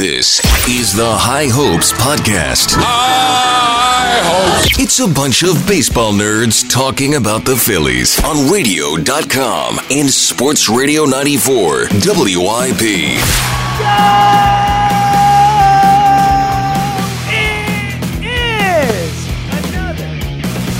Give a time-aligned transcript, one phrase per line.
[0.00, 2.72] This is the High Hopes Podcast.
[2.72, 4.78] High hopes.
[4.80, 11.04] It's a bunch of baseball nerds talking about the Phillies on radio.com and Sports Radio
[11.04, 12.80] 94 WIP.
[17.28, 20.16] It is another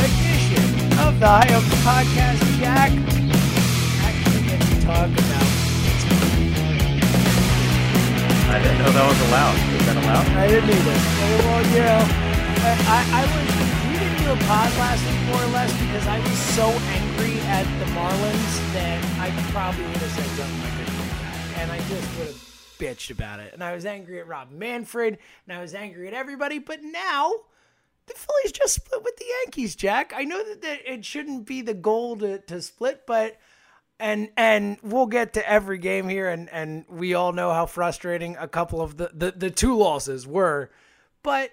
[0.01, 2.40] edition of the High Hopes Podcast.
[8.81, 9.57] Didn't know that was allowed.
[9.77, 10.27] Is that allowed?
[10.41, 10.97] I didn't either.
[10.97, 12.01] Oh, well, you know,
[12.89, 13.45] I, I, was.
[13.93, 17.41] We didn't do a pod last week more or less because I was so angry
[17.53, 22.19] at the Marlins that I probably would have said something do that, and I just
[22.19, 22.41] would have
[22.79, 23.53] bitched about it.
[23.53, 26.59] And I was angry at Rob Manfred, and I was angry at everybody.
[26.59, 27.33] But now
[28.07, 30.15] the Phillies just split with the Yankees, Jack.
[30.17, 33.37] I know that, that it shouldn't be the goal to, to split, but
[34.01, 38.37] and and we'll get to every game here and and we all know how frustrating
[38.39, 40.71] a couple of the the, the two losses were.
[41.23, 41.51] But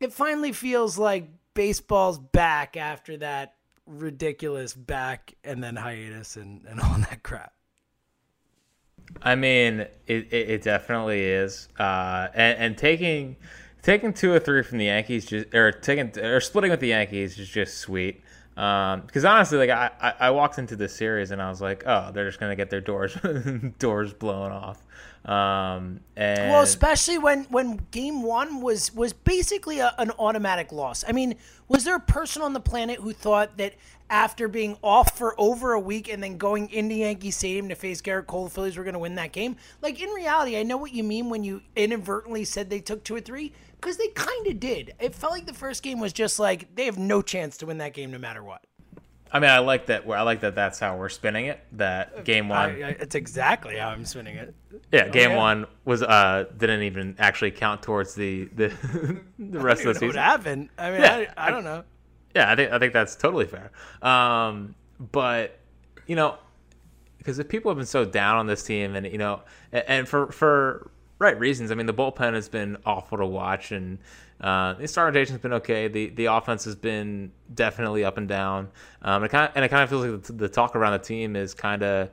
[0.00, 3.54] it finally feels like baseball's back after that
[3.86, 7.52] ridiculous back and then hiatus and, and all that crap.
[9.22, 11.68] I mean, it, it, it definitely is.
[11.78, 13.36] Uh, and, and taking
[13.82, 17.38] taking two or three from the Yankees, just or taking or splitting with the Yankees
[17.38, 18.22] is just sweet.
[18.58, 21.84] Um, because honestly, like I, I, I walked into this series and I was like,
[21.86, 23.16] oh, they're just gonna get their doors
[23.78, 24.84] doors blown off.
[25.24, 31.04] Um, and Well, especially when when game one was was basically a, an automatic loss.
[31.06, 31.36] I mean,
[31.68, 33.74] was there a person on the planet who thought that
[34.10, 38.02] after being off for over a week and then going into Yankee Stadium to face
[38.02, 39.56] Gerrit Cole, the Phillies were going to win that game?
[39.82, 43.14] Like in reality, I know what you mean when you inadvertently said they took two
[43.14, 44.94] or three because they kind of did.
[45.00, 47.78] It felt like the first game was just like they have no chance to win
[47.78, 48.64] that game no matter what.
[49.30, 50.08] I mean, I like that.
[50.08, 50.54] I like that.
[50.54, 51.60] That's how we're spinning it.
[51.72, 54.54] That game one, I, I, it's exactly how I'm spinning it.
[54.90, 55.36] yeah, game yeah.
[55.36, 58.68] one was uh didn't even actually count towards the the
[59.38, 60.22] the rest of the know what season.
[60.22, 60.68] happened.
[60.78, 61.84] I mean, Yeah, I, I don't know.
[62.34, 63.70] Yeah, I think I think that's totally fair.
[64.02, 65.58] Um, but
[66.06, 66.38] you know,
[67.18, 70.08] because if people have been so down on this team, and you know, and, and
[70.08, 71.70] for for right reasons.
[71.70, 73.98] I mean, the bullpen has been awful to watch, and
[74.40, 75.88] uh, the star rotation's been okay.
[75.88, 78.68] The the offense has been definitely up and down.
[79.02, 81.36] Um, it kind and it kind of feels like the, the talk around the team
[81.36, 82.10] is kind of,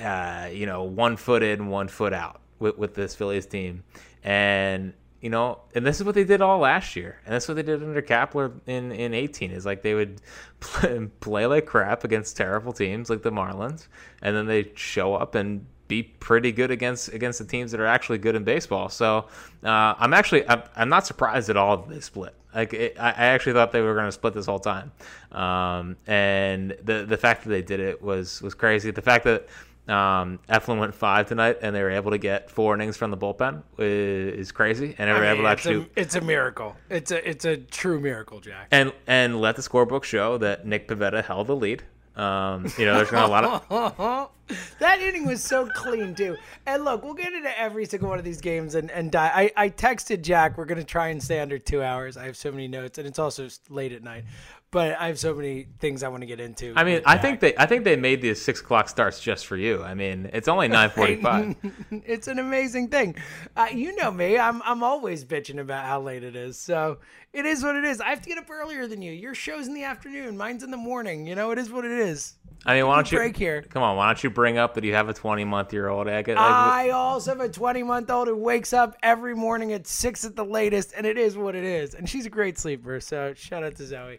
[0.00, 3.82] uh, you know, one foot in, one foot out with with this Phillies team,
[4.22, 7.54] and you know, and this is what they did all last year, and that's what
[7.54, 9.50] they did under Kapler in in eighteen.
[9.50, 10.20] Is like they would
[10.60, 13.88] play, play like crap against terrible teams like the Marlins,
[14.22, 17.86] and then they show up and be pretty good against against the teams that are
[17.86, 18.88] actually good in baseball.
[18.88, 19.26] So
[19.62, 22.34] uh, I'm actually I'm, I'm not surprised at all that they split.
[22.54, 24.92] Like it, I actually thought they were going to split this whole time,
[25.32, 28.92] um, and the the fact that they did it was was crazy.
[28.92, 29.48] The fact that
[29.88, 33.16] um, Eflin went five tonight, and they were able to get four innings from the
[33.16, 36.20] bullpen is, is crazy, and they were I mean, able to actually a, it's a
[36.20, 36.76] miracle.
[36.88, 38.68] It's a it's a true miracle, Jack.
[38.70, 41.82] and and let the scorebook show that Nick Pivetta held the lead.
[42.16, 44.30] Um, you know, there's not a lot of
[44.78, 46.36] that inning was so clean too.
[46.66, 49.50] And look, we'll get into every single one of these games and and die.
[49.56, 50.56] I I texted Jack.
[50.56, 52.16] We're gonna try and stay under two hours.
[52.16, 54.24] I have so many notes, and it's also late at night.
[54.74, 56.72] But I have so many things I want to get into.
[56.74, 59.56] I mean, I think they I think they made these six o'clock starts just for
[59.56, 59.84] you.
[59.84, 61.54] I mean, it's only nine forty five.
[61.92, 63.14] it's an amazing thing.
[63.54, 64.36] Uh, you know me.
[64.36, 66.58] I'm I'm always bitching about how late it is.
[66.58, 66.98] So
[67.32, 68.00] it is what it is.
[68.00, 69.12] I have to get up earlier than you.
[69.12, 70.36] Your show's in the afternoon.
[70.36, 71.24] Mine's in the morning.
[71.24, 72.34] You know, it is what it is.
[72.66, 73.62] I mean, why don't you break here.
[73.62, 76.08] Come on, why don't you bring up that you have a twenty month year old?
[76.08, 79.72] I get like, I also have a 20 month old who wakes up every morning
[79.72, 81.94] at six at the latest, and it is what it is.
[81.94, 82.98] And she's a great sleeper.
[82.98, 84.18] So shout out to Zoe.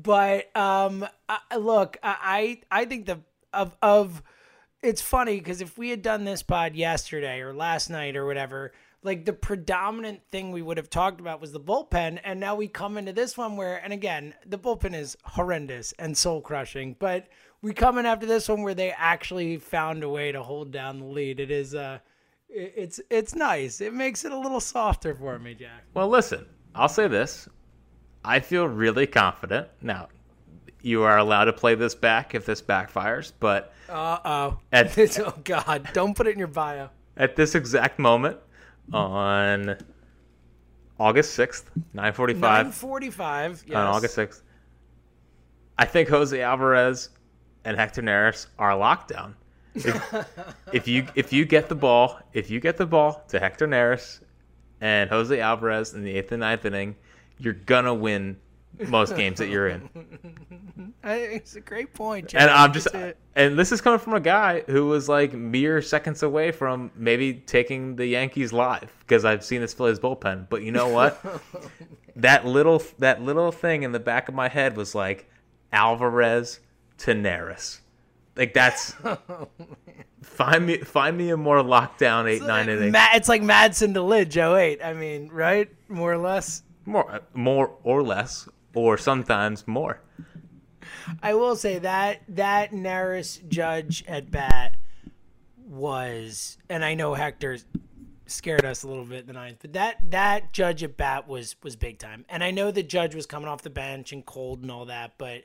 [0.00, 3.20] But um, I, look, I I think the
[3.52, 4.22] of of
[4.82, 8.72] it's funny because if we had done this pod yesterday or last night or whatever,
[9.02, 12.68] like the predominant thing we would have talked about was the bullpen, and now we
[12.68, 17.28] come into this one where, and again, the bullpen is horrendous and soul crushing, but
[17.62, 20.98] we come in after this one where they actually found a way to hold down
[20.98, 21.40] the lead.
[21.40, 22.00] It is uh,
[22.48, 23.80] it's it's nice.
[23.80, 25.84] It makes it a little softer for me, Jack.
[25.94, 27.48] well, listen, I'll say this:
[28.26, 30.08] I feel really confident now.
[30.82, 34.58] You are allowed to play this back if this backfires, but Uh oh.
[34.72, 35.88] At- oh God!
[35.92, 36.90] Don't put it in your bio.
[37.16, 38.36] at this exact moment
[38.92, 39.76] on
[40.98, 41.64] August 6th,
[41.94, 43.64] 9:45 Nine forty-five.
[43.66, 43.76] Yes.
[43.76, 44.42] on August 6th.
[45.78, 47.10] I think Jose Alvarez
[47.64, 49.34] and Hector Neris are lockdown.
[49.74, 50.14] If,
[50.72, 54.20] if you if you get the ball, if you get the ball to Hector Neris
[54.80, 56.96] and Jose Alvarez in the eighth and ninth inning,
[57.38, 58.36] you're gonna win
[58.88, 59.88] most games that you're in.
[61.04, 62.34] It's a great point.
[62.34, 62.88] And I'm just,
[63.34, 67.34] and this is coming from a guy who was like mere seconds away from maybe
[67.34, 70.48] taking the Yankees live because I've seen this Phillies bullpen.
[70.48, 71.22] But you know what?
[72.16, 75.30] that little, that little thing in the back of my head was like
[75.72, 76.60] Alvarez
[76.98, 77.80] to Neris.
[78.36, 79.48] Like that's oh,
[80.22, 82.92] find me, find me a more lockdown eight nine inning.
[82.92, 84.84] Ma- it's like Madsen to Lidge 08.
[84.84, 85.70] I mean, right?
[85.88, 86.62] More or less.
[86.86, 90.00] More, more or less, or sometimes more.
[91.22, 94.76] I will say that that Neris Judge at bat
[95.66, 97.58] was, and I know Hector
[98.26, 101.56] scared us a little bit in the ninth, but that that Judge at bat was
[101.62, 102.24] was big time.
[102.28, 105.14] And I know the Judge was coming off the bench and cold and all that,
[105.18, 105.44] but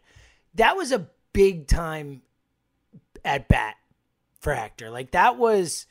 [0.56, 2.22] that was a big time
[3.24, 3.76] at bat
[4.40, 4.90] for Hector.
[4.90, 5.86] Like that was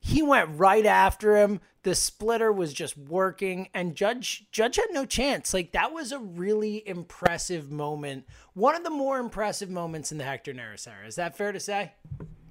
[0.00, 1.60] he went right after him.
[1.86, 5.54] The splitter was just working, and Judge Judge had no chance.
[5.54, 8.26] Like that was a really impressive moment.
[8.54, 11.06] One of the more impressive moments in the Hector Neris era.
[11.06, 11.92] Is that fair to say?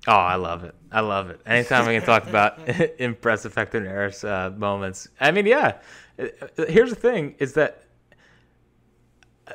[0.08, 0.74] Oh, I love it.
[0.90, 1.42] I love it.
[1.46, 2.62] Anytime we can talk about
[2.98, 5.10] impressive Hector Neris uh, moments.
[5.20, 5.80] I mean, yeah.
[6.18, 6.28] Uh,
[6.70, 7.84] Here's the thing: is that
[9.50, 9.54] uh,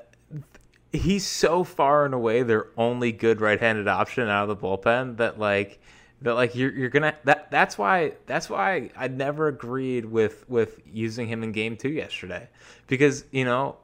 [0.92, 5.38] he's so far and away their only good right-handed option out of the bullpen that
[5.38, 5.80] like
[6.22, 10.80] that like you're you're gonna that that's why that's why I never agreed with with
[10.86, 12.48] using him in game two yesterday.
[12.86, 13.76] Because you know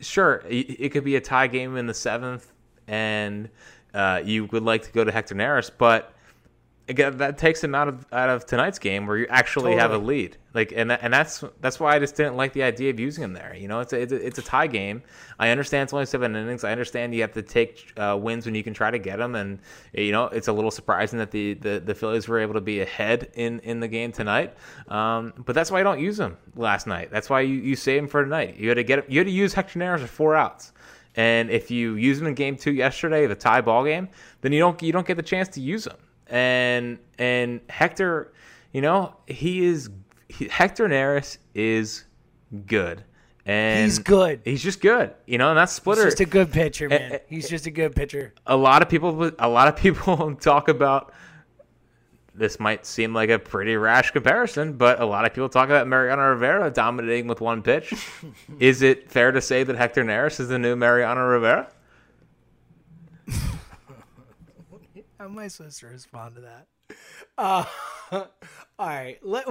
[0.00, 2.52] sure it could be a tie game in the seventh
[2.86, 3.48] and
[3.94, 6.14] uh, you would like to go to Hector Neris, but
[6.88, 9.98] again that takes him out of out of tonight's game where you actually have a
[9.98, 10.36] lead.
[10.54, 13.22] Like and that, and that's that's why I just didn't like the idea of using
[13.22, 13.54] him there.
[13.54, 15.02] You know it's a, it's a, it's a tie game.
[15.38, 16.64] I understand it's only seven innings.
[16.64, 19.34] I understand you have to take uh, wins when you can try to get them.
[19.34, 19.58] And
[19.92, 22.80] you know it's a little surprising that the, the, the Phillies were able to be
[22.80, 24.54] ahead in, in the game tonight.
[24.88, 27.10] Um, but that's why I don't use them last night.
[27.10, 28.56] That's why you, you save them for tonight.
[28.56, 30.72] You had to get you had to use Hector Neris for four outs.
[31.14, 34.08] And if you use them in game two yesterday, the tie ball game,
[34.40, 35.96] then you don't you don't get the chance to use them.
[36.28, 38.32] And and Hector,
[38.72, 39.90] you know, he is
[40.28, 42.04] he, Hector Neris is
[42.66, 43.02] good.
[43.46, 44.42] And He's good.
[44.44, 45.14] He's just good.
[45.26, 46.04] You know, and that's He's splitter.
[46.04, 47.12] just a good pitcher, man.
[47.14, 48.34] eh, He's just a good pitcher.
[48.46, 51.14] a lot of people a lot of people talk about
[52.34, 55.88] this might seem like a pretty rash comparison, but a lot of people talk about
[55.88, 57.92] Mariano Rivera dominating with one pitch.
[58.60, 61.68] is it fair to say that Hector Neris is the new Mariano Rivera?
[65.18, 66.66] How am I supposed to respond to that?
[67.36, 67.64] Uh,
[68.12, 68.26] all
[68.78, 69.46] right, let,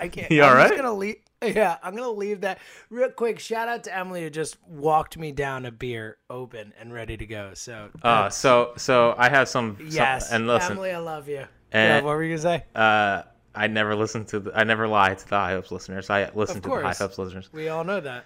[0.00, 0.30] I can't.
[0.30, 1.16] You I'm all just gonna leave.
[1.42, 2.58] Yeah, I'm gonna leave that
[2.88, 3.38] real quick.
[3.38, 7.26] Shout out to Emily who just walked me down a beer open and ready to
[7.26, 7.50] go.
[7.54, 11.44] So Uh, so so I have some, some- yes, and listen, Emily, I love you.
[11.72, 12.64] And- yeah, what were you gonna say?
[12.74, 13.22] uh,
[13.54, 16.08] I never listen to the, I never lie to the High Hopes listeners.
[16.10, 16.94] I listen to the High.
[16.94, 17.50] Hopes listeners.
[17.52, 18.24] We all know that.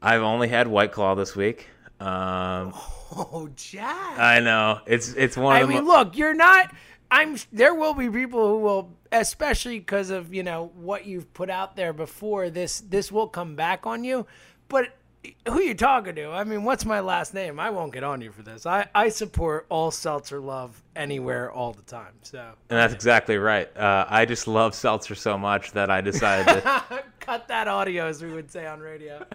[0.00, 1.66] I've only had White Claw this week.
[2.00, 2.72] Um,
[3.10, 4.18] Oh, Jack.
[4.18, 6.74] I know it's it's one I of the mean, mo- look, you're not.
[7.10, 7.36] I'm.
[7.52, 11.74] There will be people who will, especially because of you know what you've put out
[11.74, 12.50] there before.
[12.50, 14.26] This this will come back on you.
[14.68, 14.94] But
[15.48, 16.30] who you talking to?
[16.30, 17.58] I mean, what's my last name?
[17.58, 18.66] I won't get on you for this.
[18.66, 22.14] I I support all seltzer love anywhere, all the time.
[22.22, 23.74] So and that's exactly right.
[23.76, 27.02] Uh, I just love seltzer so much that I decided to.
[27.28, 29.24] cut that audio, as we would say on radio.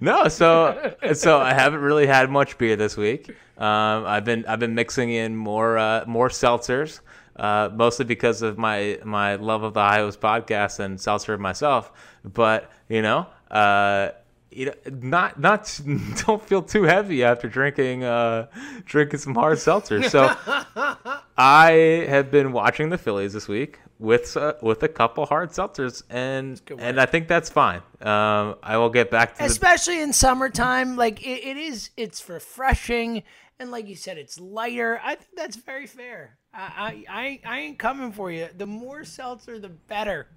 [0.00, 3.30] No, so so I haven't really had much beer this week.
[3.58, 7.00] Um, I've been I've been mixing in more uh, more seltzers,
[7.36, 11.92] uh, mostly because of my my love of the Iowa's podcast and seltzer myself.
[12.24, 14.10] But you know, uh,
[14.56, 15.80] you know, not not
[16.26, 18.46] don't feel too heavy after drinking uh,
[18.86, 20.08] drinking some hard seltzer.
[20.08, 20.34] So
[21.36, 26.02] I have been watching the Phillies this week with uh, with a couple hard seltzers,
[26.08, 26.98] and and.
[26.98, 27.82] I think that's fine.
[28.00, 32.26] Um, I will get back to the especially in summertime like it, it is it's
[32.26, 33.22] refreshing
[33.58, 37.60] and like you said it's lighter i think that's very fair I, I i I
[37.60, 40.28] ain't coming for you the more seltzer the better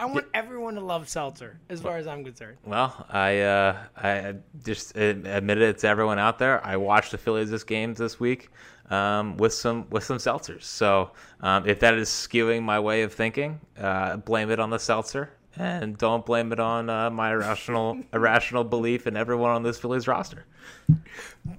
[0.00, 4.34] i want everyone to love seltzer as far as i'm concerned Well, I uh, I
[4.64, 6.64] just admitted it to everyone out there.
[6.66, 8.50] I watched the Phillies this games this week
[8.90, 10.64] um, with some with some seltzers.
[10.64, 11.10] So
[11.40, 15.30] um, if that is skewing my way of thinking, uh, blame it on the seltzer,
[15.56, 20.08] and don't blame it on uh, my irrational irrational belief in everyone on this Phillies
[20.08, 20.44] roster.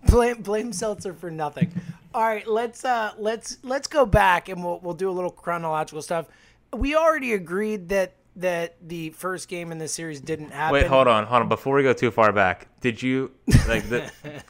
[0.07, 1.71] blame blame seltzer for nothing
[2.13, 6.01] all right let's uh let's let's go back and we'll we'll do a little chronological
[6.01, 6.25] stuff
[6.73, 11.07] we already agreed that that the first game in the series didn't happen Wait, hold
[11.07, 11.49] on, hold on.
[11.49, 13.31] Before we go too far back, did you
[13.67, 14.11] like the,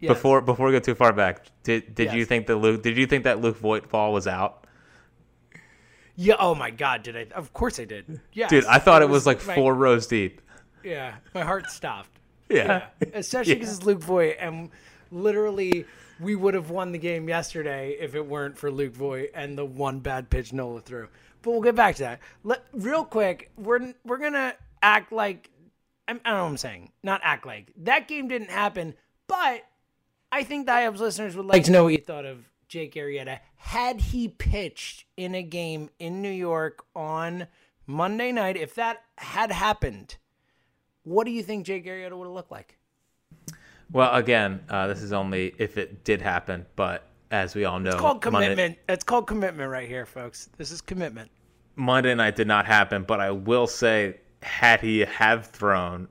[0.00, 0.08] Yes.
[0.14, 1.46] before before we go too far back?
[1.62, 2.82] Did did you think that Luke?
[2.82, 4.58] Did you think that Luke Voigtfall was out?
[6.14, 9.08] yeah oh my god did i of course i did yeah Dude, I thought it
[9.08, 10.42] was like my- four rows deep.
[10.84, 12.10] Yeah, my heart stopped.
[12.50, 12.88] Yeah.
[13.14, 14.68] especially because it's Luke Voit, and
[15.10, 15.86] literally
[16.20, 19.64] we would have won the game yesterday if it weren't for Luke Voit and the
[19.64, 21.08] one bad pitch Nola threw.
[21.42, 22.20] But we'll get back to that.
[22.44, 25.50] Let, real quick, we're we're gonna act like
[26.08, 26.92] I don't know what I'm saying.
[27.02, 28.94] Not act like that game didn't happen,
[29.26, 29.64] but
[30.30, 32.94] I think the High Hopes listeners would like to know what you thought of Jake
[32.94, 37.46] Arrieta had he pitched in a game in New York on
[37.86, 38.56] Monday night.
[38.56, 40.16] If that had happened,
[41.02, 42.78] what do you think Jake Arrieta would have looked like?
[43.90, 47.90] Well, again, uh, this is only if it did happen, but as we all know,
[47.90, 48.78] It's called Monday- commitment.
[48.88, 50.50] It's called commitment right here, folks.
[50.58, 51.30] This is commitment.
[51.74, 56.06] Monday night did not happen, but I will say, had he have thrown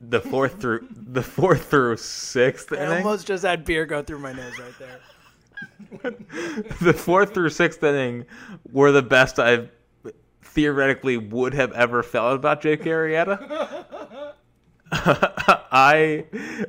[0.00, 4.18] the fourth through the fourth through sixth I inning, almost just had beer go through
[4.18, 6.12] my nose right there.
[6.82, 8.26] the fourth through sixth inning
[8.72, 9.68] were the best I
[10.42, 13.84] theoretically would have ever felt about Jake Arrieta.
[14.90, 16.24] I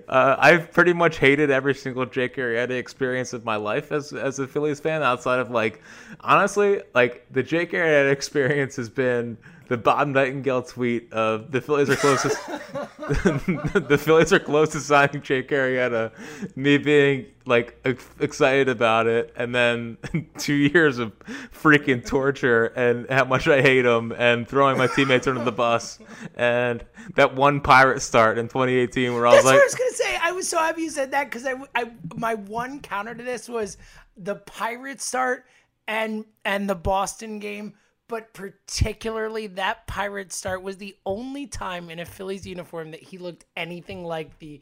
[0.09, 4.39] uh, I've pretty much hated every single Jake Arrieta experience of my life as as
[4.39, 5.01] a Phillies fan.
[5.03, 5.81] Outside of like,
[6.19, 9.37] honestly, like the Jake Arrieta experience has been
[9.69, 12.37] the Bob Nightingale tweet of the Phillies are closest.
[12.47, 16.11] the Phillies are close to signing Jake Arrieta.
[16.55, 19.97] Me being like ex- excited about it, and then
[20.37, 21.17] two years of
[21.53, 25.99] freaking torture and how much I hate him, and throwing my teammates under the bus,
[26.35, 26.83] and
[27.15, 29.91] that one pirate start in 2018 where I was That's like, what I was gonna
[29.91, 30.19] say.
[30.21, 33.47] I was so happy you said that because I, I, my one counter to this
[33.47, 33.77] was
[34.17, 35.45] the pirate start
[35.87, 37.75] and and the Boston game,
[38.09, 43.17] but particularly that Pirates start was the only time in a Phillies uniform that he
[43.17, 44.59] looked anything like the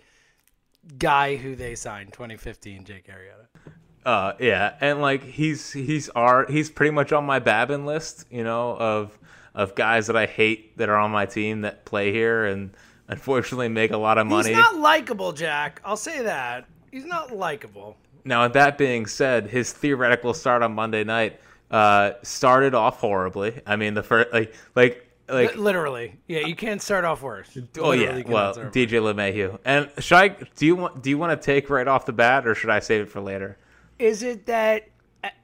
[1.00, 3.72] guy who they signed 2015, Jake Arrieta.
[4.06, 8.44] Uh, yeah, and like he's he's our he's pretty much on my Babin list, you
[8.44, 9.18] know, of
[9.56, 12.76] of guys that I hate that are on my team that play here and
[13.08, 14.50] unfortunately make a lot of money.
[14.50, 15.82] He's not likable, Jack.
[15.84, 16.68] I'll say that.
[16.92, 17.98] He's not likable.
[18.24, 21.40] Now, with that being said, his theoretical start on Monday night
[21.72, 23.62] uh, started off horribly.
[23.66, 26.40] I mean, the first like like like Li- Literally, yeah.
[26.40, 27.58] You can't start off worse.
[27.80, 29.60] oh Literally yeah, well DJ LeMahieu.
[29.66, 32.48] And should I do you want do you want to take right off the bat
[32.48, 33.58] or should I save it for later?
[34.00, 34.88] Is it that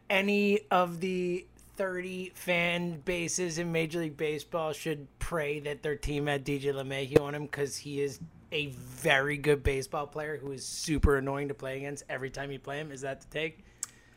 [0.09, 6.27] any of the 30 fan bases in Major League Baseball should pray that their team
[6.27, 8.19] had DJ LeMahieu on him because he is
[8.51, 12.59] a very good baseball player who is super annoying to play against every time you
[12.59, 12.91] play him?
[12.91, 13.65] Is that the take?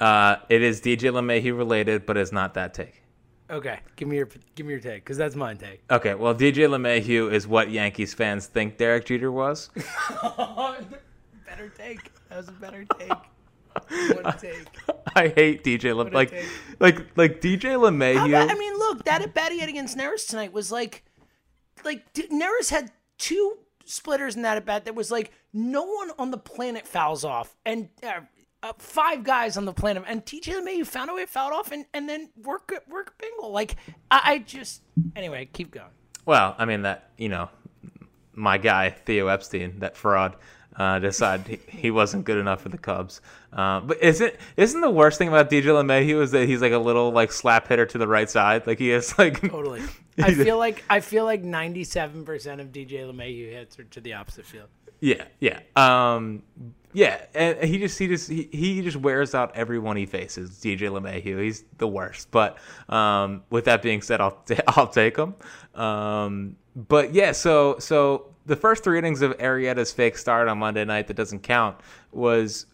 [0.01, 3.03] Uh, it is DJ LeMahieu related, but it's not that take.
[3.49, 5.81] Okay, give me your give me your take because that's my take.
[5.91, 9.71] Okay, well, DJ LeMahieu is what Yankees fans think Derek Jeter was.
[11.47, 12.11] better take.
[12.29, 13.13] That was a better take.
[14.23, 14.67] One take.
[15.15, 16.47] I hate DJ Le- a like take.
[16.81, 18.29] like like DJ LeMahieu.
[18.29, 21.05] about- I mean, look, that at bat he had against Neris tonight was like,
[21.85, 26.11] like D- Neris had two splitters in that at bat that was like no one
[26.19, 28.21] on the planet fouls off, and uh,
[28.63, 31.55] uh, five guys on the planet, and DJ LeMahieu found a way to foul it
[31.55, 33.49] off, and and then work work a bingo.
[33.49, 33.77] Like
[34.11, 34.83] I, I just
[35.15, 35.91] anyway, keep going.
[36.25, 37.49] Well, I mean that you know,
[38.35, 40.37] my guy Theo Epstein, that fraud,
[40.77, 43.21] uh, decided he, he wasn't good enough for the Cubs.
[43.53, 46.79] Uh, but isn't isn't the worst thing about DJ LeMahieu is that he's like a
[46.79, 49.83] little like slap hitter to the right side, like he is like Totally.
[50.19, 54.01] I feel like I feel like ninety seven percent of DJ LeMahieu hits are to
[54.01, 54.69] the opposite field.
[55.01, 56.43] Yeah, yeah, um,
[56.97, 60.53] yeah, and he just he just he, he just wears out everyone he faces.
[60.53, 62.31] DJ LeMahieu, he's the worst.
[62.31, 62.57] But
[62.89, 65.35] um, with that being said, I'll t- I'll take him.
[65.75, 70.87] Um, but yeah, so so the first three innings of Arrieta's fake start on Monday
[70.87, 71.77] night that doesn't count
[72.13, 72.65] was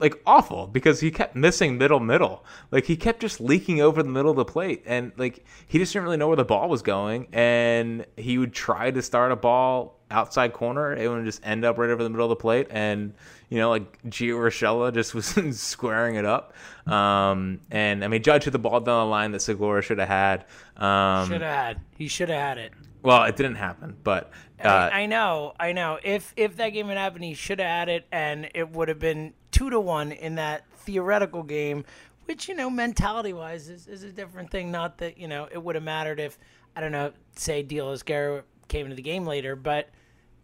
[0.00, 2.44] like awful because he kept missing middle middle.
[2.72, 5.92] Like he kept just leaking over the middle of the plate and like he just
[5.92, 9.36] didn't really know where the ball was going and he would try to start a
[9.36, 12.66] ball outside corner it would just end up right over the middle of the plate
[12.70, 13.14] and
[13.48, 15.14] you know like Gio Urshela just
[15.44, 16.54] was squaring it up.
[16.86, 20.08] Um and I mean Judge hit the ball down the line that Segura should have
[20.08, 20.44] had.
[20.76, 21.80] Um Should have had.
[21.96, 22.72] He should have had it.
[23.02, 24.30] well it didn't happen but
[24.62, 25.98] uh, I, I know, I know.
[26.02, 28.98] If if that game had happened, he should have had it, and it would have
[28.98, 31.86] been two to one in that theoretical game,
[32.26, 34.70] which you know, mentality wise, is, is a different thing.
[34.70, 36.38] Not that you know it would have mattered if
[36.76, 39.88] I don't know, say Deolis Guerrero came into the game later, but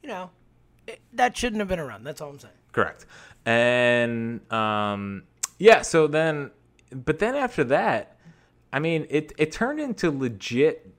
[0.07, 0.31] you know,
[0.87, 2.05] it, that shouldn't have been a run.
[2.05, 2.55] That's all I'm saying.
[2.71, 3.07] Correct.
[3.45, 5.25] And um,
[5.59, 6.53] yeah, so then,
[6.93, 8.17] but then after that,
[8.73, 10.93] I mean, it it turned into legit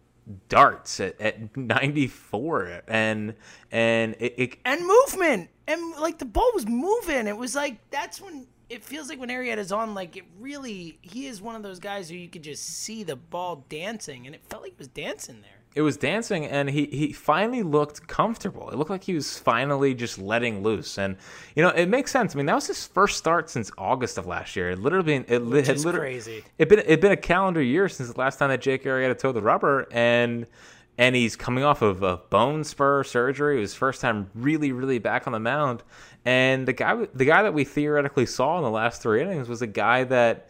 [0.49, 3.33] darts at, at 94 and
[3.71, 7.27] and it, it And movement, and like the ball was moving.
[7.27, 11.27] It was like that's when it feels like when Arrieta's on, like it really, he
[11.27, 14.41] is one of those guys who you could just see the ball dancing, and it
[14.49, 15.56] felt like he was dancing there.
[15.75, 18.69] It was dancing, and he he finally looked comfortable.
[18.71, 21.17] It looked like he was finally just letting loose, and
[21.55, 22.33] you know it makes sense.
[22.33, 24.71] I mean, that was his first start since August of last year.
[24.71, 26.43] It literally been it Which had literally crazy.
[26.57, 29.35] it been it been a calendar year since the last time that Jake Arrieta towed
[29.35, 30.47] the rubber, and
[30.97, 33.57] and he's coming off of a bone spur surgery.
[33.57, 35.83] It was his first time really, really back on the mound.
[36.25, 39.61] And the guy, the guy that we theoretically saw in the last three innings was
[39.61, 40.49] a guy that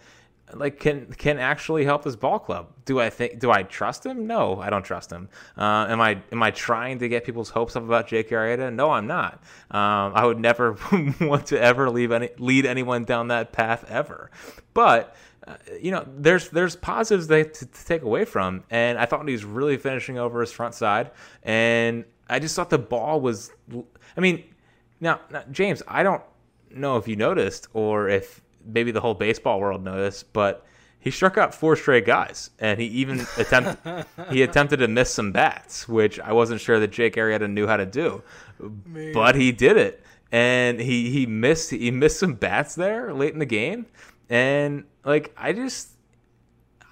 [0.54, 2.68] like can can actually help this ball club.
[2.86, 3.40] Do I think?
[3.40, 4.28] Do I trust him?
[4.28, 5.30] No, I don't trust him.
[5.58, 8.74] Uh, am I am I trying to get people's hopes up about Jake Arrieta?
[8.74, 9.42] No, I'm not.
[9.72, 10.78] Um, I would never
[11.22, 14.32] want to ever leave any lead anyone down that path ever.
[14.74, 19.06] But uh, you know, there's there's positives that to, to take away from, and I
[19.06, 21.12] thought he was really finishing over his front side,
[21.44, 23.52] and I just thought the ball was.
[24.16, 24.44] I mean,
[25.00, 26.24] now, now James, I don't
[26.72, 30.66] know if you noticed or if maybe the whole baseball world noticed, but
[31.00, 35.32] he struck out four straight guys, and he even attempted he attempted to miss some
[35.32, 38.24] bats, which I wasn't sure that Jake Arrieta knew how to do,
[39.14, 43.40] but he did it, and he he missed he missed some bats there late in
[43.40, 43.86] the game,
[44.30, 45.92] and like I just.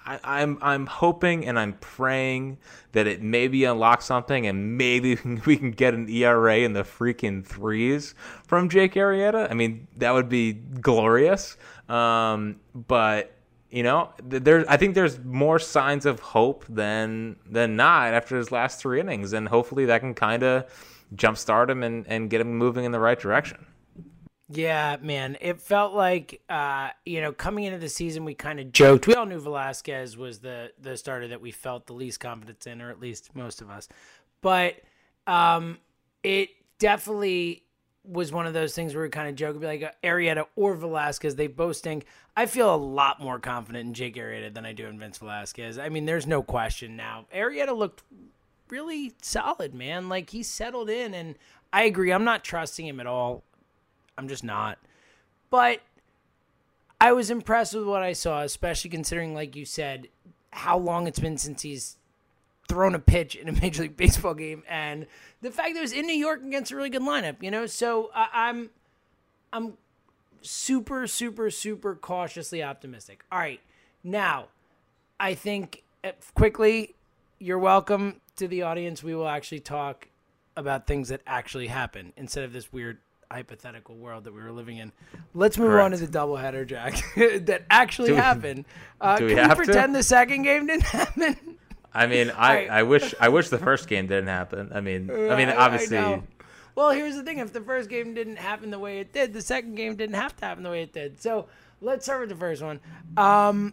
[0.06, 2.58] I, I'm I'm hoping and I'm praying
[2.92, 7.44] that it maybe unlocks something and maybe we can get an ERA in the freaking
[7.44, 8.14] threes
[8.46, 9.50] from Jake Arrieta.
[9.50, 11.56] I mean that would be glorious.
[11.88, 13.32] Um, but
[13.70, 18.52] you know, there I think there's more signs of hope than than not after his
[18.52, 20.64] last three innings, and hopefully that can kind of
[21.14, 23.66] jumpstart him and, and get him moving in the right direction.
[24.48, 25.36] Yeah, man.
[25.40, 29.06] It felt like uh, you know, coming into the season we kind of joked.
[29.06, 32.80] We all knew Velasquez was the the starter that we felt the least confidence in,
[32.80, 33.88] or at least most of us.
[34.40, 34.76] But
[35.26, 35.78] um
[36.22, 37.62] it definitely
[38.04, 40.74] was one of those things where we kind of joke, be like uh, Arrieta or
[40.74, 42.06] Velasquez, they both stink.
[42.36, 45.78] I feel a lot more confident in Jake Arrieta than I do in Vince Velasquez.
[45.78, 47.26] I mean, there's no question now.
[47.34, 48.02] Arrieta looked
[48.68, 50.08] really solid, man.
[50.08, 51.36] Like he settled in, and
[51.72, 52.12] I agree.
[52.12, 53.42] I'm not trusting him at all.
[54.18, 54.78] I'm just not.
[55.50, 55.80] But
[57.00, 60.08] I was impressed with what I saw, especially considering, like you said,
[60.50, 61.96] how long it's been since he's
[62.68, 65.06] thrown a pitch in a Major League Baseball game, and
[65.42, 67.42] the fact that it was in New York against a really good lineup.
[67.42, 68.70] You know, so I'm,
[69.52, 69.74] I'm
[70.42, 73.24] super, super, super cautiously optimistic.
[73.30, 73.60] All right,
[74.02, 74.46] now
[75.20, 76.94] I think uh, quickly,
[77.38, 79.02] you're welcome to the audience.
[79.02, 80.08] We will actually talk
[80.56, 82.98] about things that actually happen instead of this weird
[83.30, 84.92] hypothetical world that we were living in.
[85.34, 86.12] Let's move on to Correct.
[86.12, 86.94] the doubleheader, Jack,
[87.46, 88.64] that actually Do we- happened.
[89.00, 89.60] Uh, do we can have to?
[89.60, 91.36] we pretend the second game didn't happen?
[91.92, 92.70] I mean, I, right.
[92.70, 94.70] I wish I wish the first game didn't happen.
[94.74, 96.22] I mean, I mean, obviously, know.
[96.74, 99.40] Well, here's the thing: if the first game didn't happen the way it did, the
[99.40, 101.22] second game didn't have to happen the way it did.
[101.22, 101.46] So
[101.80, 102.80] let's start with the first one.
[103.16, 103.72] Um,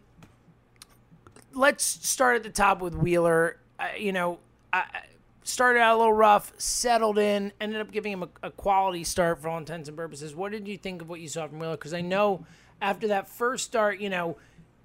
[1.54, 3.58] let's start at the top with Wheeler.
[3.78, 4.40] Uh, you know,
[4.72, 5.02] I I
[5.44, 9.42] started out a little rough, settled in, ended up giving him a, a quality start
[9.42, 10.36] for all intents and purposes.
[10.36, 11.78] What did you think of what you saw from Wheeler?
[11.78, 12.46] Because I know
[12.82, 14.38] after that first start, you know,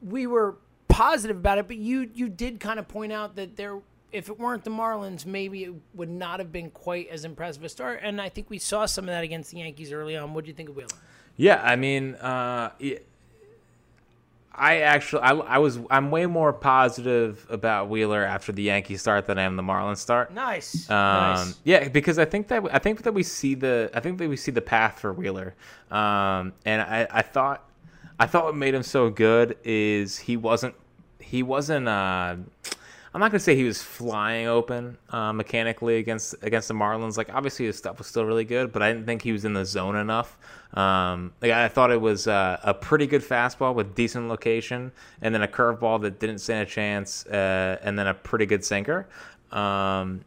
[0.03, 0.57] we were
[0.89, 3.81] positive about it, but you you did kind of point out that there.
[4.11, 7.69] If it weren't the Marlins, maybe it would not have been quite as impressive a
[7.69, 8.01] start.
[8.03, 10.33] And I think we saw some of that against the Yankees early on.
[10.33, 10.89] What do you think of Wheeler?
[11.37, 12.71] Yeah, I mean, uh,
[14.53, 19.27] I actually, I, I was, I'm way more positive about Wheeler after the Yankee start
[19.27, 20.33] than I am the Marlins start.
[20.35, 21.59] Nice, Um, nice.
[21.65, 24.37] Yeah, because I think that I think that we see the I think that we
[24.37, 25.55] see the path for Wheeler,
[25.91, 27.69] um, and I, I thought
[28.19, 30.75] I thought what made him so good is he wasn't
[31.21, 31.87] he wasn't.
[31.87, 32.37] Uh,
[33.15, 37.17] I'm not gonna say he was flying open uh, mechanically against against the Marlins.
[37.17, 39.55] Like obviously his stuff was still really good, but I didn't think he was in
[39.55, 40.37] the zone enough.
[40.75, 44.93] Um, like I thought it was uh, a pretty good fastball with decent location,
[45.23, 48.65] and then a curveball that didn't stand a chance, uh, and then a pretty good
[48.65, 49.09] sinker.
[49.53, 50.21] Um,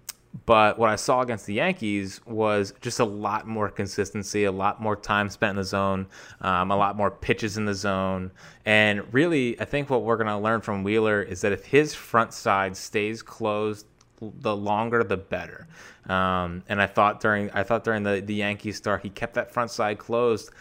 [0.45, 4.81] but what I saw against the Yankees was just a lot more consistency, a lot
[4.81, 6.07] more time spent in the zone,
[6.39, 8.31] um, a lot more pitches in the zone.
[8.65, 11.93] And really, I think what we're going to learn from Wheeler is that if his
[11.93, 13.85] front side stays closed,
[14.21, 15.67] the longer the better.
[16.07, 19.51] Um, and I thought during I thought during the the Yankees start, he kept that
[19.51, 20.51] front side closed,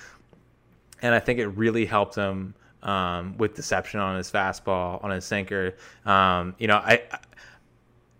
[1.02, 5.24] and I think it really helped him um, with deception on his fastball, on his
[5.24, 5.76] sinker.
[6.04, 7.02] Um, you know, I.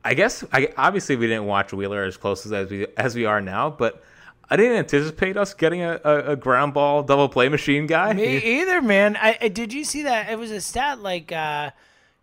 [0.04, 3.40] I guess I obviously we didn't watch Wheeler as close as we as we are
[3.40, 4.02] now, but
[4.48, 8.12] I didn't anticipate us getting a, a, a ground ball double play machine guy.
[8.12, 9.16] Me either, man.
[9.16, 10.30] I, I did you see that?
[10.30, 11.70] It was a stat like uh,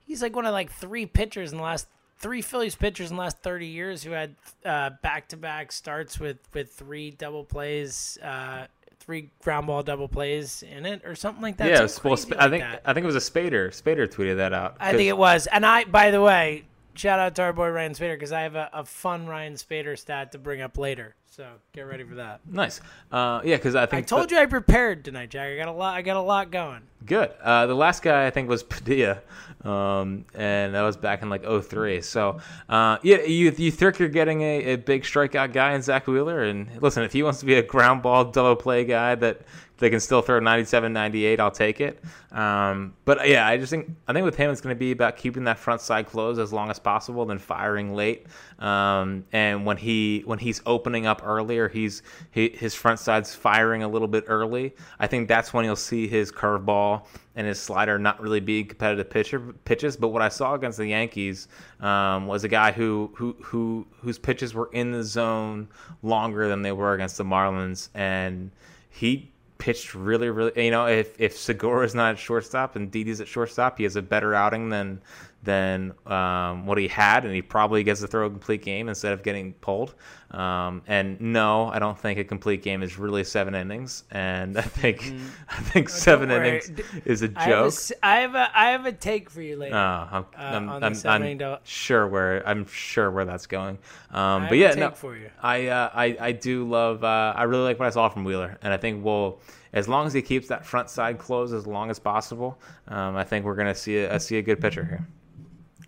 [0.05, 1.87] he's like one of like three pitchers in the last
[2.19, 6.37] three Phillies pitchers in the last thirty years who had back to back starts with
[6.53, 8.65] with three double plays, uh,
[8.99, 11.69] three ground ball double plays in it or something like that.
[11.69, 12.81] yeah, well, Sp- I think that.
[12.85, 13.69] I think it was a Spaeder.
[13.69, 14.77] Spaeder tweeted that out.
[14.79, 15.47] I think it was.
[15.47, 16.65] And I, by the way,
[16.97, 19.97] shout out to our boy Ryan Spaeder because I have a, a fun Ryan Spaeder
[19.97, 21.15] stat to bring up later.
[21.29, 22.39] So get ready for that.
[22.49, 22.81] nice.
[23.11, 25.51] Uh, yeah, because I think I told you I prepared tonight, Jack.
[25.51, 25.95] I got a lot.
[25.95, 26.81] I got a lot going.
[27.05, 27.31] Good.
[27.43, 29.21] Uh, the last guy I think was Padilla,
[29.63, 32.01] um, and that was back in like 03.
[32.01, 36.07] So, uh, yeah, you you think you're getting a, a big strikeout guy in Zack
[36.07, 39.41] Wheeler, and listen, if he wants to be a ground ball double play guy that
[39.77, 42.03] they can still throw 97, 98, I'll take it.
[42.31, 45.17] Um, but yeah, I just think I think with him it's going to be about
[45.17, 48.25] keeping that front side closed as long as possible, then firing late.
[48.59, 53.83] Um, and when he when he's opening up earlier, he's he, his front side's firing
[53.83, 54.75] a little bit early.
[54.99, 59.09] I think that's when you'll see his curveball and his slider not really be competitive
[59.09, 59.95] pitcher pitches.
[59.95, 61.47] But what I saw against the Yankees
[61.79, 65.67] um, was a guy who who who whose pitches were in the zone
[66.01, 68.51] longer than they were against the Marlins, and
[68.89, 70.65] he pitched really, really.
[70.65, 73.95] You know, if if Segura is not at shortstop and Didi's at shortstop, he has
[73.95, 75.01] a better outing than
[75.43, 79.13] than um, what he had, and he probably gets to throw a complete game instead
[79.13, 79.95] of getting pulled.
[80.31, 84.61] Um, and no, I don't think a complete game is really seven innings, and I
[84.61, 85.13] think
[85.49, 86.71] I think seven innings
[87.05, 87.97] is a I have a, joke.
[88.03, 89.75] I have a, I have a take for you later.
[89.75, 93.77] Oh, I'm, Uh, I'm, on the I'm, I'm sure where I'm sure where that's going.
[94.11, 94.93] Um, but yeah, no.
[95.41, 97.03] I, uh, I I do love.
[97.03, 99.39] Uh, I really like what I saw from Wheeler, and I think we'll
[99.73, 102.59] as long as he keeps that front side closed as long as possible.
[102.87, 105.07] Um, I think we're gonna see a, see a good pitcher here.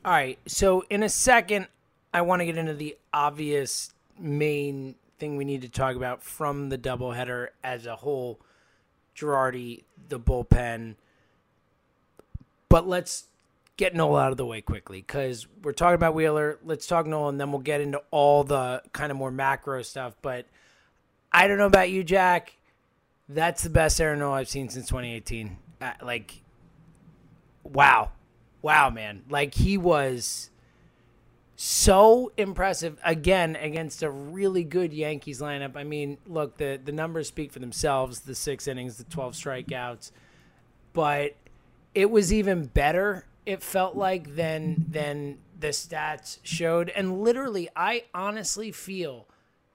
[0.05, 0.39] All right.
[0.47, 1.67] So in a second,
[2.13, 6.69] I want to get into the obvious main thing we need to talk about from
[6.69, 8.39] the doubleheader as a whole.
[9.15, 10.95] Girardi, the bullpen.
[12.69, 13.25] But let's
[13.75, 16.59] get Nola out of the way quickly because we're talking about Wheeler.
[16.63, 20.15] Let's talk Nola, and then we'll get into all the kind of more macro stuff.
[20.21, 20.45] But
[21.31, 22.55] I don't know about you, Jack.
[23.29, 25.55] That's the best Aaron Nola I've seen since 2018.
[25.79, 26.41] Uh, like,
[27.63, 28.09] wow,
[28.63, 29.23] wow, man!
[29.29, 30.49] Like he was
[31.55, 35.75] so impressive again against a really good Yankees lineup.
[35.75, 40.11] I mean, look, the the numbers speak for themselves: the six innings, the 12 strikeouts,
[40.93, 41.35] but
[41.93, 43.25] it was even better.
[43.45, 49.27] It felt like than than the stats showed, and literally, I honestly feel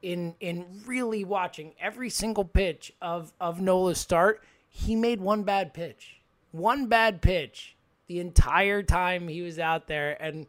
[0.05, 5.73] in in really watching every single pitch of of Nola's start, he made one bad
[5.73, 6.21] pitch,
[6.53, 7.75] one bad pitch
[8.07, 10.47] the entire time he was out there, and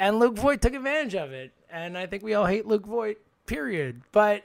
[0.00, 3.18] and Luke Voit took advantage of it, and I think we all hate Luke Voit,
[3.46, 4.02] period.
[4.10, 4.42] But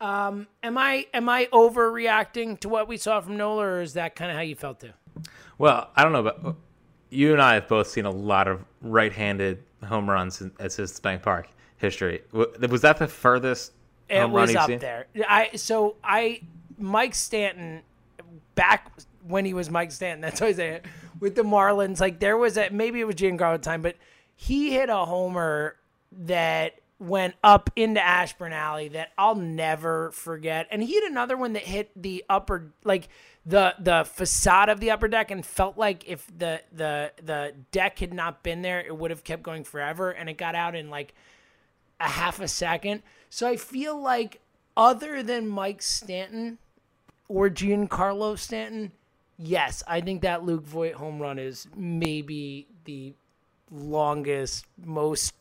[0.00, 4.14] um, am I am I overreacting to what we saw from Nola, or is that
[4.14, 4.92] kind of how you felt too?
[5.58, 6.54] Well, I don't know, but
[7.10, 11.22] you and I have both seen a lot of right-handed home runs at Citizens Bank
[11.22, 12.22] Park history.
[12.32, 13.72] Was that the furthest
[14.08, 14.78] It was up seen?
[14.78, 15.06] there.
[15.28, 16.40] I so I
[16.78, 17.82] Mike Stanton
[18.54, 18.90] back
[19.26, 20.20] when he was Mike Stanton.
[20.22, 20.80] That's what I say
[21.20, 22.00] with the Marlins.
[22.00, 23.96] Like there was a maybe it was Giancarlo time, but
[24.34, 25.76] he hit a homer
[26.12, 30.66] that went up into Ashburn Alley that I'll never forget.
[30.70, 33.08] And he hit another one that hit the upper like
[33.46, 37.98] the the facade of the upper deck and felt like if the the the deck
[37.98, 40.10] had not been there, it would have kept going forever.
[40.10, 41.14] And it got out in like
[42.00, 43.02] a half a second.
[43.30, 44.40] So I feel like
[44.76, 46.58] other than Mike Stanton
[47.28, 48.92] or Giancarlo Stanton,
[49.38, 53.14] yes, I think that Luke Voit home run is maybe the
[53.70, 55.34] longest, most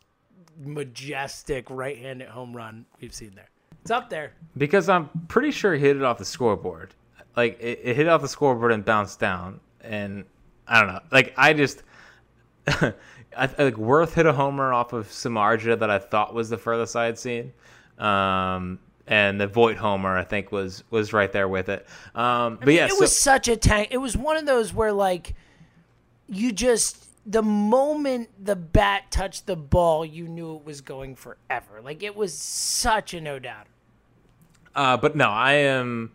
[0.60, 3.50] majestic right-handed home run we've seen there.
[3.82, 4.34] It's up there.
[4.58, 6.93] Because I'm pretty sure he hit it off the scoreboard.
[7.36, 9.60] Like it, it hit off the scoreboard and bounced down.
[9.82, 10.26] And
[10.67, 11.00] I don't know.
[11.12, 11.84] Like I just
[12.67, 12.93] I
[13.38, 17.06] like Werth hit a homer off of Samardzija that I thought was the furthest I
[17.06, 17.54] had seen.
[18.00, 21.86] Um and the Voit homer I think was was right there with it.
[22.16, 23.90] Um but yeah, it so- was such a tank.
[23.92, 25.34] It was one of those where like
[26.28, 31.82] you just the moment the bat touched the ball, you knew it was going forever.
[31.84, 33.68] Like it was such a no doubt.
[34.76, 36.12] Uh, but no, I am.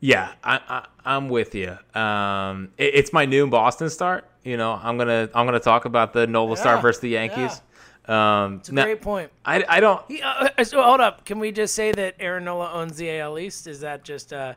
[0.00, 1.76] Yeah, I, I I'm with you.
[1.94, 4.24] Um, it- it's my new Boston start.
[4.44, 7.60] You know, I'm gonna I'm gonna talk about the Nola Yeah, start versus the Yankees.
[8.08, 9.30] Um, It's a now- great point.
[9.44, 10.02] I I don't.
[10.08, 11.24] He, uh, uh, so hold up.
[11.24, 13.66] Can we just say that Aaron Nola owns the AL East?
[13.66, 14.54] Is that just uh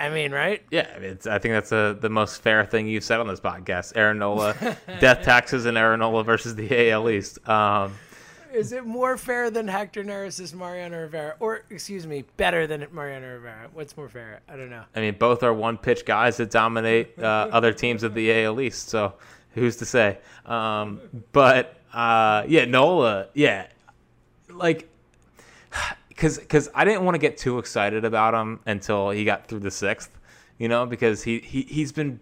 [0.00, 0.62] I mean, right?
[0.70, 3.94] Yeah, it's, I think that's a, the most fair thing you've said on this podcast.
[3.96, 4.54] Aaron Nola,
[5.00, 7.46] death taxes, and Aaron Nola versus the AL East.
[7.48, 7.94] Um,
[8.52, 11.34] Is it more fair than Hector Neris' Mariano Rivera?
[11.40, 13.70] Or excuse me, better than Mariano Rivera?
[13.72, 14.40] What's more fair?
[14.48, 14.84] I don't know.
[14.94, 18.60] I mean, both are one pitch guys that dominate uh, other teams of the AL
[18.60, 18.90] East.
[18.90, 19.14] So
[19.54, 20.18] who's to say?
[20.46, 21.00] Um,
[21.32, 23.66] but uh, yeah, Nola, yeah,
[24.48, 24.88] like
[26.08, 29.60] because because I didn't want to get too excited about him until he got through
[29.60, 30.16] the sixth,
[30.58, 32.20] you know, because he he he's been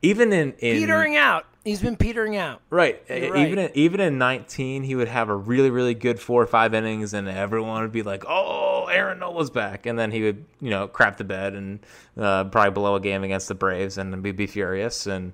[0.00, 1.44] even in, in petering out.
[1.64, 2.60] He's been petering out.
[2.68, 3.02] Right.
[3.08, 3.70] You're Even right.
[3.70, 7.14] in, even in 19, he would have a really really good four or five innings,
[7.14, 10.86] and everyone would be like, "Oh, Aaron Nola's back," and then he would you know
[10.86, 11.80] crap the bed and
[12.16, 15.32] uh, probably blow a game against the Braves and be, be furious and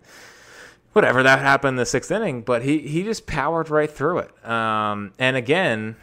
[0.92, 2.42] whatever that happened in the sixth inning.
[2.42, 4.48] But he he just powered right through it.
[4.48, 5.96] Um, and again,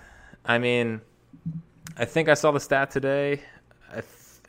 [0.45, 1.01] I mean,
[1.97, 3.41] I think I saw the stat today.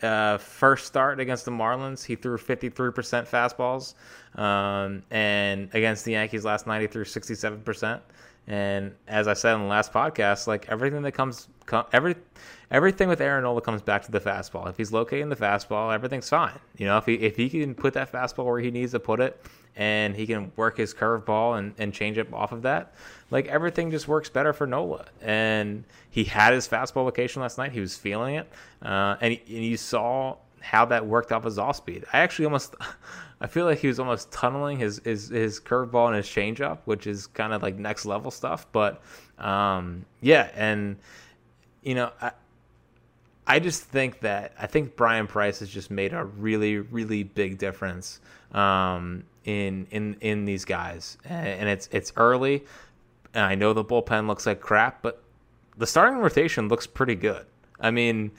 [0.03, 2.92] Uh, first start against the Marlins, he threw 53%
[3.27, 3.94] fastballs,
[4.40, 8.01] um, and against the Yankees last night, he threw 67%.
[8.48, 12.16] And as I said in the last podcast, like everything that comes, com- every
[12.70, 14.68] everything with Aaron Nola comes back to the fastball.
[14.70, 16.58] If he's locating the fastball, everything's fine.
[16.78, 19.20] You know, if he if he can put that fastball where he needs to put
[19.20, 19.44] it,
[19.76, 22.94] and he can work his curveball and, and change it off of that,
[23.30, 25.04] like everything just works better for Nola.
[25.20, 27.72] And he had his fastball location last night.
[27.72, 28.48] He was feeling it,
[28.80, 32.05] uh, and, he, and you saw how that worked off his off speed.
[32.12, 32.75] I actually almost,
[33.40, 37.07] I feel like he was almost tunneling his his, his curveball and his changeup, which
[37.07, 38.66] is kind of like next level stuff.
[38.73, 39.03] But
[39.38, 40.97] um, yeah, and
[41.83, 42.12] you know.
[42.21, 42.33] I,
[43.51, 47.57] I just think that I think Bryan Price has just made a really, really big
[47.57, 48.21] difference
[48.53, 52.66] um, in in in these guys, and it's it's early.
[53.33, 55.23] And I know the bullpen looks like crap, but
[55.79, 57.47] the starting rotation looks pretty good.
[57.81, 58.33] I mean,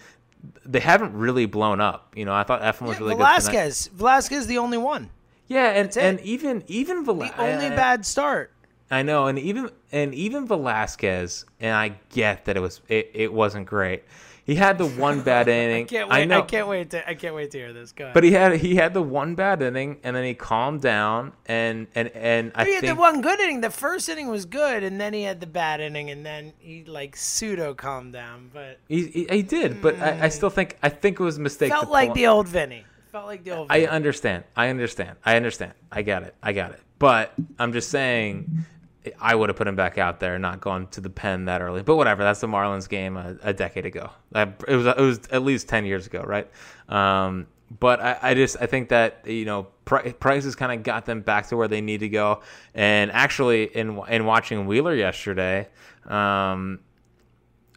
[0.65, 2.13] they haven't really blown up.
[2.15, 3.17] You know, I thought Eflin was really good.
[3.17, 3.39] tonight.
[3.41, 3.87] Velasquez.
[3.93, 5.09] Velasquez the only one.
[5.47, 7.39] Yeah, and and even even The Velasquez.
[7.39, 8.51] only bad start.
[8.91, 13.33] I know, and even and even Velasquez, and I get that it was it, it
[13.33, 14.03] wasn't great.
[14.49, 15.83] He had the one bad inning.
[15.83, 16.15] I can't wait.
[16.15, 17.07] I, know, can't wait to.
[17.07, 17.91] I can't wait to hear this.
[17.91, 18.15] Go ahead.
[18.15, 21.85] But he had he had the one bad inning, and then he calmed down, and
[21.93, 23.61] and and I he had think the one good inning.
[23.61, 26.83] The first inning was good, and then he had the bad inning, and then he
[26.83, 28.49] like pseudo calmed down.
[28.51, 29.83] But he, he, he did.
[29.83, 31.71] But I, I still think I think it was a mistake.
[31.71, 32.85] felt like the old Vinny.
[33.11, 33.67] Felt like the old.
[33.69, 34.45] I understand.
[34.55, 35.17] I understand.
[35.23, 35.73] I understand.
[35.91, 36.33] I got it.
[36.41, 36.79] I got it.
[36.97, 38.65] But I'm just saying,
[39.19, 41.83] I would have put him back out there, not gone to the pen that early.
[41.83, 42.23] But whatever.
[42.23, 44.09] That's the Marlins game a, a decade ago.
[44.35, 46.49] It was it was at least ten years ago, right?
[46.87, 47.47] Um,
[47.79, 51.05] but I, I just I think that you know Pri- Price has kind of got
[51.05, 52.41] them back to where they need to go.
[52.73, 55.67] And actually, in in watching Wheeler yesterday.
[56.05, 56.79] Um,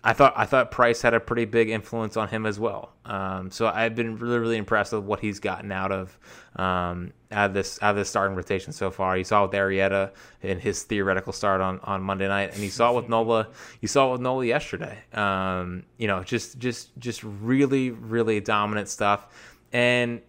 [0.04, 2.91] I thought I thought Price had a pretty big influence on him as well.
[3.04, 6.16] Um, so I've been really really impressed with what he's gotten out of
[6.56, 9.16] um, out of this out of this starting rotation so far.
[9.18, 10.12] You saw with Arrieta
[10.42, 13.48] in his theoretical start on, on Monday night, and you saw it with Nola.
[13.80, 14.98] You saw it with Nola yesterday.
[15.12, 19.26] Um, you know, just just just really really dominant stuff.
[19.72, 20.20] And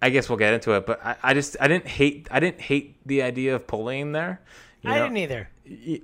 [0.00, 2.60] I guess we'll get into it, but I, I just I didn't hate I didn't
[2.60, 4.40] hate the idea of pulling there.
[4.82, 5.48] You I didn't either.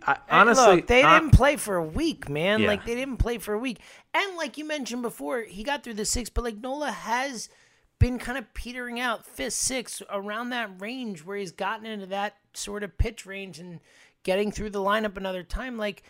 [0.07, 2.61] I, honestly, Look, they didn't play for a week, man.
[2.61, 2.69] Yeah.
[2.69, 3.81] Like they didn't play for a week,
[4.15, 7.49] and like you mentioned before, he got through the six, but like Nola has
[7.99, 12.37] been kind of petering out, fifth, six around that range where he's gotten into that
[12.55, 13.81] sort of pitch range and
[14.23, 15.77] getting through the lineup another time.
[15.77, 16.03] Like,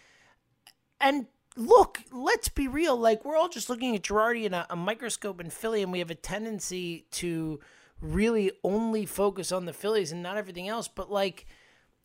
[1.00, 2.96] and look, let's be real.
[2.96, 5.98] Like we're all just looking at Girardi in a, a microscope in Philly, and we
[5.98, 7.60] have a tendency to
[8.00, 10.88] really only focus on the Phillies and not everything else.
[10.88, 11.46] But like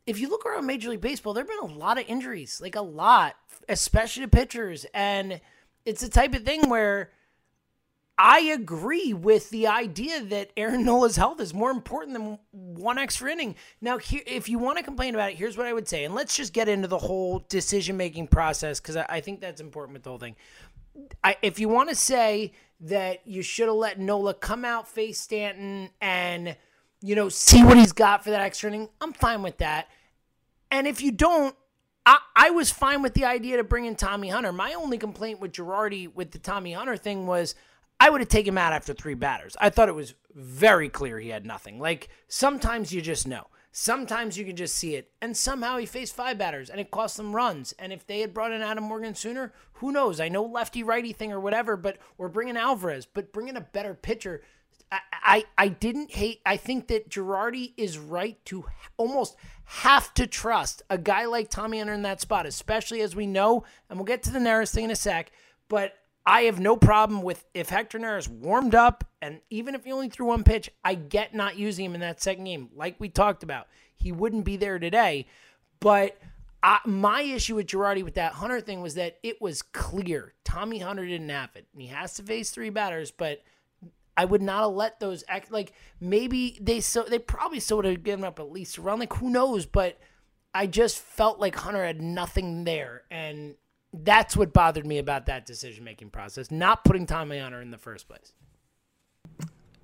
[0.06, 2.76] if you look around Major League Baseball, there have been a lot of injuries, like
[2.76, 3.36] a lot,
[3.68, 4.86] especially to pitchers.
[4.94, 5.42] And
[5.86, 7.12] it's the type of thing where
[8.18, 13.32] I agree with the idea that Aaron Nola's health is more important than one extra
[13.32, 13.56] inning.
[13.82, 16.06] Now, here, if you want to complain about it, here's what I would say.
[16.06, 19.62] And let's just get into the whole decision making process because I, I think that's
[19.62, 20.36] important with the whole thing.
[21.24, 25.20] I, if you want to say that you should have let Nola come out, face
[25.20, 26.56] Stanton, and
[27.02, 29.90] you know see what he's got for that extra inning, I'm fine with that.
[30.72, 31.56] And if you don't,
[32.06, 34.52] I, was fine with the idea to bring in Tommy Hunter.
[34.52, 37.54] My only complaint with Girardi with the Tommy Hunter thing was
[38.00, 39.56] I would have taken him out after three batters.
[39.60, 41.80] I thought it was very clear he had nothing.
[41.80, 43.48] Like sometimes you just know.
[43.72, 45.12] Sometimes you can just see it.
[45.22, 47.74] And somehow he faced five batters and it cost them runs.
[47.78, 50.22] And if they had brought in Adam Morgan sooner, who knows?
[50.22, 53.94] I know lefty righty thing or whatever, but or bringing Alvarez, but bringing a better
[53.94, 54.42] pitcher.
[54.92, 56.40] I, I, I didn't hate.
[56.46, 58.66] I think that Girardi is right to
[58.96, 63.26] almost have to trust a guy like Tommy Hunter in that spot, especially as we
[63.26, 65.32] know, and we'll get to the Neris thing in a sec.
[65.68, 65.94] But
[66.26, 70.10] I have no problem with if Hector Neris warmed up, and even if he only
[70.10, 73.44] threw one pitch, I get not using him in that second game, like we talked
[73.44, 73.68] about.
[73.96, 75.28] He wouldn't be there today,
[75.80, 76.18] but.
[76.64, 80.80] I, my issue with Girardi with that Hunter thing was that it was clear Tommy
[80.80, 83.12] Hunter didn't have it, and he has to face three batters.
[83.12, 83.44] But
[84.18, 87.86] I would not have let those act like maybe they so they probably still would
[87.86, 90.00] have given up at least a around like who knows, but
[90.54, 93.56] I just felt like Hunter had nothing there and
[93.94, 97.78] That's what bothered me about that decision making process, not putting Tommy Hunter in the
[97.78, 98.34] first place.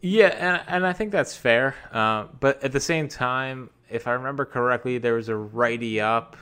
[0.02, 1.76] Yeah, and, and I think that's fair.
[1.92, 6.36] Uh, but at the same time, if I remember correctly, there was a righty up.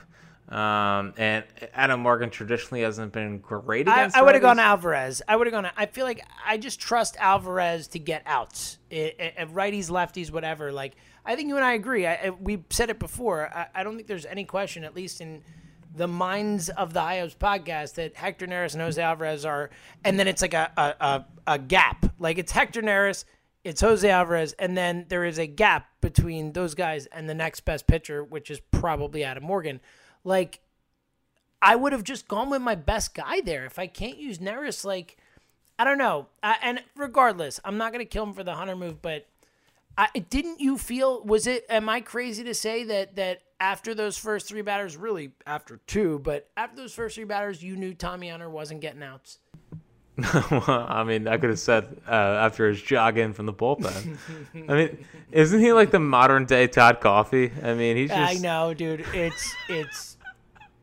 [0.50, 4.16] Um, and Adam Morgan traditionally hasn't been great against.
[4.16, 5.22] I, I would have gone Alvarez.
[5.28, 5.70] I would have gone.
[5.76, 10.72] I feel like I just trust Alvarez to get outs, I, I, righties, lefties, whatever.
[10.72, 12.04] Like I think you and I agree.
[12.06, 13.48] I, I- we said it before.
[13.54, 15.42] I, I don't think there's any question, at least in
[15.94, 19.70] the minds of the High Hopes podcast, that Hector Neris and Jose Alvarez are.
[20.04, 22.06] And then it's like a a, a, a gap.
[22.18, 23.24] Like it's Hector Neris,
[23.62, 27.60] it's Jose Alvarez, and then there is a gap between those guys and the next
[27.60, 29.80] best pitcher, which is probably Adam Morgan.
[30.24, 30.60] Like
[31.62, 33.64] I would have just gone with my best guy there.
[33.66, 35.18] If I can't use Neris, like,
[35.78, 36.26] I don't know.
[36.42, 39.26] I, and regardless, I'm not going to kill him for the Hunter move, but
[39.98, 44.16] I, didn't you feel, was it, am I crazy to say that, that after those
[44.16, 48.30] first three batters, really after two, but after those first three batters, you knew Tommy
[48.30, 49.38] Hunter wasn't getting outs?
[50.50, 54.18] Well, I mean, I could have said uh, after his jog in from the bullpen.
[54.68, 57.50] I mean, isn't he like the modern day Todd Coffey?
[57.62, 58.36] I mean, he's just.
[58.36, 59.06] I know, dude.
[59.14, 60.09] It's, it's,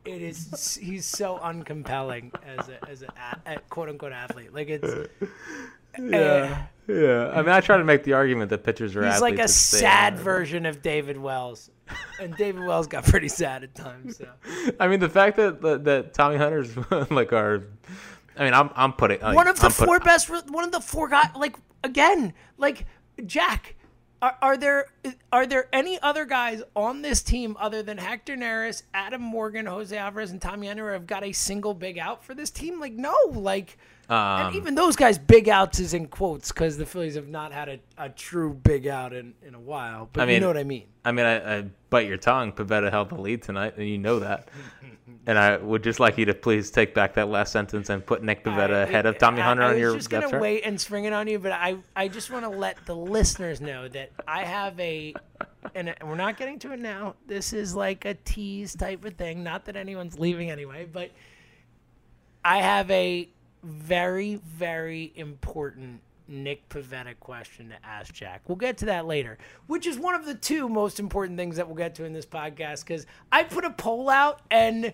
[0.08, 3.08] it is, he's so uncompelling as a, as a,
[3.46, 4.52] a quote unquote athlete.
[4.52, 5.08] Like it's,
[5.98, 6.92] Yeah, eh.
[6.92, 7.30] yeah.
[7.34, 10.18] I mean, I try to make the argument that pitchers are He's like a sad
[10.18, 11.70] version of David Wells,
[12.20, 14.18] and David Wells got pretty sad at times.
[14.18, 14.28] So.
[14.80, 16.76] I mean, the fact that that, that Tommy Hunter's
[17.10, 17.64] like our.
[18.36, 20.72] I mean, I'm I'm putting like, One of the I'm put- four best, one of
[20.72, 21.30] the four guys.
[21.36, 22.86] Like again, like
[23.26, 23.74] Jack.
[24.20, 24.86] Are, there
[25.32, 29.96] are there any other guys on this team other than Hector Neris, Adam Morgan, Jose
[29.96, 32.80] Alvarez, and Tommy Hunter have got a single big out for this team?
[32.80, 33.78] Like no, like
[34.08, 37.52] and Um, even those guys big outs is in quotes because the Phillies have not
[37.52, 40.08] had a, a true big out in, in a while.
[40.12, 40.84] But I you know what I mean.
[41.04, 42.52] I mean, I, I bite your tongue.
[42.52, 44.48] Pivetta held the lead tonight, and you know that.
[45.26, 48.22] and I would just like you to please take back that last sentence and put
[48.22, 50.40] Nick Pivetta I- ahead of Tommy I- Hunter I, on your was just gonna chart.
[50.40, 53.60] wait and spring it on you, but I I just want to let the listeners
[53.60, 55.14] know that I have a,
[55.74, 57.14] and we're not getting to it now.
[57.26, 59.42] This is like a tease type of thing.
[59.44, 61.10] Not that anyone's leaving anyway, but
[62.44, 63.28] I have a
[63.68, 66.00] very very important
[66.30, 68.42] Nick Pivetta question to ask Jack.
[68.48, 71.66] We'll get to that later, which is one of the two most important things that
[71.66, 74.92] we'll get to in this podcast because I put a poll out and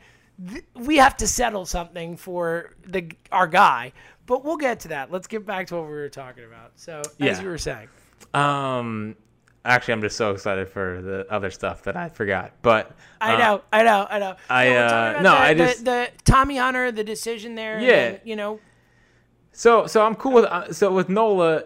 [0.48, 3.92] th- we have to settle something for the our guy.
[4.26, 5.10] But we'll get to that.
[5.10, 6.70] Let's get back to what we were talking about.
[6.76, 7.42] So, as Yeah.
[7.42, 7.88] you were saying,
[8.32, 9.16] Um,
[9.64, 12.52] actually, I'm just so excited for the other stuff that I forgot.
[12.62, 14.36] But I uh, know, I know, I know.
[14.50, 17.80] I, we're uh, no, the, I the- just- the, Tommy Hunter, the decision there.
[17.80, 17.88] Yeah.
[17.88, 18.60] then, you know,
[19.52, 21.64] So so I'm cool with uh, so with Nola.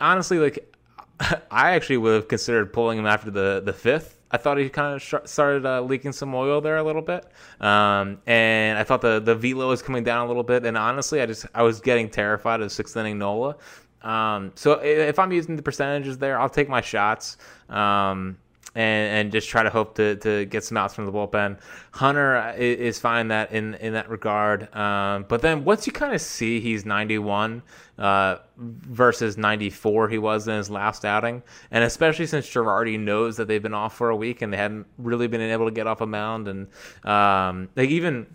[0.00, 0.74] Honestly, like
[1.50, 4.14] I actually would have considered pulling him after the the fifth.
[4.30, 7.24] I thought he kind of sh- started uh, leaking some oil there a little bit,
[7.62, 10.66] um, and I thought the the velo was coming down a little bit.
[10.66, 13.56] And honestly, I just I was getting terrified of sixth inning Nola.
[14.02, 17.36] Um, so if I'm using the percentages there, I'll take my shots.
[17.68, 18.38] Um,
[18.74, 21.58] and, and just try to hope to, to get some outs from the bullpen.
[21.90, 24.72] Hunter is fine that in in that regard.
[24.74, 27.62] Um, but then once you kind of see he's 91
[27.98, 33.48] uh, versus 94 he was in his last outing, and especially since Girardi knows that
[33.48, 36.00] they've been off for a week and they haven't really been able to get off
[36.00, 36.68] a mound, and
[37.04, 38.26] um, like even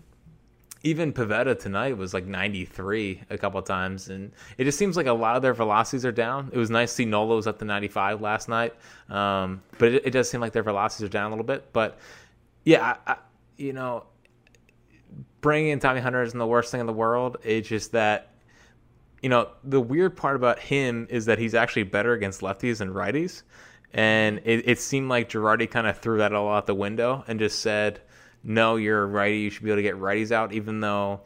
[0.84, 5.12] even Pivetta tonight was like 93 a couple times, and it just seems like a
[5.12, 6.50] lot of their velocities are down.
[6.52, 8.74] It was nice to see Nola was to 95 last night,
[9.08, 11.72] um, but it, it does seem like their velocities are down a little bit.
[11.72, 11.98] But
[12.64, 13.16] yeah, I, I,
[13.56, 14.04] you know,
[15.40, 17.38] bringing in Tommy Hunter isn't the worst thing in the world.
[17.42, 18.34] It's just that
[19.24, 22.94] you know, the weird part about him is that he's actually better against lefties and
[22.94, 23.42] righties.
[23.94, 27.38] And it, it seemed like Girardi kind of threw that all out the window and
[27.38, 28.02] just said,
[28.44, 29.38] no, you're a righty.
[29.38, 31.22] You should be able to get righties out, even though,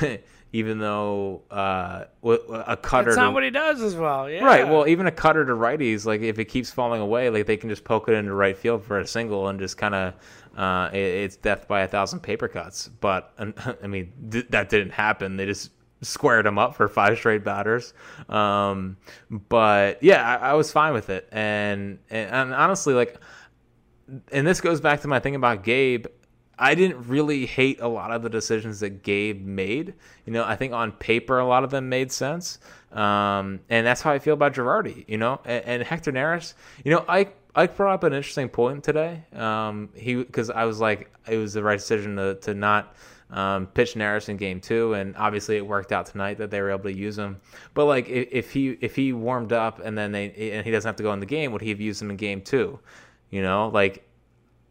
[0.52, 3.06] even though uh, a cutter.
[3.06, 4.30] that's to- not what he does as well.
[4.30, 4.44] Yeah.
[4.44, 4.66] Right.
[4.68, 7.68] Well, even a cutter to righties, like if it keeps falling away, like they can
[7.68, 10.14] just poke it into right field for a single and just kind of,
[10.56, 12.88] uh, it, it's death by a thousand paper cuts.
[12.88, 13.32] But
[13.82, 15.36] I mean, th- that didn't happen.
[15.36, 15.70] They just
[16.02, 17.94] squared him up for five straight batters.
[18.28, 18.96] Um,
[19.30, 21.28] but yeah, I, I was fine with it.
[21.32, 23.16] And, and and honestly, like,
[24.32, 26.06] and this goes back to my thing about Gabe.
[26.62, 29.94] I didn't really hate a lot of the decisions that Gabe made.
[30.24, 32.60] You know, I think on paper a lot of them made sense,
[32.92, 35.04] um, and that's how I feel about Girardi.
[35.08, 36.54] You know, and, and Hector Neris.
[36.84, 39.24] You know, Ike Ike brought up an interesting point today.
[39.34, 42.94] Um, he because I was like, it was the right decision to to not.
[43.30, 46.70] Um, pitch Neris in game two, and obviously it worked out tonight that they were
[46.70, 47.40] able to use him.
[47.72, 50.86] But like, if, if he if he warmed up and then they and he doesn't
[50.86, 52.78] have to go in the game, would he have used him in game two?
[53.30, 54.06] You know, like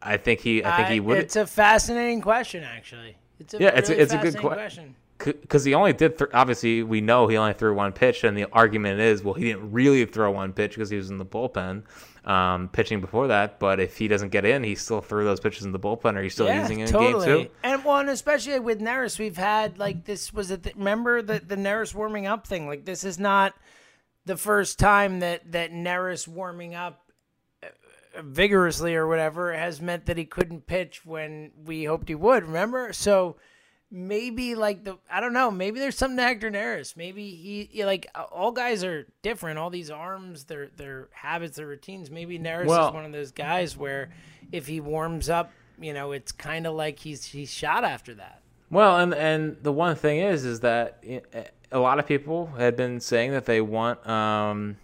[0.04, 1.18] I think he I think he would.
[1.18, 3.16] It's a fascinating question, actually.
[3.38, 4.96] It's a Yeah, it's a- it's a good question.
[5.18, 6.18] because he only did.
[6.18, 9.44] Th- obviously, we know he only threw one pitch, and the argument is, well, he
[9.44, 11.84] didn't really throw one pitch because he was in the bullpen,
[12.28, 13.60] um, pitching before that.
[13.60, 16.22] But if he doesn't get in, he still threw those pitches in the bullpen, Are
[16.22, 17.48] you still using it in game two.
[17.62, 20.72] And one, especially with Neris, we've had like this was it.
[20.76, 22.66] Remember the the Neris warming up thing?
[22.66, 23.54] Like this is not
[24.24, 26.98] the first time that that Neris warming up
[28.20, 32.44] vigorously or whatever has meant that he couldn't pitch when we hoped he would.
[32.44, 32.92] Remember?
[32.92, 33.36] So
[33.90, 35.50] maybe like the I don't know.
[35.50, 36.96] Maybe there's something to Hector Neris.
[36.96, 39.58] Maybe he you know, like all guys are different.
[39.58, 42.10] All these arms, their their habits, their routines.
[42.10, 44.10] Maybe Neris Well- is one of those guys where
[44.50, 48.40] if he warms up, you know, it's kind of like he's he's shot after that.
[48.70, 51.20] Well, and and the one thing is, is that eh,
[51.70, 54.76] a lot of people had been saying that they want um,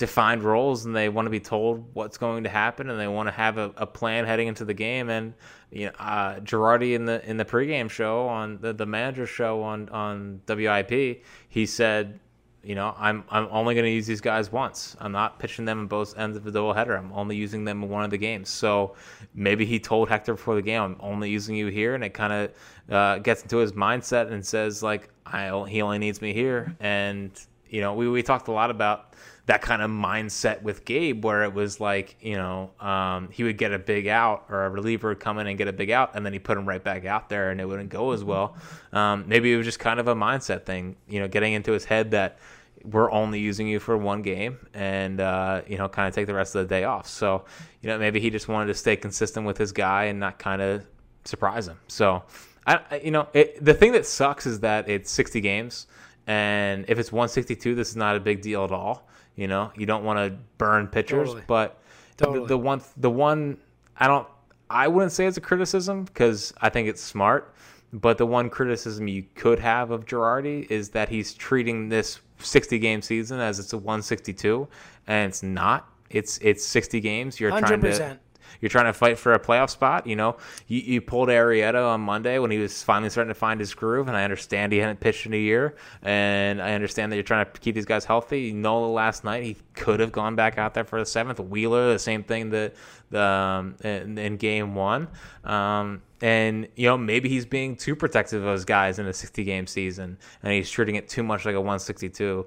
[0.00, 3.26] defined roles and they want to be told what's going to happen and they want
[3.28, 5.10] to have a, a plan heading into the game.
[5.10, 5.34] And
[5.70, 9.62] you know, uh, Girardi in the in the pregame show on the the manager show
[9.62, 12.18] on on WIP, he said.
[12.62, 14.94] You know, I'm I'm only going to use these guys once.
[15.00, 16.98] I'm not pitching them in both ends of the doubleheader.
[16.98, 18.50] I'm only using them in one of the games.
[18.50, 18.96] So
[19.34, 22.34] maybe he told Hector before the game, "I'm only using you here," and it kind
[22.34, 26.76] of uh, gets into his mindset and says like, "I he only needs me here."
[26.80, 27.30] And
[27.70, 29.14] you know, we we talked a lot about
[29.50, 33.58] that kind of mindset with Gabe, where it was like, you know, um, he would
[33.58, 36.12] get a big out or a reliever would come in and get a big out,
[36.14, 38.54] and then he put him right back out there, and it wouldn't go as well.
[38.92, 41.84] Um, maybe it was just kind of a mindset thing, you know, getting into his
[41.84, 42.38] head that
[42.84, 46.34] we're only using you for one game, and uh, you know, kind of take the
[46.34, 47.08] rest of the day off.
[47.08, 47.44] So,
[47.82, 50.62] you know, maybe he just wanted to stay consistent with his guy and not kind
[50.62, 50.86] of
[51.24, 51.80] surprise him.
[51.88, 52.22] So,
[52.68, 55.88] I, I- you know, it, the thing that sucks is that it's 60 games,
[56.28, 59.08] and if it's 162, this is not a big deal at all.
[59.40, 61.44] You know, you don't want to burn pitchers, Totally.
[61.46, 61.80] but
[62.18, 62.40] Totally.
[62.40, 63.56] the, the one, the one,
[63.96, 64.28] I don't,
[64.68, 67.54] I wouldn't say it's a criticism because I think it's smart.
[67.94, 72.78] But the one criticism you could have of Girardi is that he's treating this 60
[72.80, 74.68] game season as it's a 162,
[75.06, 75.88] and it's not.
[76.10, 77.40] It's it's 60 games.
[77.40, 78.18] You're trying to 100%.
[78.60, 80.06] You're trying to fight for a playoff spot.
[80.06, 80.36] You know,
[80.66, 84.08] you, you pulled Arrieta on Monday when he was finally starting to find his groove,
[84.08, 87.46] and I understand he hadn't pitched in a year, and I understand that you're trying
[87.46, 88.52] to keep these guys healthy.
[88.52, 91.40] Nola last night he could have gone back out there for the seventh.
[91.40, 92.74] Wheeler the same thing that
[93.10, 95.08] the um, in, in game one,
[95.44, 99.44] um, and you know maybe he's being too protective of his guys in a 60
[99.44, 102.46] game season, and he's treating it too much like a 162.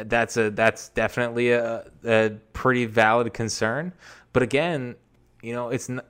[0.00, 3.92] That's a that's definitely a, a pretty valid concern,
[4.32, 4.96] but again
[5.44, 6.06] you know, it's not.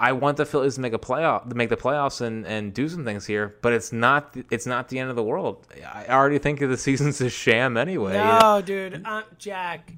[0.00, 2.88] I want the Phillies to make a playoff, to make the playoffs and, and do
[2.88, 4.36] some things here, but it's not.
[4.50, 5.66] It's not the end of the world.
[5.84, 8.14] I already think the season's a sham anyway.
[8.14, 9.92] No, dude, uh, Jack,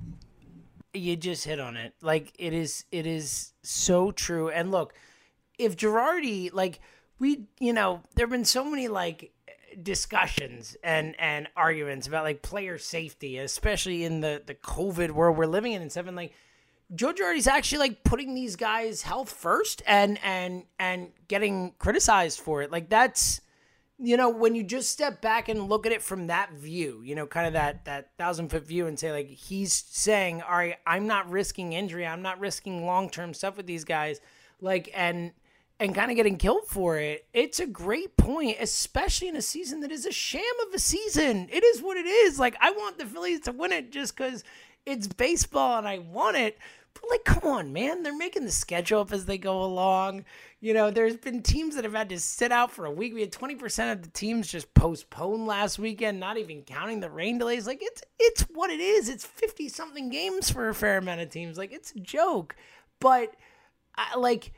[0.95, 1.95] you just hit on it.
[2.01, 4.49] Like it is, it is so true.
[4.49, 4.95] And look,
[5.59, 6.80] if Girardi, like
[7.18, 9.32] we, you know, there have been so many like
[9.82, 15.47] discussions and and arguments about like player safety, especially in the the COVID world we're
[15.47, 16.07] living in and stuff.
[16.07, 16.32] And like
[16.95, 22.62] Joe Girardi's actually like putting these guys' health first and and and getting criticized for
[22.62, 22.72] it.
[22.72, 23.41] Like that's
[24.03, 27.14] you know when you just step back and look at it from that view you
[27.14, 30.76] know kind of that that thousand foot view and say like he's saying all right
[30.86, 32.07] i'm not risking injury.
[32.07, 34.20] I'm not risking long-term stuff with these guys.
[34.61, 35.32] Like and
[35.78, 37.26] and kind of getting killed for it.
[37.32, 41.49] It's a great point especially in a season that is a sham of a season.
[41.53, 42.38] It is what it is.
[42.38, 44.43] Like i want the phillies to win it just because
[44.86, 46.59] it's baseball and i want it
[46.95, 50.24] but like come on man they're making the schedule up as they go along
[50.62, 53.14] you know, there's been teams that have had to sit out for a week.
[53.14, 57.38] We had 20% of the teams just postponed last weekend, not even counting the rain
[57.38, 57.66] delays.
[57.66, 59.09] Like it's it's what it is.
[59.09, 61.57] It's 50 something games for a fair amount of teams.
[61.57, 62.57] Like it's a joke.
[63.01, 63.34] But
[63.97, 64.53] I, like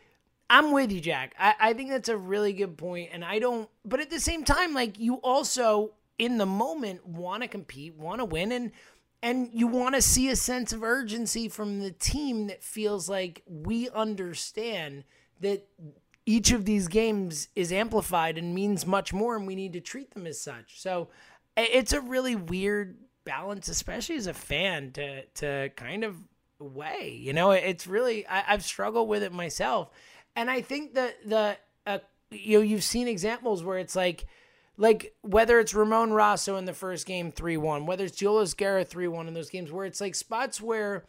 [0.51, 1.37] I'm with you, Jack.
[1.39, 3.69] I, I think that's a really good point, and I don't.
[3.85, 8.19] But at the same time, like you also in the moment want to compete, want
[8.19, 8.73] to win, and
[9.23, 13.43] and you want to see a sense of urgency from the team that feels like
[13.47, 15.05] we understand
[15.41, 15.69] that
[16.27, 20.13] each of these games is amplified and means much more, and we need to treat
[20.15, 20.81] them as such.
[20.81, 21.09] So
[21.57, 26.17] it's a really weird balance, especially as a fan, to to kind of
[26.59, 27.19] weigh.
[27.21, 29.91] You know, it's really I, I've struggled with it myself,
[30.37, 31.57] and I think that the
[31.87, 31.99] uh,
[32.31, 34.27] you know you've seen examples where it's like
[34.83, 39.29] like whether it's Ramon Rosso in the first game 3-1, whether it's Deolis Guerra 3-1
[39.29, 41.05] in those games where it's like spots where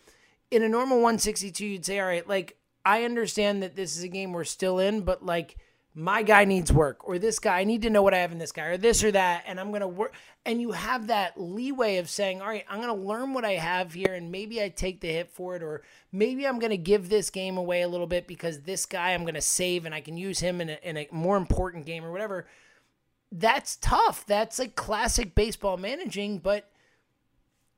[0.52, 2.56] in a normal 162 you'd say all right, like
[2.86, 5.58] I understand that this is a game we're still in, but like
[5.96, 8.38] my guy needs work or this guy I need to know what I have in
[8.38, 10.14] this guy or this or that and I'm going to work
[10.46, 13.54] and you have that leeway of saying all right I'm going to learn what I
[13.54, 16.78] have here and maybe I take the hit for it or maybe I'm going to
[16.78, 19.94] give this game away a little bit because this guy I'm going to save and
[19.94, 22.48] I can use him in a, in a more important game or whatever
[23.34, 24.26] that's tough.
[24.26, 26.70] That's like classic baseball managing but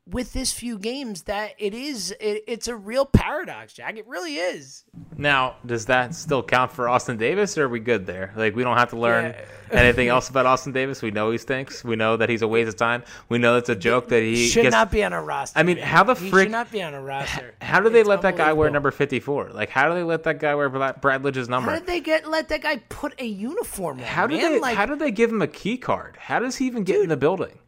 [0.08, 4.36] with this few games that it is it, it's a real paradox jack it really
[4.36, 4.84] is
[5.18, 8.32] Now, does that still count for Austin Davis, or are we good there?
[8.36, 9.34] Like, we don't have to learn
[9.72, 9.78] Yeah.
[9.80, 11.00] anything else about Austin Davis.
[11.02, 11.82] We know he stinks.
[11.82, 13.02] We know that he's a waste of time.
[13.30, 14.72] We know it's a joke that he should gets.
[14.74, 15.86] not be on a roster I mean, man.
[15.86, 18.22] how the he frick- should not be on a roster How do they It's let
[18.22, 19.50] that guy wear number fifty-four?
[19.50, 21.70] Like, how do they let that guy wear Brad Lidge's number?
[21.70, 24.04] How did they get let that guy put a uniform on?
[24.04, 24.52] How did man?
[24.52, 24.60] they?
[24.60, 26.16] Like, how did they give him a key card?
[26.18, 27.58] How does he even get in the building?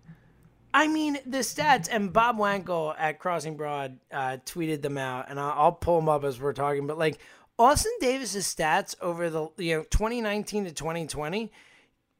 [0.78, 5.40] I mean, the stats and Bob Wankel at Crossing Broad uh, tweeted them out, and
[5.40, 6.86] I'll, I'll pull them up as we're talking.
[6.86, 7.18] But like
[7.58, 11.50] Austin Davis's stats over the you know 2019 to 2020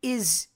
[0.03, 0.49] is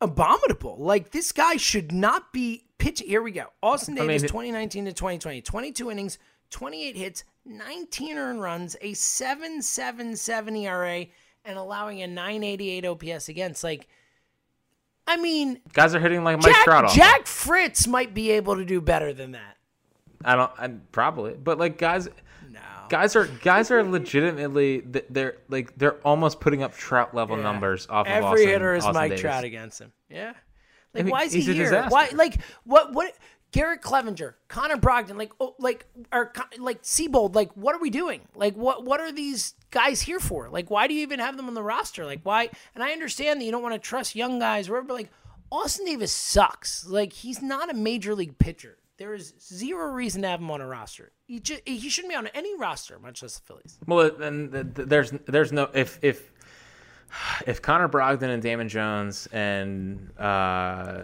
[0.00, 0.78] abominable.
[0.80, 3.06] Like this guy should not be pitching.
[3.06, 3.46] Here we go.
[3.62, 6.18] Austin I Davis mean- 2019 to 2020, 22 innings,
[6.50, 11.06] 28 hits, 19 earned runs, a 7.77 ERA,
[11.44, 13.62] and allowing a 988 OPS against.
[13.62, 13.86] Like,
[15.08, 16.90] I mean, Guys are hitting like Mike Jack, Trout.
[16.92, 19.56] Jack Fritz might be able to do better than that.
[20.24, 20.52] I don't.
[20.58, 22.08] I, probably, but like guys,
[22.50, 22.60] No.
[22.88, 24.82] guys are guys are legitimately.
[25.08, 28.94] They're like they're almost putting up Trout level numbers off of Every hitter is Austin
[28.94, 29.20] Mike Davis.
[29.22, 29.92] Trout against him.
[30.10, 30.34] Yeah.
[30.94, 31.86] Like, mean, why is he here?
[31.88, 33.14] Why, like, what, what,
[33.52, 38.22] Garrett Cleavinger, Connor Brogdon, like, oh, like, or like Seabold, like, what are we doing?
[38.34, 40.48] Like, what, what are these guys here for?
[40.48, 42.04] Like, why do you even have them on the roster?
[42.04, 42.50] Like, why?
[42.74, 45.10] And I understand that you don't want to trust young guys, or whatever, but like,
[45.50, 46.86] Austin Davis sucks.
[46.86, 48.78] Like, he's not a major league pitcher.
[48.98, 51.12] There is zero reason to have him on a roster.
[51.26, 53.78] He, ju- he shouldn't be on any roster, much less the Phillies.
[53.86, 56.32] Well, and th- th- there's there's no if if
[57.46, 61.02] if Connor Brogdon and Damon Jones and uh,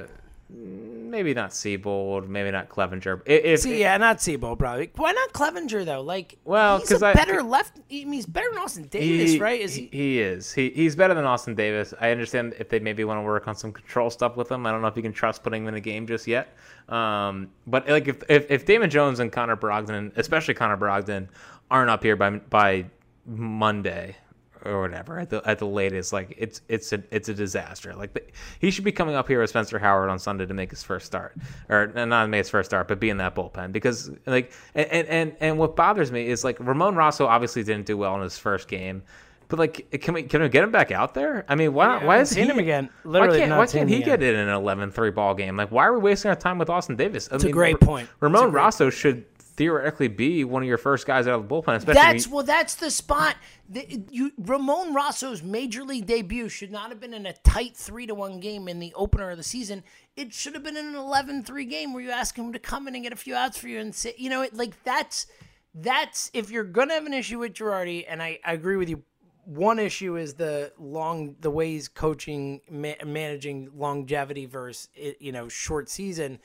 [0.56, 3.20] maybe not Seabold, maybe not Cleavinger.
[3.26, 4.90] If, See, yeah, not Seabold, probably.
[4.96, 6.00] Why not Cleavinger though?
[6.02, 7.78] Like, Well, he's 'cause a I- better left.
[7.78, 9.60] I mean, he's better than Austin Davis, he, right?
[9.60, 9.98] Is he, he?
[9.98, 10.52] he is.
[10.52, 11.94] He he's better than Austin Davis.
[12.00, 14.66] I understand if they maybe want to work on some control stuff with him.
[14.66, 16.56] I don't know if you can trust putting him in a game just yet.
[16.88, 21.28] Um, but like if, if if Damon Jones and Connor Brogdon, especially Connor Brogdon,
[21.70, 22.86] aren't up here by by
[23.26, 24.16] Monday
[24.64, 27.94] or whatever at the at the latest, like it's it's a it's a disaster.
[27.94, 28.22] Like the,
[28.58, 31.06] he should be coming up here with Spencer Howard on Sunday to make his first
[31.06, 31.36] start,
[31.68, 35.36] or not make his first start, but be in that bullpen because like and and
[35.40, 38.68] and, what bothers me is like Ramon Rosso obviously didn't do well in his first
[38.68, 39.02] game.
[39.48, 41.44] But like, can we can we get him back out there?
[41.48, 42.02] I mean, why not?
[42.02, 42.88] Yeah, Why is he him again.
[43.04, 44.20] Literally why can't, why can't he again.
[44.20, 45.56] get in an 11-3 ball game?
[45.56, 47.28] Like, why are we wasting our time with Austin Davis?
[47.30, 48.08] I a great point.
[48.20, 49.24] Ramon great Rosso should
[49.56, 52.44] theoretically be one of your first guys out of the bullpen, especially That's well.
[52.44, 53.36] That's the spot.
[53.68, 58.06] The, you, Ramon Rosso's major league debut should not have been in a tight three
[58.06, 59.84] to one game in the opener of the season.
[60.16, 62.94] It should have been in an 11-3 game where you ask him to come in
[62.94, 65.26] and get a few outs for you and say, you know, it, like that's
[65.74, 69.02] that's if you're gonna have an issue with Girardi, and I, I agree with you.
[69.44, 74.88] One issue is the long the way he's coaching, ma- managing longevity versus
[75.18, 76.38] you know short season.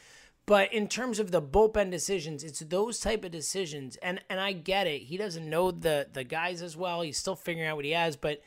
[0.49, 4.53] But in terms of the bullpen decisions, it's those type of decisions, and and I
[4.53, 5.03] get it.
[5.03, 7.03] He doesn't know the the guys as well.
[7.03, 8.41] He's still figuring out what he has, but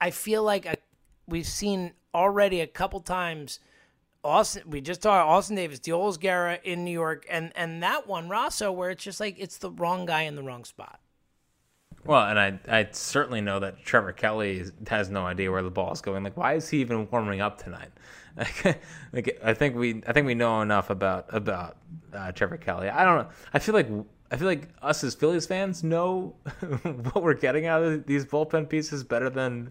[0.00, 0.76] I feel like a,
[1.28, 3.60] we've seen already a couple times.
[4.24, 8.30] Austin, we just saw Austin Davis, Deolis Guerra in New York, and and that one
[8.30, 10.98] Rosso, where it's just like it's the wrong guy in the wrong spot.
[12.06, 15.92] Well, and I I certainly know that Trevor Kelley has no idea where the ball
[15.92, 16.24] is going.
[16.24, 17.90] Like, why is he even warming up tonight?
[19.12, 21.76] like, I think we I think we know enough about about
[22.12, 22.88] uh, Trevor Kelley.
[22.88, 23.28] I don't know.
[23.52, 23.88] I feel like
[24.30, 26.34] I feel like us as Phillies fans know
[27.12, 29.70] what we're getting out of these bullpen pieces better than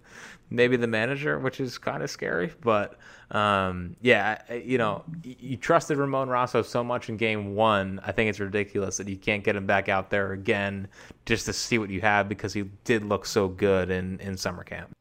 [0.49, 2.53] maybe the manager, which is kind of scary.
[2.61, 2.97] But
[3.31, 7.99] um, yeah, you know, you trusted Ramon Rosso so much in Game One.
[8.05, 10.87] I think it's ridiculous that you can't get him back out there again
[11.25, 14.63] just to see what you have because he did look so good in in summer
[14.63, 14.95] camp.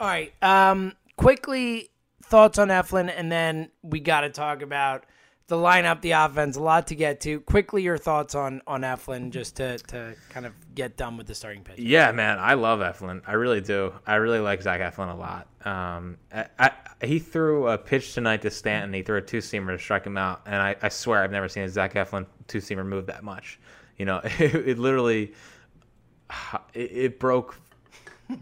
[0.00, 0.32] All right.
[0.42, 1.90] Um, quickly,
[2.28, 5.04] thoughts on Eflin, and then we got to talk about
[5.48, 6.56] the lineup, the offense.
[6.56, 7.40] A lot to get to.
[7.40, 11.34] Quickly, your thoughts on on Eflin, just to to kind of get done with the
[11.34, 11.78] starting pitch.
[11.78, 13.22] Yeah, man, I love Eflin.
[13.26, 13.92] I really do.
[14.06, 15.48] I really like Zach Eflin a lot.
[15.64, 16.70] Um, I, I,
[17.04, 18.92] he threw a pitch tonight to Stanton.
[18.92, 21.48] He threw a two seamer to strike him out, and I, I swear I've never
[21.48, 23.58] seen a Zach Eflin two seamer move that much.
[23.96, 25.32] You know, it, it literally
[26.74, 27.58] it, it broke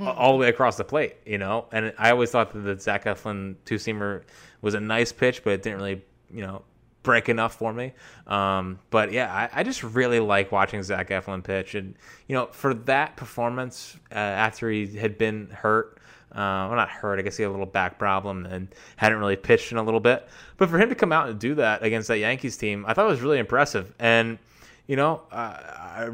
[0.00, 1.16] all the way across the plate.
[1.24, 4.22] You know, and I always thought that the Zach Eflin two seamer
[4.62, 6.62] was a nice pitch, but it didn't really, you know,
[7.02, 7.92] break enough for me.
[8.26, 11.94] Um, but yeah, I, I just really like watching Zach Eflin pitch, and
[12.26, 15.98] you know, for that performance uh, after he had been hurt
[16.32, 17.18] Uh, well, not hurt.
[17.18, 20.00] I guess he had a little back problem and hadn't really pitched in a little
[20.00, 20.28] bit.
[20.58, 23.06] But for him to come out and do that against that Yankees team, I thought
[23.06, 23.94] was really impressive.
[23.98, 24.38] And
[24.86, 26.10] you know, uh, I,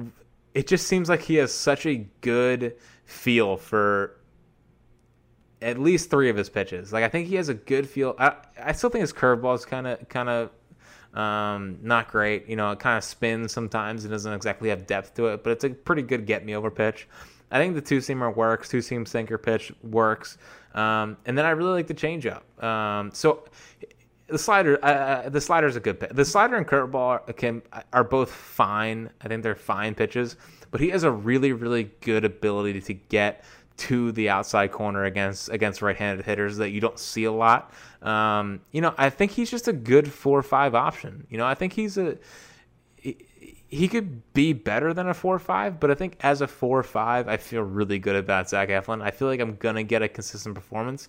[0.55, 2.77] it just seems like he has such a good
[3.13, 4.17] feel for
[5.61, 6.93] at least three of his pitches.
[6.93, 8.15] Like I think he has a good feel.
[8.19, 10.51] I, I still think his curveball is kind of kind of
[11.15, 12.49] um, not great.
[12.49, 14.05] You know, it kind of spins sometimes.
[14.05, 16.71] It doesn't exactly have depth to it, but it's a pretty good get me over
[16.71, 17.09] pitch.
[17.51, 18.69] I think the two seamer works.
[18.69, 20.39] Two seam sinker pitch works.
[20.75, 22.43] Um, and then I really like the changeup.
[22.63, 23.45] Um, so
[24.29, 26.11] the slider, uh, uh the slider is a good pitch.
[26.15, 29.11] The slider and curveball can are both fine.
[29.21, 30.37] I think they're fine pitches,
[30.73, 33.45] but he has a really, really good ability to get
[33.77, 37.73] to the outside corner against against right-handed hitters that you don't see a lot.
[38.03, 41.27] Um, you know, I think he's just a good four or five option.
[41.31, 42.19] You know, I think he's a
[42.97, 43.19] he,
[43.69, 46.79] he could be better than a four or five, but I think as a four
[46.79, 49.03] or five, I feel really good about Zach Eflin.
[49.03, 51.09] I feel like I'm gonna get a consistent performance.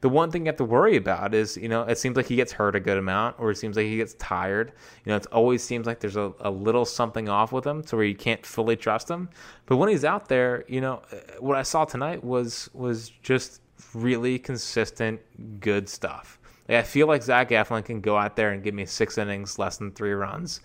[0.00, 2.36] The one thing you have to worry about is, you know, it seems like he
[2.36, 4.72] gets hurt a good amount, or it seems like he gets tired.
[5.04, 7.96] You know, it always seems like there's a, a little something off with him, to
[7.96, 9.28] where you can't fully trust him.
[9.66, 13.60] But when he's out there, you know, uh, what I saw tonight was was just
[13.94, 15.20] really consistent,
[15.60, 16.38] good stuff.
[16.68, 19.58] Like I feel like Zach Eflin can go out there and give me six innings,
[19.58, 20.60] less than three runs,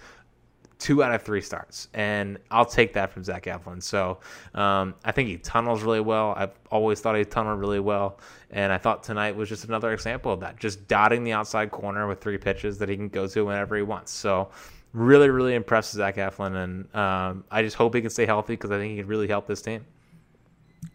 [0.83, 3.81] two out of three starts, and I'll take that from Zach Eflin.
[3.81, 4.19] So
[4.53, 6.33] um, I think he tunnels really well.
[6.35, 8.19] I've always thought he tunneled really well,
[8.51, 12.05] and I thought tonight was just another example of that, just dotting the outside corner
[12.05, 14.11] with three pitches that he can go to whenever he wants.
[14.11, 14.49] So
[14.91, 18.69] really, really impressed Zach Eflin, and um, I just hope he can stay healthy because
[18.69, 19.85] I think he can really help this team.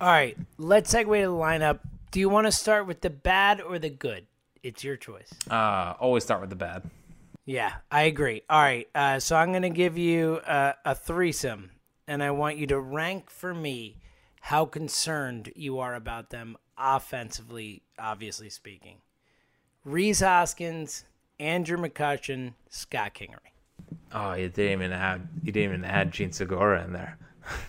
[0.02, 1.78] All right, let's segue to the lineup.
[2.10, 4.26] Do you want to start with the bad or the good?
[4.62, 5.32] It's your choice.
[5.50, 6.82] Uh, always start with the bad.
[7.48, 8.42] Yeah, I agree.
[8.50, 11.70] All right, uh, so I'm going to give you a, a threesome,
[12.06, 13.96] and I want you to rank for me
[14.42, 18.98] how concerned you are about them offensively, obviously speaking.
[19.82, 21.06] Rhys Hoskins,
[21.40, 23.38] Andrew McCutchen, Scott Kingery.
[24.12, 27.16] Oh, you didn't even add you didn't even add Jean Segura in there.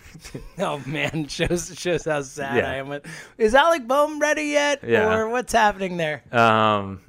[0.58, 2.70] oh man, shows shows how sad Yeah.
[2.70, 2.88] I am.
[2.88, 3.06] With,
[3.38, 5.14] is Alec Bohm ready yet, Yeah.
[5.16, 6.22] or what's happening there?
[6.36, 7.00] Um,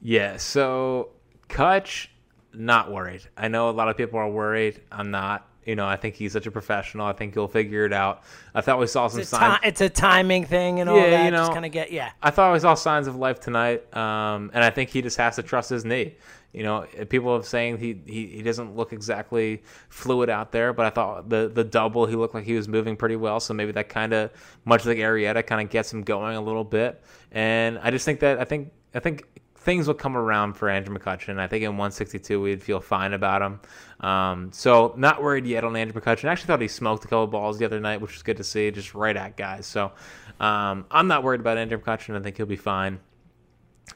[0.00, 0.36] yeah.
[0.36, 1.08] So
[1.48, 2.06] Kutch,
[2.54, 3.22] not worried.
[3.36, 4.80] I know a lot of people are worried.
[4.90, 5.48] I'm not.
[5.64, 7.06] You know, I think he's such a professional.
[7.06, 8.24] I think he'll figure it out.
[8.52, 9.60] I thought we saw some It's signs.
[9.60, 11.24] ti- it's a timing thing and all Yeah, that.
[11.26, 12.10] you Just know, kind of get yeah.
[12.20, 15.36] I thought we saw signs of life tonight, um, and I think he just has
[15.36, 16.16] to trust his knee.
[16.52, 20.84] You know, people have saying he, he, he doesn't look exactly fluid out there, but
[20.84, 23.38] I thought the the double he looked like he was moving pretty well.
[23.38, 24.32] So maybe that kind of
[24.64, 27.00] much like Arrieta kind of gets him going a little bit.
[27.30, 29.26] And I just think that I think I think
[29.62, 31.38] things will come around for Andrew McCutchen.
[31.38, 33.60] I think in 162 we'd feel fine about him.
[34.00, 36.28] Um, so not worried yet on Andrew McCutchen.
[36.28, 38.44] I actually thought he smoked a couple balls the other night, which was good to
[38.44, 39.66] see, just right at guys.
[39.66, 39.92] So
[40.40, 42.16] um, I'm not worried about Andrew McCutchen.
[42.16, 43.00] I think he'll be fine.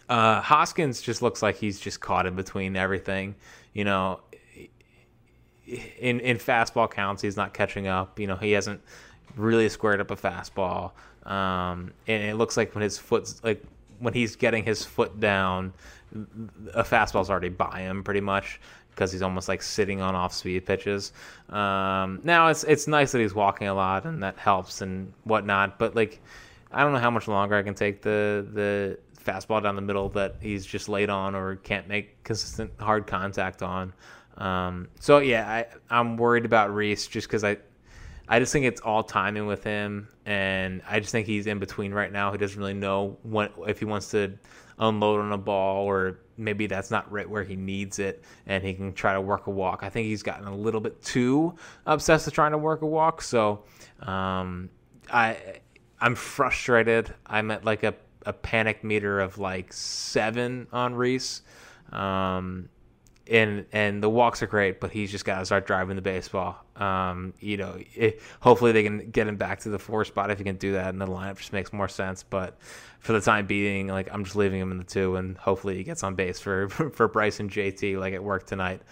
[0.09, 3.35] Uh, Hoskins just looks like he's just caught in between everything.
[3.73, 4.21] You know,
[5.67, 8.19] in in fastball counts, he's not catching up.
[8.19, 8.81] You know, he hasn't
[9.37, 10.93] really squared up a fastball.
[11.25, 13.64] Um, and it looks like when his foot's like
[13.99, 15.72] when he's getting his foot down,
[16.74, 20.64] a fastball's already by him pretty much because he's almost like sitting on off speed
[20.64, 21.12] pitches.
[21.51, 25.78] Um, now it's it's nice that he's walking a lot and that helps and whatnot,
[25.78, 26.20] but like
[26.72, 30.09] I don't know how much longer I can take the the fastball down the middle
[30.11, 33.92] that he's just laid on or can't make consistent hard contact on.
[34.38, 37.59] Um, so yeah, I I'm worried about Rhys just because I
[38.29, 41.93] I just think it's all timing with him, and I just think he's in between
[41.93, 42.33] right now.
[42.33, 43.16] He doesn't really know
[43.66, 44.33] if he wants to
[44.79, 48.74] unload on a ball or maybe that's not right where he needs it, and he
[48.74, 49.81] can try to work a walk.
[49.83, 51.55] I think he's gotten a little bit too
[51.87, 53.22] obsessed with trying to work a walk.
[53.22, 53.64] So
[54.01, 54.70] um,
[55.11, 55.39] I
[56.01, 57.14] I'm frustrated.
[57.27, 57.95] I'm at like a
[58.27, 61.43] a panic meter of like seven on Rhys.
[61.93, 62.68] Um,
[63.29, 66.57] and and the walks are great, but he's just got to start driving the baseball.
[66.77, 70.39] Um, you know, it, hopefully they can get him back to the four spot if
[70.39, 72.22] he can do that, and the lineup just makes more sense.
[72.22, 72.59] But
[73.01, 75.85] for the time being, like I'm just leaving him in the two, and hopefully he
[75.85, 78.83] gets on base for for Bryce and JT like it worked tonight.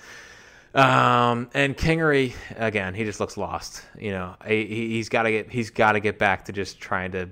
[0.74, 3.82] Um, and Kingery again, he just looks lost.
[3.96, 7.12] You know, he, he's got to get he's got to get back to just trying
[7.12, 7.28] to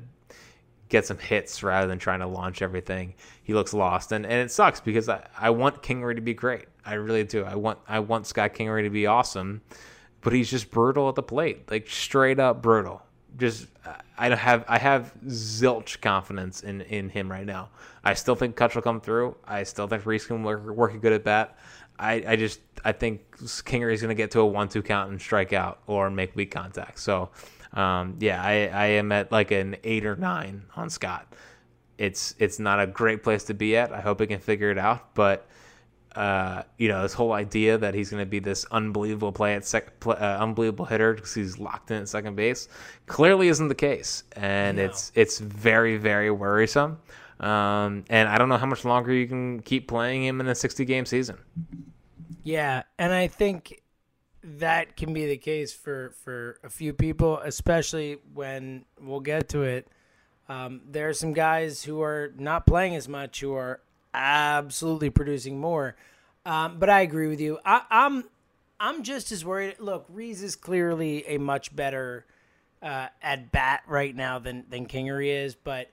[0.92, 3.14] get some hits rather than trying to launch everything.
[3.42, 6.66] He looks lost, and, and it sucks because I, I want Kingery to be great.
[6.84, 7.44] I really do.
[7.44, 9.62] I want I want Scott Kingery to be awesome,
[10.20, 13.02] but he's just brutal at the plate, like straight up brutal.
[13.38, 13.68] Just
[14.18, 17.70] I don't have I have zilch confidence in in him right now.
[18.04, 19.34] I still think Kutch will come through.
[19.46, 21.56] I still think Rhys can work, work a good at bat.
[21.98, 25.20] I, I just I think Kingery is going to get to a one-two count and
[25.20, 26.98] strike out or make weak contact.
[26.98, 27.30] So
[27.74, 31.32] um, yeah, I, I am at like an eight or nine on Scott.
[31.98, 33.92] It's it's not a great place to be at.
[33.92, 35.46] I hope he can figure it out, but
[36.16, 39.64] uh, you know, this whole idea that he's going to be this unbelievable play at
[39.64, 42.68] sec, play, uh, unbelievable hitter because he's locked in at second base,
[43.06, 44.84] clearly isn't the case, and No.
[44.84, 46.98] it's it's very very worrisome.
[47.40, 50.54] Um, and I don't know how much longer you can keep playing him in a
[50.54, 51.38] 60 game season.
[52.44, 53.81] Yeah, and I think
[54.44, 59.62] that can be the case for for a few people, especially when we'll get to
[59.62, 59.88] it.
[60.48, 63.80] Um, there are some guys who are not playing as much who are
[64.12, 65.96] absolutely producing more.
[66.44, 67.58] Um, but I agree with you.
[67.64, 68.24] I, I'm
[68.80, 69.76] I'm just as worried.
[69.78, 72.26] Look, Rhys is clearly a much better
[72.82, 75.91] uh, at bat right now than than Kingery is, but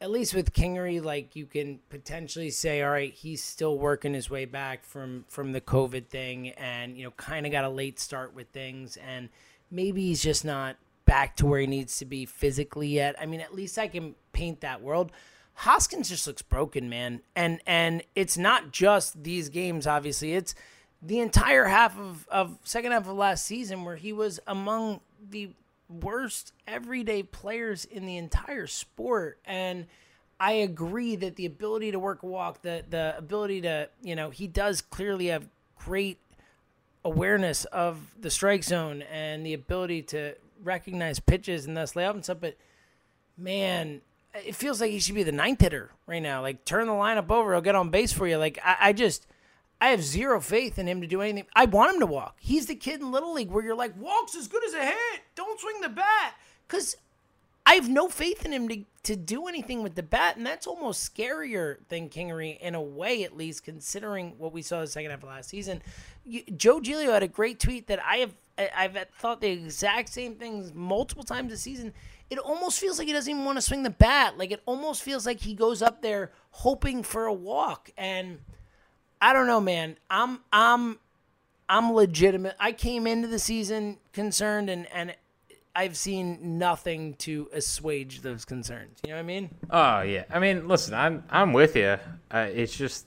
[0.00, 4.30] at least with Kingery, like you can potentially say, all right, he's still working his
[4.30, 8.00] way back from from the COVID thing, and you know, kind of got a late
[8.00, 9.28] start with things, and
[9.70, 13.14] maybe he's just not back to where he needs to be physically yet.
[13.20, 15.12] I mean, at least I can paint that world.
[15.54, 19.86] Hoskins just looks broken, man, and and it's not just these games.
[19.86, 20.54] Obviously, it's
[21.02, 25.50] the entire half of of second half of last season where he was among the
[25.90, 29.38] worst everyday players in the entire sport.
[29.44, 29.86] And
[30.38, 34.46] I agree that the ability to work walk the the ability to you know he
[34.46, 36.18] does clearly have great
[37.04, 42.14] awareness of the strike zone and the ability to recognize pitches and thus lay up
[42.14, 42.56] and stuff but
[43.38, 44.02] man
[44.34, 46.42] it feels like he should be the ninth hitter right now.
[46.42, 48.36] Like turn the lineup over he'll get on base for you.
[48.36, 49.26] Like I, I just
[49.80, 51.46] I have zero faith in him to do anything.
[51.54, 52.36] I want him to walk.
[52.40, 55.20] He's the kid in Little League where you're like, walks as good as a hit.
[55.34, 56.34] Don't swing the bat.
[56.66, 56.96] Because
[57.64, 60.36] I have no faith in him to, to do anything with the bat.
[60.36, 64.80] And that's almost scarier than Kingery in a way, at least, considering what we saw
[64.80, 65.82] the second half of last season.
[66.56, 68.34] Joe Giglio had a great tweet that I have
[68.76, 71.94] I've thought the exact same things multiple times this season.
[72.28, 74.36] It almost feels like he doesn't even want to swing the bat.
[74.36, 77.90] Like it almost feels like he goes up there hoping for a walk.
[77.96, 78.40] And
[79.20, 79.96] I don't know, man.
[80.08, 80.98] I'm I'm
[81.68, 82.56] I'm legitimate.
[82.58, 85.14] I came into the season concerned, and and
[85.74, 88.98] I've seen nothing to assuage those concerns.
[89.04, 89.54] You know what I mean?
[89.70, 91.96] Oh yeah, I mean, listen, I'm I'm with you.
[92.30, 93.06] Uh, it's just,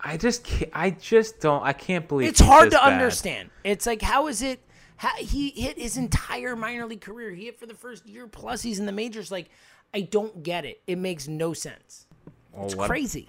[0.00, 2.92] I just can't, I just don't I can't believe It's hard to bad.
[2.92, 3.50] understand.
[3.64, 4.60] It's like how is it?
[4.96, 7.30] How, he hit his entire minor league career.
[7.32, 8.62] He hit for the first year plus.
[8.62, 9.30] He's in the majors.
[9.32, 9.48] Like
[9.92, 10.80] I don't get it.
[10.86, 12.06] It makes no sense.
[12.52, 13.26] Well, It's what- crazy.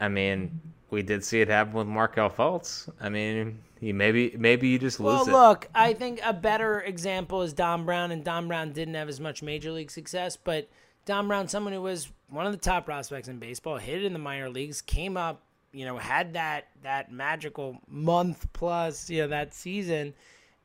[0.00, 2.88] I mean, we did see it happen with Markelle Fultz.
[3.00, 5.32] I mean, he maybe maybe you just lose Well, it.
[5.32, 9.20] look, I think a better example is Dom Brown, and Dom Brown didn't have as
[9.20, 10.68] much major league success, but
[11.04, 14.12] Dom Brown, someone who was one of the top prospects in baseball, hit it in
[14.12, 15.42] the minor leagues, came up,
[15.72, 20.14] you know, had that that magical month plus, you know, that season,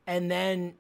[0.08, 0.76] and then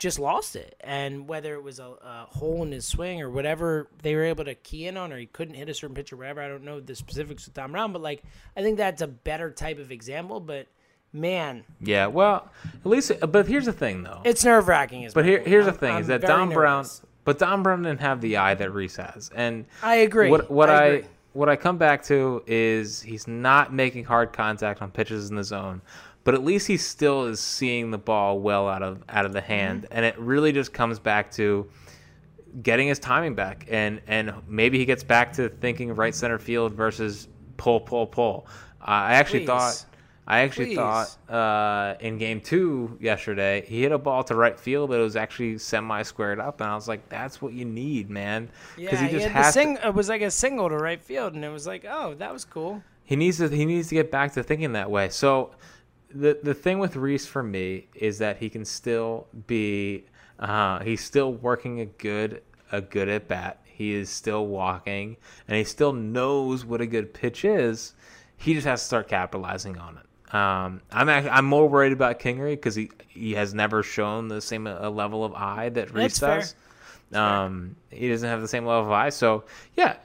[0.00, 0.74] just lost it.
[0.80, 4.44] And whether it was a, a hole in his swing or whatever they were able
[4.46, 6.64] to key in on, or he couldn't hit a certain pitch or whatever, I don't
[6.64, 8.24] know the specifics with Dom Brown, but like
[8.56, 10.40] I think that's a better type of example.
[10.40, 10.66] But
[11.12, 13.12] man, yeah, well, at least.
[13.20, 14.22] But here's the thing, though.
[14.24, 15.08] it's nerve wracking.
[15.14, 16.86] but here here's the thing: I'm is that Dom Brown.
[17.22, 20.30] But Dom Brown didn't have the eye that Rhys has, and I agree.
[20.30, 24.80] What what I I, what I come back to is he's not making hard contact
[24.80, 25.82] on pitches in the zone,
[26.30, 29.40] but at least he still is seeing the ball well out of out of the
[29.40, 29.92] hand, Mm-hmm.
[29.96, 31.68] and it really just comes back to
[32.62, 36.72] getting his timing back, and and maybe he gets back to thinking right center field
[36.72, 37.26] versus
[37.56, 38.46] pull pull pull.
[38.80, 39.46] Uh, I actually Please.
[39.46, 39.84] thought.
[40.28, 40.76] I actually Please.
[40.76, 45.02] thought uh, in game two yesterday, he hit a ball to right field, but it
[45.02, 48.90] was actually semi squared up, and I was like, "That's what you need, man." Yeah,
[48.94, 51.34] he he just had the has to- it was like a single to right field,
[51.34, 52.80] and it was like, oh, that was cool.
[53.02, 55.08] He needs to he needs to get back to thinking that way.
[55.08, 55.50] So
[56.14, 60.04] the the thing with Rhys for me is that he can still be
[60.38, 62.42] uh, he's still working a good
[62.72, 63.60] a good at bat.
[63.64, 65.16] He is still walking
[65.48, 67.94] and he still knows what a good pitch is.
[68.36, 70.34] He just has to start capitalizing on it.
[70.34, 74.40] Um, I'm actually, I'm more worried about Kingery because he he has never shown the
[74.40, 76.54] same uh, level of eye that Rhys That's
[77.10, 77.18] does.
[77.18, 79.08] Um, he doesn't have the same level of eye.
[79.08, 79.44] So
[79.74, 79.96] yeah,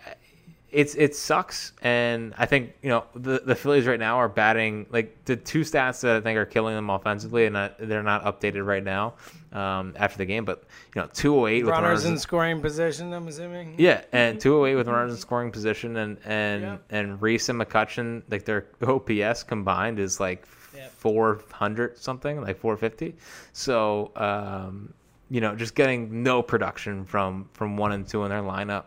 [0.71, 4.85] it's it sucks, and I think you know the the Phillies right now are batting
[4.89, 8.25] like the two stats that I think are killing them offensively, and not, they're not
[8.25, 9.13] updated right now
[9.53, 10.43] um, after the game.
[10.43, 10.63] But
[10.95, 13.75] you know, two oh eight with Runners runners in in, scoring position, I'm assuming.
[13.77, 16.77] yeah, and two oh eight with runners in scoring position, and and Yeah.
[16.89, 20.45] and Rhys and McCutchen like their OPS combined is like
[20.75, 20.91] Yep.
[20.91, 23.15] four hundred something, like four fifty.
[23.53, 24.93] So um,
[25.29, 28.85] you know, just getting no production from from one and two in their lineup.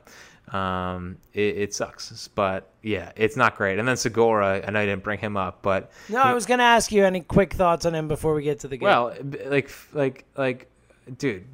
[0.53, 3.79] Um, it, it sucks, but yeah, it's not great.
[3.79, 6.59] And then Segura, I know you didn't bring him up, but No, I was going
[6.59, 8.87] to ask you any quick thoughts on him before we get to the game.
[8.87, 9.15] well,
[9.47, 10.71] like like like
[11.19, 11.45] dude,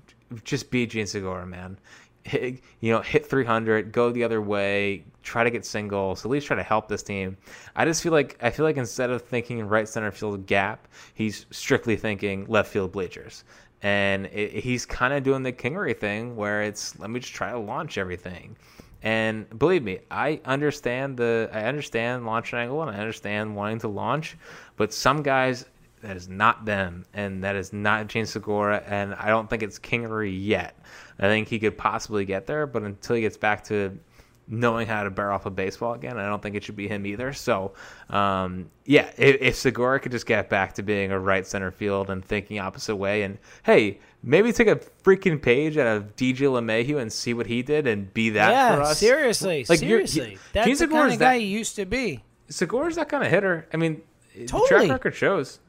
[0.45, 1.79] just be Jean Segura, man.
[2.25, 6.47] Hit, you know, hit 300, go the other way, try to get singles, at least
[6.47, 7.37] try to help this team.
[7.77, 11.45] I just feel like I feel like instead of thinking right center field gap, he's
[11.51, 13.45] strictly thinking left field bleachers.
[13.83, 17.51] And it, he's kind of doing the Kingery thing where it's let me just try
[17.51, 18.57] to launch everything.
[19.05, 23.89] And believe me, I understand the I understand launch angle and I understand wanting to
[23.89, 24.37] launch,
[24.77, 25.67] but some guys
[26.01, 29.79] that is not them, and that is not Jean Segura, and I don't think it's
[29.79, 30.79] Kingery yet.
[31.19, 33.99] I think he could possibly get there, but until he gets back to
[34.47, 37.07] knowing how to bear off a baseball again, I don't think it should be him
[37.07, 37.33] either.
[37.33, 37.73] So,
[38.11, 42.11] um, yeah, if, if Segura could just get back to being a right center field
[42.11, 47.01] and thinking opposite way, and hey, maybe take a freaking page out of DJ LeMahieu
[47.01, 48.99] and see what he did and be that yeah, for us.
[48.99, 50.31] seriously, Like, seriously.
[50.31, 52.25] Jean That's the Segura's kind of that- guy he used to be.
[52.49, 53.67] Segura's that kind of hitter.
[53.73, 54.03] I mean,
[54.35, 54.87] the Totally.
[54.87, 55.61] track record shows.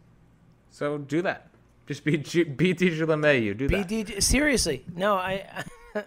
[0.72, 1.50] So do that.
[1.88, 3.56] Just be be DJ LeMahieu.
[3.58, 3.88] Do that.
[3.88, 5.64] BD, seriously, no, I.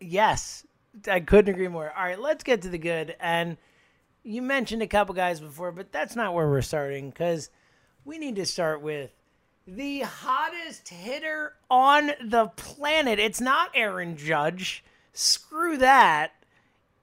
[0.00, 0.66] yes,
[1.08, 1.92] I couldn't agree more.
[1.96, 3.14] All right, let's get to the good.
[3.20, 3.56] And
[4.22, 7.50] you mentioned a couple guys before, but that's not where we're starting because
[8.04, 9.10] we need to start with
[9.66, 13.18] the hottest hitter on the planet.
[13.18, 14.84] It's not Aaron Judge.
[15.12, 16.32] Screw that.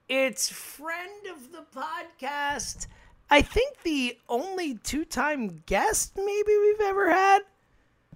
[0.08, 2.86] It's friend of the podcast.
[3.30, 7.42] I think the only two-time guest maybe we've ever had.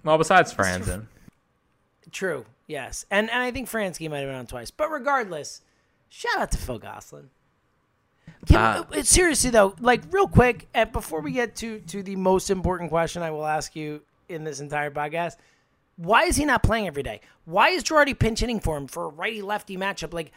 [0.03, 1.07] Well, besides Franzen.
[2.11, 2.45] True.
[2.67, 3.05] Yes.
[3.11, 4.71] And and I think Fransky might have been on twice.
[4.71, 5.61] But regardless,
[6.09, 7.29] shout out to Phil Gosselin.
[8.53, 12.89] Uh, seriously though, like real quick, and before we get to to the most important
[12.89, 15.35] question I will ask you in this entire podcast,
[15.95, 17.21] why is he not playing every day?
[17.45, 20.13] Why is Girardi pinch hitting for him for a righty lefty matchup?
[20.13, 20.31] Like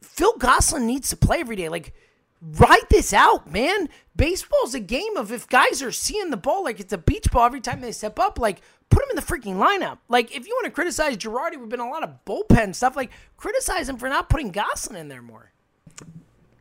[0.00, 1.68] Phil Gosselin needs to play every day.
[1.68, 1.92] Like
[2.40, 3.88] ride this out, man.
[4.16, 7.44] Baseball's a game of if guys are seeing the ball like it's a beach ball
[7.44, 9.98] every time they step up, like put him in the freaking lineup.
[10.08, 12.96] Like if you want to criticize Girardi, we've been a lot of bullpen stuff.
[12.96, 15.50] Like criticize him for not putting Gosselin in there more.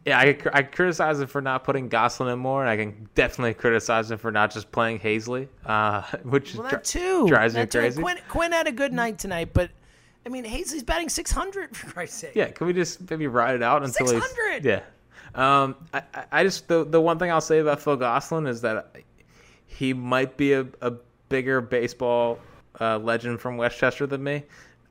[0.05, 3.53] Yeah, I, I criticize him for not putting Gosselin in more, and I can definitely
[3.53, 7.79] criticize him for not just playing Haseley, uh, which Well, that too drives me too.
[7.79, 8.01] crazy.
[8.01, 9.71] Quinn, Quinn had a good night tonight, but
[10.25, 12.31] I mean Haseley's batting six hundred for Christ's sake.
[12.35, 14.65] Yeah, can we just maybe ride it out until he's 600!
[14.65, 14.81] yeah.
[15.35, 18.59] Um, I, I- I just the the one thing I'll say about Phil Gosselin is
[18.61, 18.95] that
[19.67, 20.91] he might be a, a
[21.29, 22.39] bigger baseball
[22.81, 24.43] uh, legend from Westchester than me.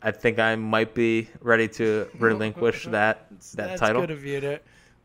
[0.03, 4.01] I think I might be ready to relinquish that that That's title.
[4.01, 4.61] good of you to.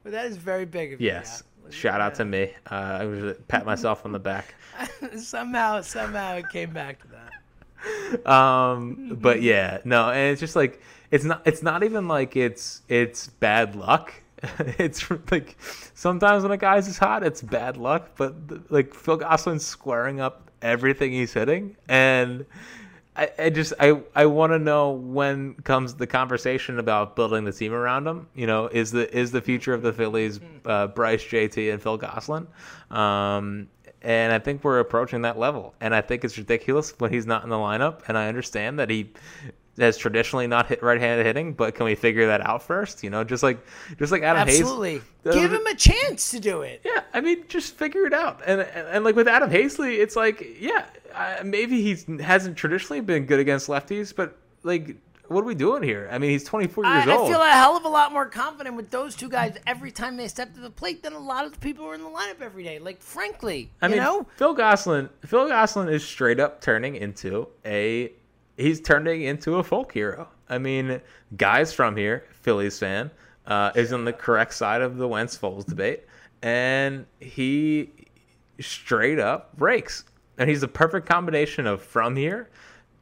[0.07, 1.07] But that is very big of you.
[1.07, 2.53] Yes, shout out to me.
[2.71, 4.55] Uh, I was pat myself on the back.
[5.17, 8.25] somehow, somehow it came back to that.
[8.25, 10.81] um but yeah no and it's just like
[11.11, 14.13] it's not it's not even like it's it's bad luck
[14.79, 15.57] it's like
[15.93, 18.33] sometimes when a guy's is hot it's bad luck but
[18.71, 22.45] like phil gosselin's squaring up everything he's hitting and
[23.17, 27.51] I, I just I, I want to know when comes the conversation about building the
[27.51, 28.27] team around him.
[28.35, 31.97] You know, is the is the future of the Phillies uh, Bryce JT and Phil
[31.97, 32.47] Gosselin?
[32.91, 33.67] Um,
[34.03, 35.73] and I think we're approaching that level.
[35.81, 38.01] And I think it's ridiculous when he's not in the lineup.
[38.07, 39.11] And I understand that he
[39.77, 43.03] has traditionally not hit right-handed hitting, but can we figure that out first?
[43.03, 43.59] You know, just like
[43.97, 44.61] just like Adam Hayes.
[44.61, 45.01] Absolutely.
[45.23, 46.81] Give him a chance to do it.
[46.85, 48.41] Yeah, I mean, just figure it out.
[48.45, 50.85] And and, and like with Adam Haseley, it's like, yeah,
[51.17, 54.95] uh, maybe he hasn't traditionally been good against lefties, but like,
[55.27, 56.07] what are we doing here?
[56.11, 57.29] I mean, he's 24 I, years old.
[57.29, 60.15] I feel a hell of a lot more confident with those two guys every time
[60.15, 62.09] they step to the plate than a lot of the people who are in the
[62.09, 62.79] lineup every day.
[62.79, 65.09] Like, frankly, I you mean, know, Phil Gosselin.
[65.25, 68.11] Phil Gosselin is straight up turning into a.
[68.55, 70.27] He's turning into a folk hero.
[70.49, 71.01] I mean,
[71.35, 73.11] guys from here, Phillies fan,
[73.45, 76.05] uh, is on the correct side of the Wentz Foles debate,
[76.41, 77.91] and he
[78.59, 80.05] straight up rakes,
[80.37, 82.49] and he's the perfect combination of from here,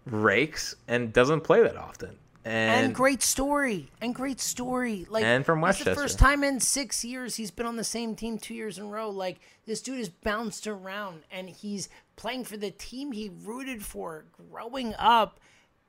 [0.06, 2.18] rakes, and doesn't play that often.
[2.44, 5.08] and, And, great story, and great story.
[5.10, 5.96] Like, And from it's the Westchester.
[6.02, 8.88] first time in six years he's been on the same team two years in a
[8.88, 9.10] row.
[9.10, 14.26] Like, this dude has bounced around, and he's playing for the team he rooted for
[14.52, 15.40] growing up,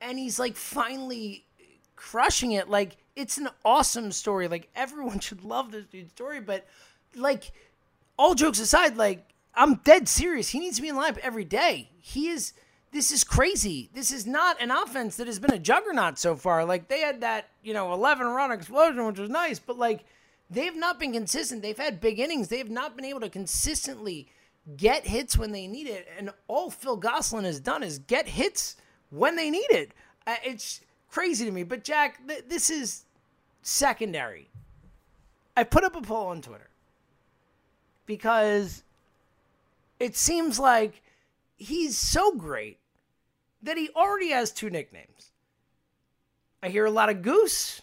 [0.01, 1.45] and he's like finally
[1.95, 2.69] crushing it.
[2.69, 4.47] Like, it's an awesome story.
[4.47, 6.65] Like, everyone should love this dude's story, but
[7.15, 7.51] like,
[8.17, 9.23] all jokes aside, like
[9.57, 10.49] I'm dead serious.
[10.49, 11.89] He needs to be in lineup every day.
[11.99, 12.53] He is.
[12.91, 13.89] This is crazy.
[13.93, 16.63] This is not an offense that has been a juggernaut so far.
[16.63, 20.05] Like they had that, you know, 11 run explosion, which was nice, but like
[20.49, 21.61] they've not been consistent.
[21.61, 22.47] They've had big innings.
[22.47, 24.29] They have not been able to consistently
[24.77, 26.07] get hits when they need it.
[26.17, 28.77] And all Phil Gosselin has done is get hits
[29.09, 29.91] when they need it.
[30.25, 30.79] Uh, It's
[31.09, 31.63] crazy to me.
[31.63, 33.03] But Jack, th- this is
[33.61, 34.49] secondary.
[35.57, 36.69] I put up a poll on Twitter
[38.05, 38.83] because
[39.99, 41.01] it seems like
[41.55, 42.79] he's so great
[43.61, 45.31] that he already has two nicknames.
[46.61, 47.81] I hear a lot of Goose.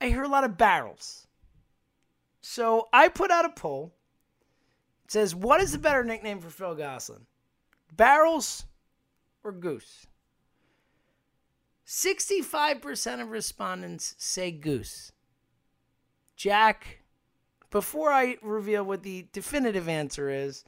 [0.00, 1.26] I hear a lot of Barrels.
[2.40, 3.94] So I put out a poll.
[5.04, 7.26] It says, What is the better nickname for Phil Gosselin?
[7.96, 8.64] Barrels
[9.42, 10.06] or Goose?
[11.86, 15.12] 65% of respondents say Goose.
[16.36, 16.98] Jack,
[17.70, 20.64] before I reveal what the definitive answer is,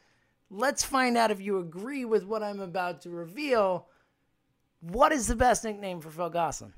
[0.51, 3.87] let's find out if you agree with what I'm about to reveal.
[4.81, 6.73] What is the best nickname for Phil Gosselin?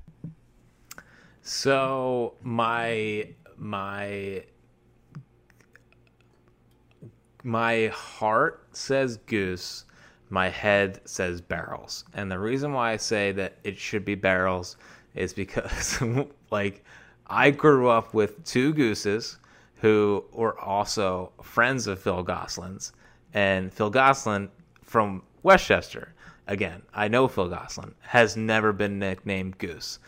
[1.41, 4.43] So my my
[7.43, 9.85] my heart says goose,
[10.29, 12.05] my head says barrels.
[12.13, 14.77] And the reason why I say that it should be barrels
[15.15, 16.01] is because
[16.51, 16.83] like
[17.27, 19.37] I grew up with two gooses
[19.75, 22.93] who were also friends of Phil Gosselin's
[23.33, 24.49] and Phil Gosselin
[24.83, 26.13] from Westchester.
[26.47, 29.99] Again, I know Phil Gosselin has never been nicknamed Goose.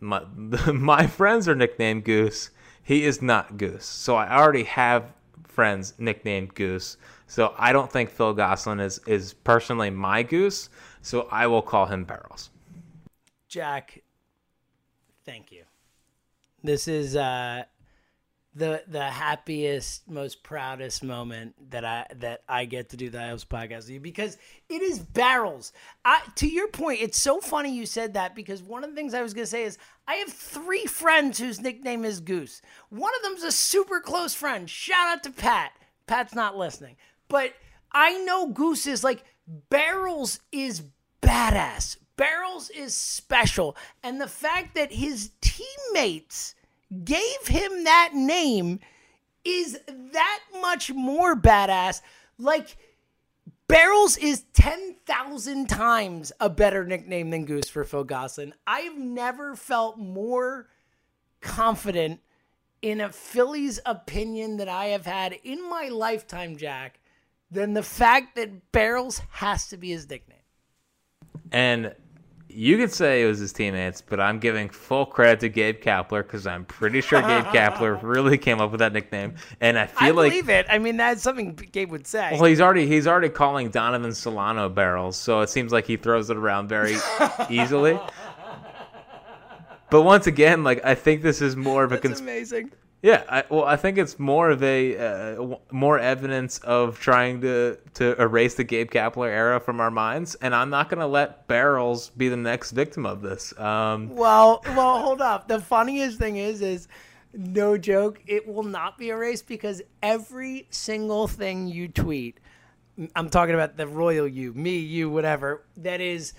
[0.00, 0.22] My,
[0.72, 2.50] my friends are nicknamed Goose.
[2.82, 3.84] He is not Goose.
[3.84, 5.12] So I already have
[5.44, 6.96] friends nicknamed Goose.
[7.26, 10.70] So I don't think Phil Gosselin is is personally my Goose.
[11.02, 12.50] So I will call him Barrels.
[13.48, 14.02] Jack,
[15.24, 15.64] thank you.
[16.62, 17.64] This is uh,
[18.54, 23.44] the the happiest, most proudest moment that I that I get to do the Isles
[23.44, 24.36] podcast with you because
[24.68, 25.72] it is barrels.
[26.04, 29.14] I, to your point, it's so funny you said that because one of the things
[29.14, 32.62] I was gonna say is I have three friends whose nickname is Goose.
[32.88, 34.68] One of them's a super close friend.
[34.68, 35.72] Shout out to Pat.
[36.06, 36.96] Pat's not listening,
[37.28, 37.52] but
[37.92, 39.24] I know Goose is like
[39.70, 40.82] barrels is
[41.22, 41.98] badass.
[42.16, 46.56] Barrels is special, and the fact that his teammates
[47.04, 48.80] gave him that name
[49.44, 52.00] is that much more badass.
[52.38, 52.76] Like,
[53.68, 58.54] Barrels is 10,000 times a better nickname than Goose for Phil Gosselin.
[58.66, 60.68] I've never felt more
[61.40, 62.20] confident
[62.80, 67.00] in a Phillies opinion that I have had in my lifetime, Jack,
[67.50, 70.38] than the fact that Barrels has to be his nickname.
[71.50, 71.94] And
[72.58, 76.24] you could say it was his teammates, but I'm giving full credit to Gabe Kapler
[76.24, 79.36] because I'm pretty sure Gabe Kapler really came up with that nickname.
[79.60, 80.02] And I feel like.
[80.02, 80.66] I like believe it.
[80.68, 82.30] I mean, that's something Gabe would say.
[82.32, 86.30] well, he's already he's already calling Donovan Solano barrels, so it seems like he throws
[86.30, 86.96] it around very
[87.48, 87.96] easily.
[89.90, 92.72] But once again, like I think this is more of a that's cons- amazing.
[93.02, 93.22] Yeah.
[93.28, 98.20] I, well, I think it's more of a uh, more evidence of trying to to
[98.20, 102.10] erase the Gabe Kapler era from our minds, and I'm not going to let barrels
[102.10, 103.56] be the next victim of this.
[103.58, 105.48] Um, Well, well, hold up.
[105.48, 106.88] The funniest thing is, is
[107.32, 108.20] no joke.
[108.26, 112.38] It will not be erased because every single thing you tweet,
[113.14, 115.62] I'm talking about the royal you, me, you, whatever.
[115.76, 116.32] That is,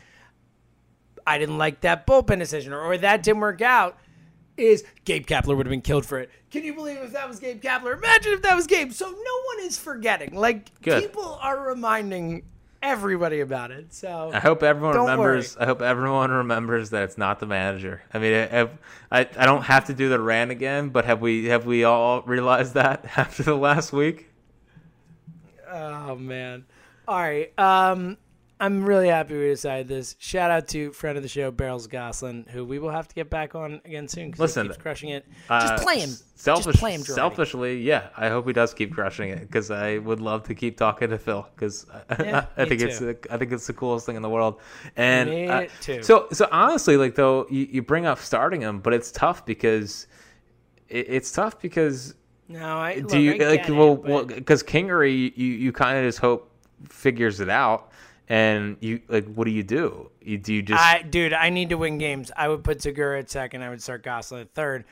[1.25, 3.97] I didn't like that bullpen decision, or, or that didn't work out.
[4.59, 6.29] Is Gabe Kapler would have been killed for it?
[6.51, 7.95] Can you believe if that was Gabe Kapler?
[7.95, 8.91] Imagine if that was Gabe.
[8.91, 10.35] So no one is forgetting.
[10.35, 11.01] Like Good.
[11.01, 12.43] people are reminding
[12.81, 13.93] everybody about it.
[13.93, 15.55] So I hope everyone remembers.
[15.57, 18.01] I hope everyone remembers that it's not the manager.
[18.13, 18.77] I mean, have,
[19.11, 22.21] I I don't have to do the rant again, but have we have we all
[22.23, 24.29] realized that after the last week?
[25.71, 26.65] Oh man.
[27.07, 27.57] All right.
[27.57, 28.17] Um
[28.61, 30.17] I'm really happy we decided this.
[30.19, 33.29] Shout out to friend of the show, Barrels Gosselin, who we will have to get
[33.29, 35.25] back on again soon because he Listen, keeps crushing it.
[35.49, 36.09] Uh, Just play him.
[36.35, 37.15] Selfish, Just play him, Girardi.
[37.15, 38.09] selfishly, yeah.
[38.17, 41.17] I hope he does keep crushing it because I would love to keep talking to
[41.17, 41.85] Phil because
[42.19, 44.59] Yeah, I think it's the, I think it's the coolest thing in the world.
[44.97, 46.03] And Me uh, too.
[46.03, 50.07] so so honestly, like though you, you bring up starting him, but it's tough because
[50.89, 52.13] it, it's tough because
[52.49, 56.19] No, I look, do you I like well because Kingery you you kind of just
[56.19, 56.51] hope
[56.89, 57.88] figures it out
[58.29, 61.69] and you like what do you do you do you just I, dude, I need
[61.69, 62.31] to win games.
[62.37, 63.63] I would put Segura at second.
[63.63, 64.85] I would start Gosselin at third.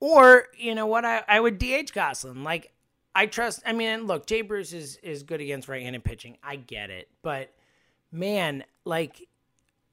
[0.00, 1.06] Or, you know what?
[1.06, 2.44] I, I would DH Gosselin.
[2.44, 2.72] Like,
[3.14, 3.62] I trust.
[3.64, 6.36] I mean, look, Jay Bruce is, is good against right handed pitching.
[6.42, 7.08] I get it.
[7.22, 7.54] But,
[8.12, 9.28] man, like,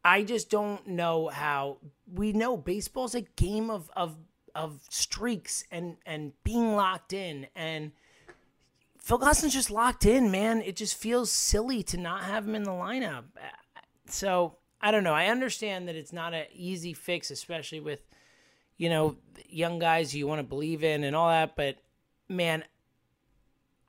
[0.03, 1.77] I just don't know how.
[2.13, 4.17] We know baseball's a game of, of,
[4.53, 7.47] of streaks and, and being locked in.
[7.55, 7.93] And,
[9.11, 10.61] Phil Gosselin's just locked in, man.
[10.61, 13.25] It just feels silly to not have him in the lineup.
[14.07, 15.13] So I don't know.
[15.13, 17.99] I understand that it's not an easy fix, especially with
[18.77, 19.17] you know
[19.49, 21.57] young guys you want to believe in and all that.
[21.57, 21.75] But
[22.29, 22.63] man,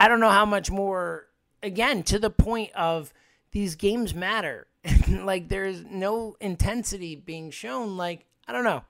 [0.01, 1.29] I don't know how much more.
[1.63, 3.15] Again, to the point of
[3.53, 4.67] these games matter.
[5.09, 7.97] like there's no intensity being shown.
[7.97, 8.83] Like I don't know.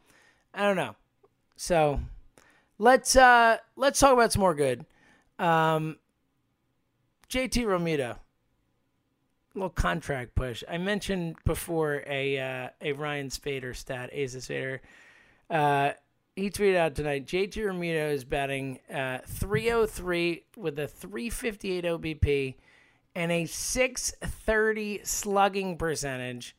[0.54, 0.96] I don't know.
[1.56, 2.00] So
[2.78, 4.86] let's uh let's talk about some more good.
[5.38, 5.96] Um,
[7.32, 8.18] JT Realmuto.
[9.54, 10.62] little contract push.
[10.70, 14.80] I mentioned before a uh, a Ryan Spaeder stat, Asa Spaeder.
[15.48, 15.92] Uh,
[16.36, 17.26] he tweeted out tonight.
[17.26, 22.54] JT Realmuto is batting uh, 303 with a 358 OBP
[23.14, 26.54] and a 630 slugging percentage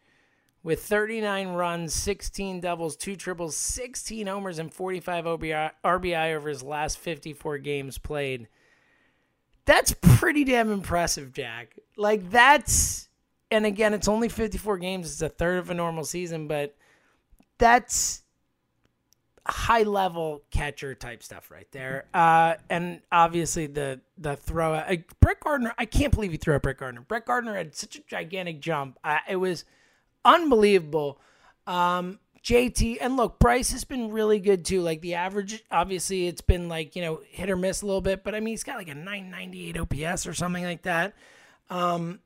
[0.64, 6.64] with 39 runs, 16 doubles, two triples, 16 homers, and 45 RBI, RBI over his
[6.64, 8.48] last 54 games played.
[9.66, 11.78] That's pretty damn impressive, Jack.
[11.96, 13.08] Like, that's,
[13.50, 15.12] and again, it's only 54 games.
[15.12, 16.76] It's a third of a normal season, but
[17.58, 18.24] that's
[19.46, 22.06] high level catcher type stuff right there.
[22.14, 25.74] Uh, and obviously the the throw uh, Brett Gardner.
[25.78, 27.02] I can't believe he threw at Brett Gardner.
[27.02, 29.00] Brett Gardner had such a gigantic jump.
[29.04, 29.66] Uh, it was
[30.24, 31.20] unbelievable.
[31.68, 34.82] Um, JT and look, Bryce has been really good too.
[34.82, 38.24] Like the average, obviously, it's been like you know hit or miss a little bit,
[38.24, 41.14] but I mean he's got like a 998 OPS or something like that.
[41.70, 42.20] Um,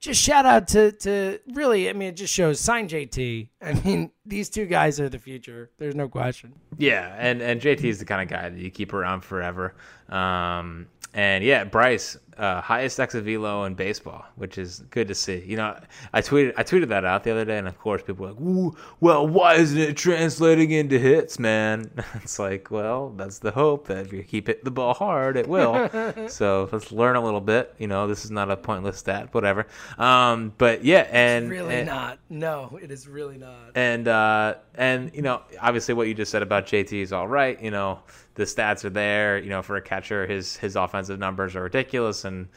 [0.00, 1.88] just shout out to to really.
[1.88, 3.48] I mean, it just shows sign JT.
[3.62, 5.70] I mean, these two guys are the future.
[5.78, 6.52] There's no question.
[6.76, 9.74] Yeah, and and JT is the kind of guy that you keep around forever.
[10.08, 15.42] Um, and yeah, Bryce, uh, highest exit velo in baseball, which is good to see.
[15.46, 15.78] You know,
[16.12, 18.76] I tweeted I tweeted that out the other day, and of course people were like,
[19.00, 21.90] "Well, why isn't it translating into hits, man?"
[22.24, 25.46] It's like, well, that's the hope that if you keep hitting the ball hard, it
[25.46, 25.90] will.
[26.28, 27.74] so let's learn a little bit.
[27.78, 29.66] You know, this is not a pointless stat, whatever.
[29.98, 32.18] Um, but yeah, and it's really and, not.
[32.30, 33.72] No, it is really not.
[33.74, 37.60] And uh, and you know, obviously, what you just said about JT is all right.
[37.60, 38.00] You know
[38.34, 39.38] the stats are there.
[39.38, 42.23] You know, for a catcher, his his offensive numbers are ridiculous.
[42.24, 42.48] And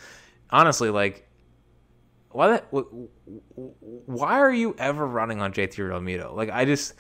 [0.50, 1.28] honestly, like,
[2.32, 2.68] why that?
[2.72, 6.36] Why are you ever running on JT Realmuto?
[6.36, 6.94] Like, I just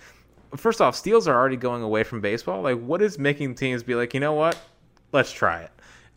[0.55, 2.61] first off, steals are already going away from baseball.
[2.61, 4.57] Like, what is making teams be like, you know what?
[5.11, 5.71] Let's try it.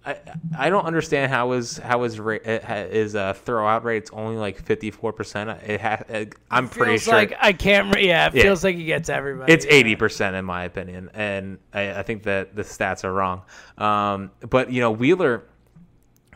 [0.05, 0.17] I,
[0.59, 4.91] I don't understand how his how his rate his uh, throwout rate's only like fifty
[4.91, 5.51] four percent.
[5.67, 6.29] It has.
[6.51, 7.13] I'm it pretty sure.
[7.13, 8.01] Like I can't.
[8.01, 8.43] Yeah, it yeah.
[8.43, 9.53] feels like he gets everybody.
[9.53, 13.43] It's eighty percent in my opinion, and I, I, think that the stats are wrong.
[13.77, 15.45] Um, but you know, Wheeler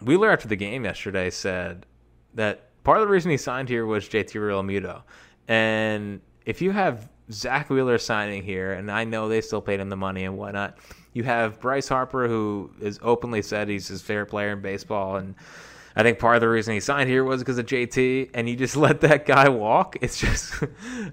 [0.03, 1.87] Wheeler after the game yesterday said
[2.35, 5.03] that part of the reason he signed here was JT Realmuto,
[5.49, 9.89] and if you have Zack Wheeler signing here, and I know they still paid him
[9.89, 10.79] the money and whatnot
[11.15, 15.35] you have Bryce Harper, who has openly said he's his favorite player in baseball, and
[15.97, 18.57] I think part of the reason he signed here was because of JT, and you
[18.57, 19.97] just let that guy walk.
[20.03, 20.53] It's just,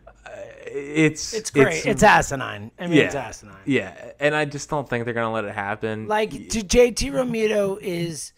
[0.66, 1.78] it's it's great.
[1.78, 2.72] It's, it's asinine.
[2.80, 3.56] I mean, yeah, it's asinine.
[3.66, 6.08] Yeah, and I just don't think they're gonna let it happen.
[6.08, 8.34] Like JT Realmuto is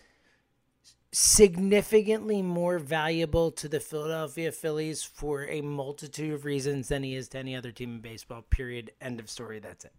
[1.13, 7.29] significantly more valuable to the Philadelphia Phillies for a multitude of reasons than he is
[7.29, 8.41] to any other team in baseball.
[8.49, 8.91] Period.
[8.99, 9.59] End of story.
[9.59, 9.93] That's it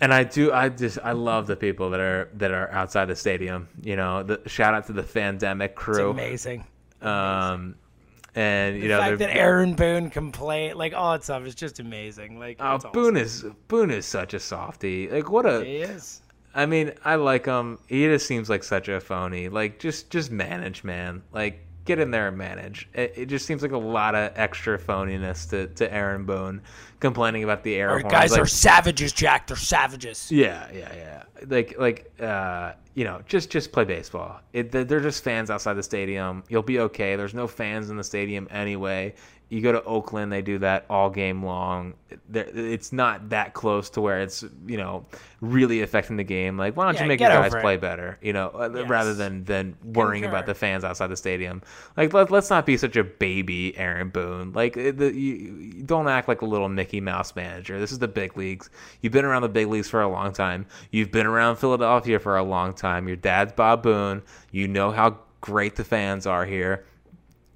[0.00, 0.52] and I do.
[0.52, 3.68] I just I love the people that are that are outside the stadium.
[3.82, 6.10] You know, the shout out to the Fandemic crew.
[6.10, 6.66] It's amazing.
[7.02, 7.76] Um,
[8.34, 11.44] and you know the know fact that Aaron Boone can play like all that stuff
[11.44, 12.38] is just amazing.
[12.38, 15.08] Like oh, Boone is Boone is such a softy.
[15.08, 16.22] Like what a he is.
[16.54, 17.78] I mean, I like him.
[17.86, 19.48] He just seems like such a phony.
[19.48, 21.22] Like just just manage, man.
[21.32, 22.88] Like get in there and manage.
[22.94, 26.60] It, it, just seems like a lot of extra phoniness to, to Aaron Boone
[27.00, 27.90] complaining about the air.
[27.90, 29.46] Our guys like, are savages, Jack.
[29.46, 30.30] They're savages.
[30.30, 31.22] Yeah, yeah, yeah.
[31.46, 34.40] Like like uh, you know, just just play baseball.
[34.52, 36.44] It, they're just fans outside the stadium.
[36.48, 37.16] You'll be okay.
[37.16, 39.14] There's no fans in the stadium anyway.
[39.50, 41.94] You go to Oakland, they do that all game long.
[42.32, 45.06] It's not that close to where it's you know
[45.40, 46.56] really affecting the game.
[46.56, 48.16] Like, why don't yeah, you make your guys play better?
[48.22, 48.88] You know, uh, yes.
[48.88, 51.62] rather than than worrying about the fans outside the stadium.
[51.96, 54.52] Like, let, us not be such a baby, Aaron Boone.
[54.52, 57.80] Like, the, you, you don't act like a little Mickey Mouse manager.
[57.80, 58.70] This is the big leagues.
[59.00, 60.64] You've been around the big leagues for a long time.
[60.92, 63.08] You've been around Philadelphia for a long time.
[63.08, 64.22] Your dad's Bob Boone.
[64.52, 66.84] You know how great the fans are here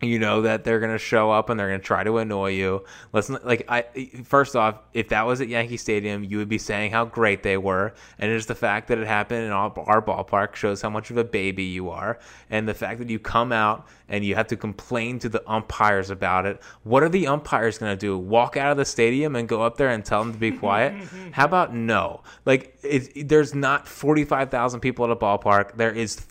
[0.07, 2.85] you know that they're gonna show up and they're gonna try to annoy you.
[3.13, 3.85] Let's like I
[4.25, 7.57] first off, if that was at Yankee Stadium, you would be saying how great they
[7.57, 11.11] were, and just the fact that it happened in our, our ballpark shows how much
[11.11, 12.19] of a baby you are,
[12.51, 16.11] and the fact that you come out and you have to complain to the umpires
[16.11, 16.61] about it.
[16.83, 18.19] What are the umpires gonna do?
[18.19, 20.95] Walk out of the stadium and go up there and tell them to be quiet?
[21.33, 22.23] how about no?
[22.45, 25.77] Like it, there's not forty five thousand people at a ballpark.
[25.77, 26.25] There is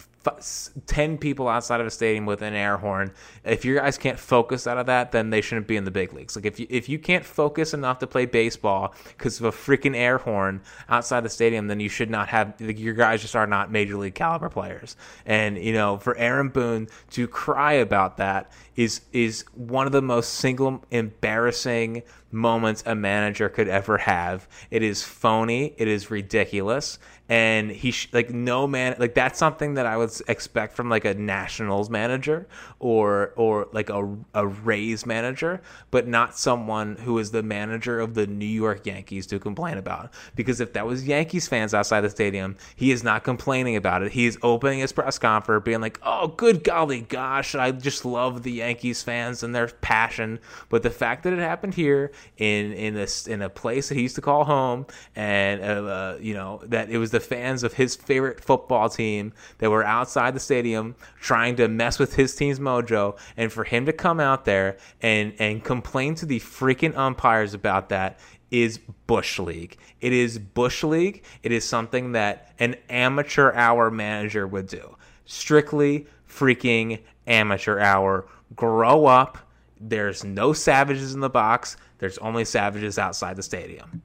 [0.85, 3.11] 10 people outside of a stadium with an air horn.
[3.43, 6.13] If your guys can't focus out of that, then they shouldn't be in the big
[6.13, 6.35] leagues.
[6.35, 9.95] Like if you if you can't focus enough to play baseball because of a freaking
[9.95, 13.47] air horn outside the stadium, then you should not have like, your guys just are
[13.47, 14.95] not major league caliber players.
[15.25, 20.01] And you know, for Aaron Boone to cry about that is is one of the
[20.01, 24.47] most single embarrassing moments a manager could ever have.
[24.71, 25.73] It is phony.
[25.77, 26.97] It is ridiculous.
[27.29, 31.05] And he sh- like no man like that's something that I would expect from like
[31.05, 32.47] a Nationals manager
[32.79, 38.13] or or like a a Rays manager, but not someone who is the manager of
[38.13, 40.13] the New York Yankees to complain about.
[40.35, 44.11] Because if that was Yankees fans outside the stadium, he is not complaining about it.
[44.11, 48.43] He is opening his press conference, being like, "Oh, good golly gosh, I just love
[48.43, 52.93] the Yankees fans and their passion." But the fact that it happened here in in
[52.95, 54.85] this in a place that he used to call home,
[55.15, 59.31] and uh, uh, you know that it was the fans of his favorite football team
[59.59, 63.85] that were outside the stadium trying to mess with his team's mojo, and for him
[63.85, 68.19] to come out there and and complain to the freaking umpires about that
[68.51, 69.77] is Bush League.
[70.01, 71.23] It is Bush League.
[71.41, 74.95] It is something that an amateur hour manager would do.
[75.25, 78.27] Strictly freaking amateur hour.
[78.55, 79.37] Grow up.
[79.79, 81.77] There's no savages in the box.
[81.97, 84.01] There's only savages outside the stadium.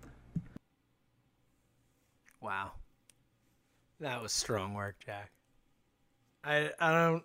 [2.41, 2.73] Wow.
[4.01, 5.31] That was strong work, Jack.
[6.45, 7.25] I I don't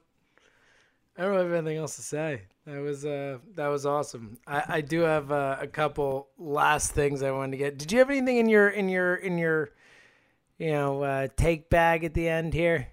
[1.18, 2.44] I don't have anything else to say.
[2.66, 4.38] That was uh that was awesome.
[4.48, 7.78] I, I do have uh, a couple last things I wanted to get.
[7.78, 9.70] Did you have anything in your in your in your
[10.58, 12.88] you know uh, take bag at the end here?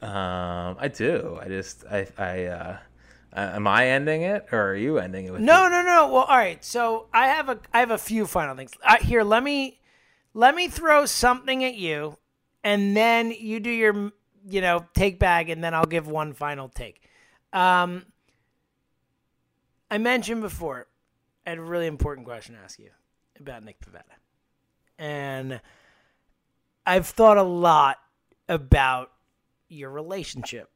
[0.00, 1.38] Um, I do.
[1.42, 2.78] I just I I uh,
[3.34, 6.10] am I ending it or are you ending it with No, no, no.
[6.10, 6.64] Well, all right.
[6.64, 8.72] So I have a I have a few final things.
[8.82, 9.80] Uh, here, let me
[10.32, 12.16] let me throw something at you,
[12.64, 14.12] and then you do your
[14.48, 17.02] you know take bag, and then I'll give one final take.
[17.52, 18.06] Um,
[19.90, 20.86] I mentioned before,
[21.46, 22.90] I had a really important question to ask you
[23.38, 24.16] about Nick Pivetta,
[24.98, 25.60] and
[26.86, 27.98] I've thought a lot
[28.48, 29.12] about
[29.68, 30.70] your relationship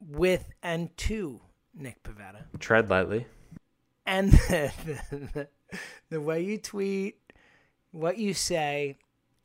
[0.00, 1.40] with and to
[1.74, 3.26] Nick Pivetta Tread lightly.
[4.06, 4.72] and the,
[5.10, 5.48] the,
[6.10, 7.16] the way you tweet,
[7.90, 8.98] what you say,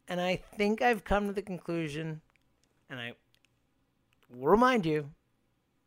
[0.09, 2.21] and I think I've come to the conclusion,
[2.89, 3.13] and I
[4.29, 5.11] will remind you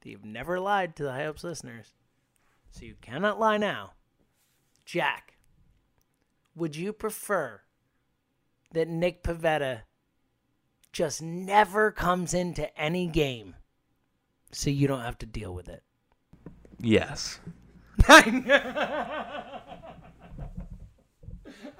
[0.00, 1.92] that you've never lied to the High Hopes listeners,
[2.70, 3.92] so you cannot lie now.
[4.84, 5.34] Jack,
[6.54, 7.60] would you prefer
[8.72, 9.82] that Nick Pivetta
[10.92, 13.56] just never comes into any game
[14.52, 15.82] so you don't have to deal with it?
[16.78, 17.40] Yes.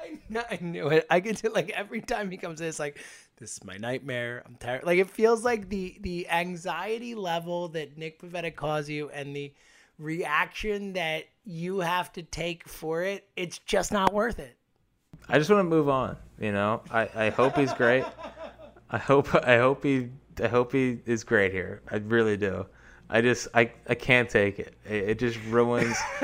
[0.03, 1.07] I, kn- I knew it.
[1.11, 2.99] I get to like every time he comes in, it's like
[3.39, 4.43] this is my nightmare.
[4.47, 4.85] I'm tired.
[4.85, 9.53] Like it feels like the the anxiety level that Nick Pivetta calls you and the
[9.99, 13.27] reaction that you have to take for it.
[13.37, 14.57] It's just not worth it.
[15.29, 16.17] I just want to move on.
[16.41, 18.05] You know, I, I hope he's great.
[18.91, 20.09] I hope I hope he
[20.43, 21.83] I hope he is great here.
[21.91, 22.67] I really do.
[23.15, 24.75] I just I, I can't take it.
[24.89, 25.97] It, it just ruins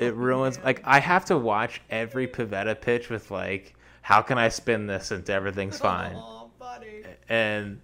[0.00, 4.48] it ruins like I have to watch every Pivetta pitch with like how can I
[4.48, 7.02] spin this into everything's fine Oh, buddy.
[7.28, 7.80] and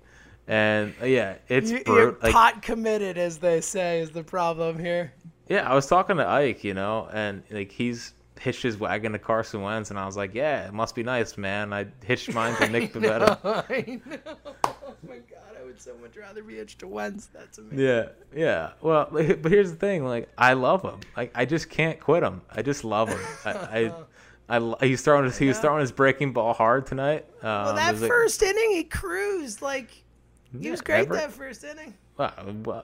[0.47, 2.23] and uh, yeah it's You, brute.
[2.23, 5.13] Like, pot committed, as they say, is the problem here.
[5.49, 9.19] Yeah, I was talking to Ike, you know, and like he's hitched his wagon to
[9.19, 12.55] Carson Wentz, and I was like, "Yeah, it must be nice, man." I hitched mine
[12.57, 13.39] to Nick Pivetta.
[13.45, 14.37] I know.
[14.65, 17.27] Oh my god, I would so much rather be hitched to Wentz.
[17.27, 17.79] That's amazing.
[17.79, 18.71] Yeah, yeah.
[18.81, 21.01] Well, but here's the thing: like, I love him.
[21.17, 22.41] Like, I just can't quit him.
[22.51, 23.21] I just love him.
[23.45, 23.93] I,
[24.49, 27.27] I, I he's throwing his he was throwing his breaking ball hard tonight.
[27.43, 29.91] Um, Well, that was like- first inning, he cruised like
[30.59, 31.95] he was great every- that first inning.
[32.17, 32.33] Well,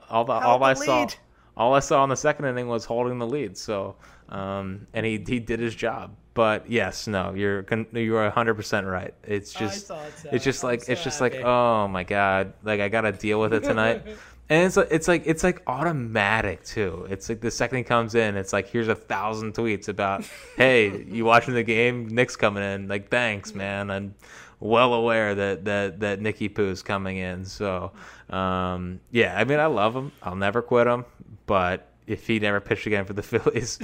[0.09, 1.15] all the, Held all the I saw, lead.
[1.57, 3.57] all I saw in the second inning was holding the lead.
[3.57, 3.95] So,
[4.29, 6.15] um, and he he did his job.
[6.33, 9.13] But yes, no, you're you're hundred percent right.
[9.23, 9.99] It's just so.
[10.31, 13.53] it's just like so it's just like oh my god, like I gotta deal with
[13.53, 14.05] it tonight.
[14.49, 17.07] And it's like it's like it's like automatic too.
[17.09, 20.25] It's like the second he comes in, it's like here's a thousand tweets about,
[20.57, 22.09] hey, you watching the game?
[22.09, 22.89] Nick's coming in.
[22.89, 23.89] Like thanks, man.
[23.89, 24.15] I'm
[24.59, 27.45] well aware that that that Nicky Poo's coming in.
[27.45, 27.93] So
[28.29, 30.11] um, yeah, I mean I love him.
[30.21, 31.05] I'll never quit him.
[31.45, 33.79] But if he never pitched again for the Phillies,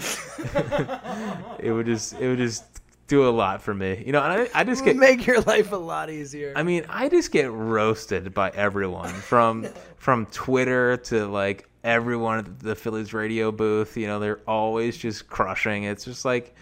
[1.59, 4.01] it would just it would just do a lot for me.
[4.05, 6.53] You know, and I, I just get make your life a lot easier.
[6.55, 9.67] I mean, I just get roasted by everyone from
[9.97, 13.97] from Twitter to like everyone at the Phillies radio booth.
[13.97, 15.83] You know, they're always just crushing.
[15.83, 16.55] It's just like,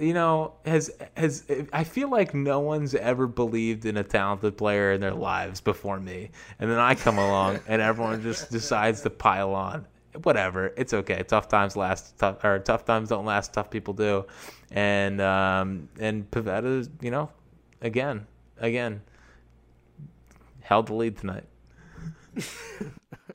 [0.00, 4.92] you know, has has I feel like no one's ever believed in a talented player
[4.92, 9.10] in their lives before me, and then I come along and everyone just decides to
[9.10, 9.86] pile on.
[10.22, 11.22] Whatever, it's okay.
[11.22, 13.52] Tough times last, tough or tough times don't last.
[13.52, 14.24] Tough people do,
[14.70, 17.30] and um, and Pivetta, you know,
[17.82, 18.26] again,
[18.58, 19.02] again,
[20.60, 21.44] held the lead tonight.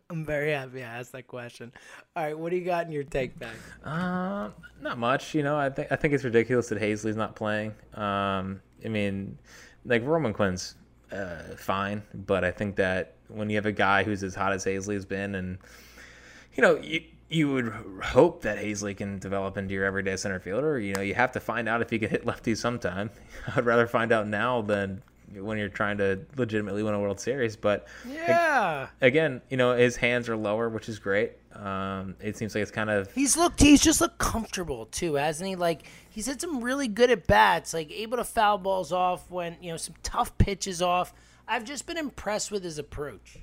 [0.09, 1.71] I'm very happy I asked that question.
[2.15, 3.55] All right, what do you got in your take back?
[3.83, 5.33] Um, not much.
[5.33, 7.73] You know, I think I think it's ridiculous that Haseley's not playing.
[7.95, 9.37] Um, I mean,
[9.85, 10.75] like Roman Quinn's
[11.11, 14.65] uh, fine, but I think that when you have a guy who's as hot as
[14.65, 15.57] Haseley's been, and
[16.55, 17.69] you know, you you would
[18.03, 20.79] hope that Haseley can develop into your everyday center fielder.
[20.79, 23.09] You know, you have to find out if he can hit lefties sometime.
[23.55, 25.01] I'd rather find out now than
[25.33, 27.55] when you're trying to legitimately win a World Series.
[27.55, 28.87] But Yeah.
[29.01, 31.31] again, you know, his hands are lower, which is great.
[31.55, 33.59] Um, it seems like it's kind of He's looked.
[33.59, 35.55] He's just looked comfortable too, hasn't he?
[35.55, 39.57] Like he's had some really good at bats, like able to foul balls off when
[39.59, 41.13] you know some tough pitches off.
[41.47, 43.39] I've just been impressed with his approach.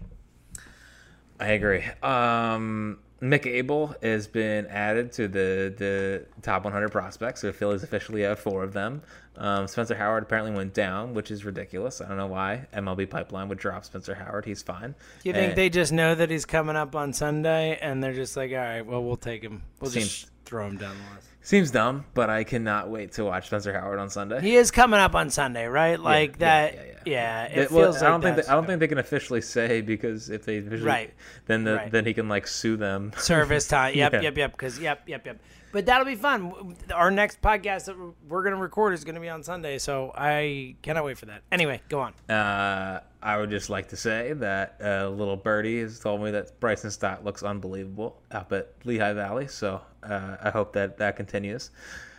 [1.40, 1.84] I agree.
[2.02, 7.40] Um, Mick Abel has been added to the the top 100 prospects.
[7.42, 9.02] So Phillies officially have four of them.
[9.36, 12.00] Um, Spencer Howard apparently went down, which is ridiculous.
[12.00, 14.44] I don't know why MLB Pipeline would drop Spencer Howard.
[14.44, 14.94] He's fine.
[15.24, 18.36] You think And- they just know that he's coming up on Sunday, and they're just
[18.36, 19.62] like, all right, well, we'll take him.
[19.80, 21.28] We'll Seems- just throw him down the list.
[21.42, 24.40] seems dumb, but I cannot wait to watch Spencer Howard on Sunday.
[24.40, 25.98] He is coming up on Sunday, right?
[25.98, 26.74] Like yeah, that.
[26.74, 27.44] yeah, Yeah, yeah.
[27.44, 29.80] it They- well, feels I don't think they, I don't think they can officially say
[29.80, 31.14] because if they officially, Right.
[31.46, 31.90] then the, Right.
[31.92, 33.12] then he can like sue them.
[33.16, 33.94] service time.
[34.00, 34.20] Yep, Yeah.
[34.22, 34.52] yep, yep.
[34.52, 35.38] Because yep, yep, yep.
[35.72, 36.74] But that'll be fun.
[36.92, 37.94] Our next podcast that
[38.28, 41.42] we're gonna record is gonna be on Sunday, so I cannot wait for that.
[41.52, 42.12] Anyway, go on.
[42.28, 46.58] Uh, I would just like to say that uh, little birdie has told me that
[46.58, 49.46] Bryson Stott looks unbelievable up at Lehigh Valley.
[49.46, 51.70] So uh, I hope that that continues.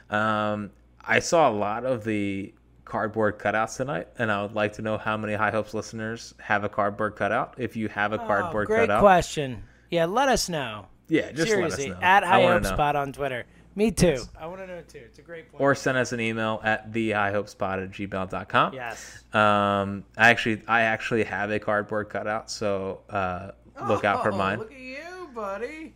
[0.10, 0.72] Um,
[1.06, 2.54] I saw a lot of the
[2.86, 6.64] cardboard cutouts tonight, and I would like to know how many High Hopes listeners have
[6.64, 7.56] a cardboard cutout.
[7.58, 9.64] If you have a cardboard Oh, great cutout, question.
[9.90, 10.88] Yeah, let us know.
[11.08, 12.06] yeah, just Seriously, let us know.
[12.08, 12.74] at I High wanna Hope.
[12.76, 13.46] Spot on Twitter.
[13.74, 14.22] Me too.
[14.38, 15.00] I want to know too.
[15.06, 15.62] It's a great point.
[15.62, 18.74] Or send us an email at the highhopespot at gmail.com.
[18.74, 19.24] yes.
[19.34, 23.52] Um, I actually, I actually have a cardboard cutout, so uh,
[23.88, 24.60] look out for Oh, mine.
[24.60, 25.96] Look at you, buddy.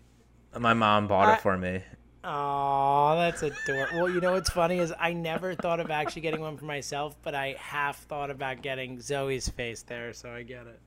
[0.59, 1.81] My mom bought I- it for me.
[2.27, 3.97] Oh, that's adorable.
[4.01, 7.15] well, you know what's funny is I never thought of actually getting one for myself,
[7.21, 10.79] but I half thought about getting Zoe's face there, so I get it.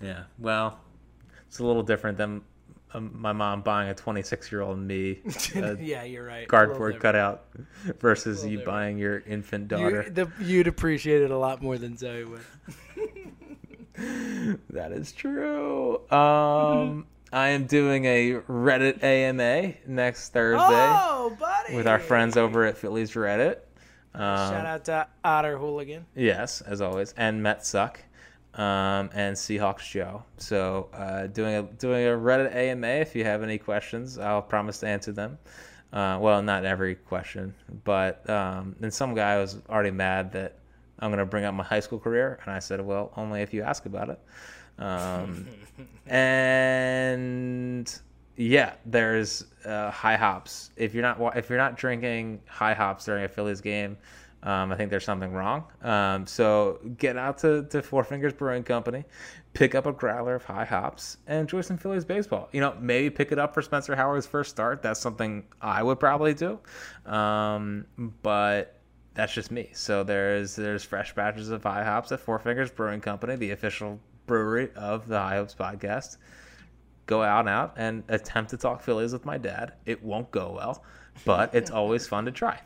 [0.00, 0.22] Yeah.
[0.38, 0.80] Well,
[1.46, 2.40] it's a little different than
[2.94, 5.18] um, my mom buying a 26 year old me
[5.80, 6.48] yeah, you're right.
[6.48, 7.44] Cardboard cutout
[8.00, 8.66] versus you different.
[8.66, 10.08] buying your infant You, daughter.
[10.10, 12.40] the, you'd appreciate it a lot more than Zoe would.
[14.70, 16.00] That is true.
[16.10, 21.36] Um, I am doing a Reddit AMA next Thursday Oh,
[21.72, 23.58] with our friends over at Phillies Reddit.
[24.14, 26.06] Um, Shout out to Otter Hooligan.
[26.16, 28.00] Yes, as always, and Met Suck,
[28.54, 30.24] um, and Seahawks Joe.
[30.38, 32.86] So uh, doing a doing a Reddit AMA.
[32.88, 35.38] If you have any questions, I'll promise to answer them.
[35.92, 37.54] Uh, well, not every question,
[37.84, 40.58] but um, then some guy was already mad that
[40.98, 43.54] I'm going to bring up my high school career, and I said, well, only if
[43.54, 44.18] you ask about it.
[44.80, 45.46] Um,
[46.06, 48.00] and
[48.36, 50.70] yeah, there's uh, high hops.
[50.76, 53.96] If you're not if you're not drinking high hops during a Phillies game,
[54.42, 55.64] um, I think there's something wrong.
[55.82, 59.04] Um, so get out to, to Four Fingers Brewing Company,
[59.52, 62.48] pick up a growler of high hops, and enjoy some Phillies baseball.
[62.52, 64.82] You know, maybe pick it up for Spencer Howard's first start.
[64.82, 66.58] That's something I would probably do.
[67.04, 67.84] Um,
[68.22, 68.80] but
[69.14, 69.68] that's just me.
[69.74, 74.00] So there's there's fresh batches of high hops at Four Fingers Brewing Company, the official
[74.30, 76.16] brewery of the High Hopes podcast.
[77.06, 79.72] Go out and out and attempt to talk Phillies with my dad.
[79.86, 80.84] It won't go well,
[81.24, 82.60] but it's always fun to try.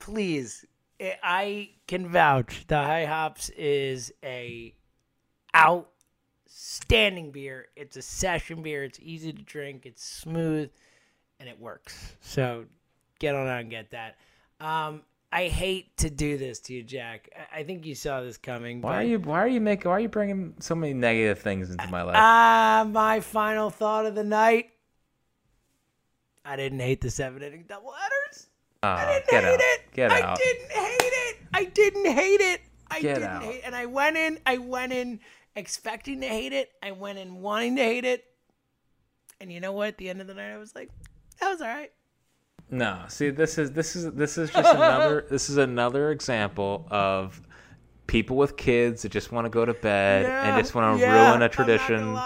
[0.00, 0.64] Please,
[1.00, 2.64] I- I can vouch.
[2.66, 4.74] The High Hops is a
[5.56, 7.66] outstanding beer.
[7.76, 8.82] It's a session beer.
[8.82, 9.86] It's easy to drink.
[9.86, 10.68] It's smooth,
[11.38, 12.16] and it works.
[12.20, 12.64] So
[13.20, 14.16] get on out and get that.
[14.60, 17.28] Um, I hate to do this to you, Jack.
[17.36, 18.80] I- I think you saw this coming.
[18.80, 21.70] Why are you why are you making why are you bringing so many negative things
[21.70, 22.16] into my life?
[22.18, 24.70] Ah, my final thought of the night.
[26.44, 28.46] I didn't hate the seven inning doubleheaders.
[28.82, 29.60] Ah, I didn't get hate out.
[29.60, 29.80] it.
[29.92, 30.38] Get I out.
[30.38, 31.36] didn't hate it.
[31.52, 32.60] I didn't hate it.
[32.90, 33.42] I Get didn't out.
[33.42, 35.20] hate and I went in I went in
[35.56, 36.70] expecting to hate it.
[36.82, 38.24] I went in wanting to hate it.
[39.42, 39.88] And you know what?
[39.88, 40.88] At the end of the night I was like,
[41.40, 41.92] that was all right.
[42.70, 47.40] No, see, this is this is this is just another this is another example of
[48.06, 51.30] people with kids that just want to go to bed and just want to yeah,
[51.30, 52.18] ruin a tradition.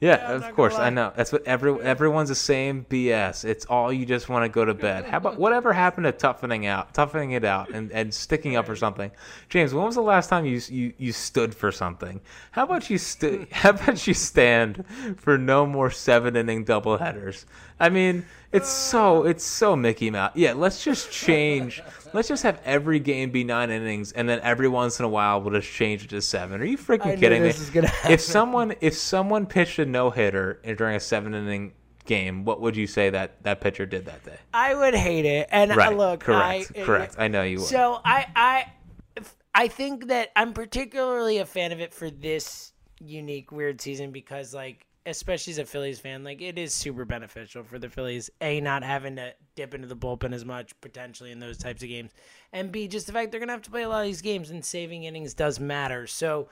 [0.00, 0.76] Yeah, I'm of course.
[0.76, 1.12] I know.
[1.14, 3.44] That's what every everyone's the same BS.
[3.44, 5.04] It's all you just want to go to bed.
[5.04, 8.76] How about whatever happened to toughening out, toughening it out, and, and sticking up for
[8.76, 9.10] something?
[9.50, 12.20] James, when was the last time you you, you stood for something?
[12.52, 14.86] How about you st- How about you stand
[15.18, 17.44] for no more seven inning doubleheaders?
[17.80, 20.32] I mean, It's so it's so Mickey Mouse.
[20.34, 21.82] Yeah, let's just change.
[22.12, 25.40] let's just have every game be nine innings, and then every once in a while
[25.40, 26.60] we'll just change it to seven.
[26.60, 27.48] Are you freaking kidding me?
[27.48, 28.12] was gonna happen.
[28.12, 31.72] If someone if someone pitched a no hitter during a seven inning
[32.06, 34.38] game, what would you say that that pitcher did that day?
[34.52, 35.48] I would hate it.
[35.52, 35.96] And uh, Right.
[35.96, 36.72] look, correct.
[36.76, 37.14] I, correct.
[37.18, 37.66] I know you would.
[37.68, 39.24] So I I
[39.54, 44.52] I think that I'm particularly a fan of it for this unique weird season because
[44.52, 48.30] like especially as a Phillies fan, like it is super beneficial for the Phillies.
[48.40, 51.88] A not having to dip into the bullpen as much potentially in those types of
[51.88, 52.12] games,
[52.52, 54.50] and B just the fact they're gonna have to play a lot of these games
[54.50, 56.06] and saving innings does matter.
[56.06, 56.48] So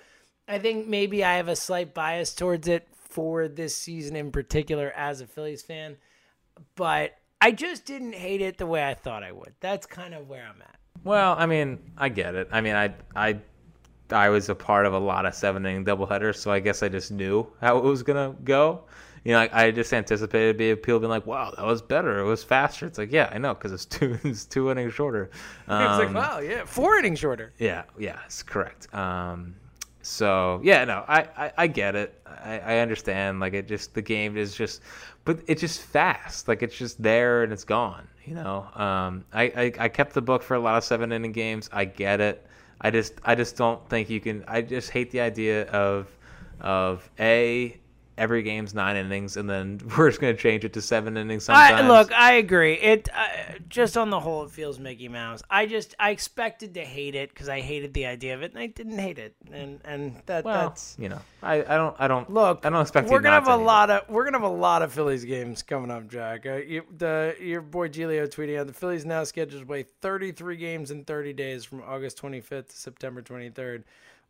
[0.47, 4.93] I think maybe I have a slight bias towards it for this season in particular
[4.97, 5.97] as a Phillies fan,
[6.75, 9.55] but I just didn't hate it the way I thought I would.
[9.61, 10.79] That's kind of where I'm at.
[11.05, 12.49] Well, I mean, I get it.
[12.51, 13.41] I mean, I I
[14.11, 16.89] I was a part of a lot of seven inning doubleheaders, so I guess I
[16.89, 18.85] just knew how it was gonna go.
[19.25, 22.21] You know, I, I just anticipated be people being like, "Wow, that was better.
[22.21, 25.31] It was faster." It's like, yeah, I know, because it's two it's two innings shorter.
[25.63, 27.53] It's like, Um, wow, yeah, four innings shorter.
[27.59, 28.93] Yeah, yeah, it's correct.
[28.95, 29.55] Um,
[30.01, 32.19] so yeah, no, I, I, I get it.
[32.27, 33.41] I, I understand.
[33.41, 34.81] Like it just the game is just,
[35.25, 36.49] but it's just fast.
[36.49, 38.09] Like it's just there and it's gone.
[38.25, 38.67] You know.
[38.75, 41.69] Um, I, I I kept the book for a lot of seven inning games.
[41.73, 42.47] I get it.
[42.81, 44.45] I just I just don't think you can.
[44.47, 46.09] I just hate the idea of
[46.61, 47.79] of a
[48.19, 51.83] every game's nine innings and then we're just gonna change it to seven innings sometimes.
[51.83, 52.75] I, look, I agree.
[52.75, 53.27] It uh,
[53.69, 55.43] just on the whole, it feels Mickey Mouse.
[55.49, 58.61] I just I expected to hate it because I hated the idea of it, and
[58.61, 59.35] I didn't hate it.
[59.53, 62.67] And and that well, that's you know, I, I don't I don't look.
[62.67, 63.65] I don't expect we're gonna have a to it.
[63.65, 66.45] lot of we're gonna have a lot of Phillies games coming up, Jack.
[66.45, 70.57] Uh, you, the your boy Giglio tweeting out the Phillies now scheduled to play 33
[70.57, 73.85] games in 30 days from August 25th to September 23rd.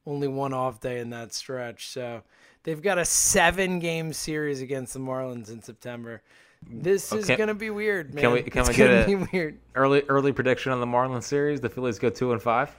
[0.06, 2.22] Only one off day in that stretch, so
[2.68, 6.20] they've got a seven game series against the Marlins in September.
[6.68, 7.36] This is Okay.
[7.36, 8.22] gonna be weird, man.
[8.24, 10.86] Can we- can it's we get gonna a- be weird, early early prediction on the
[10.86, 11.60] Marlins series.
[11.62, 12.74] The Phillies go two and five.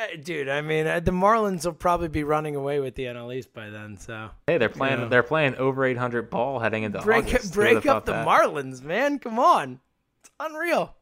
[0.00, 0.48] Uh, dude?
[0.48, 3.68] I mean, uh, the Marlins will probably be running away with the NL East by
[3.70, 3.96] then.
[3.98, 5.00] So Hey, they're playing.
[5.00, 5.06] Yeah.
[5.08, 7.54] They're playing over 800 ball heading into break August.
[7.54, 8.26] Break up the that?
[8.26, 9.18] Marlins, man.
[9.20, 9.80] Come on,
[10.20, 10.94] it's unreal.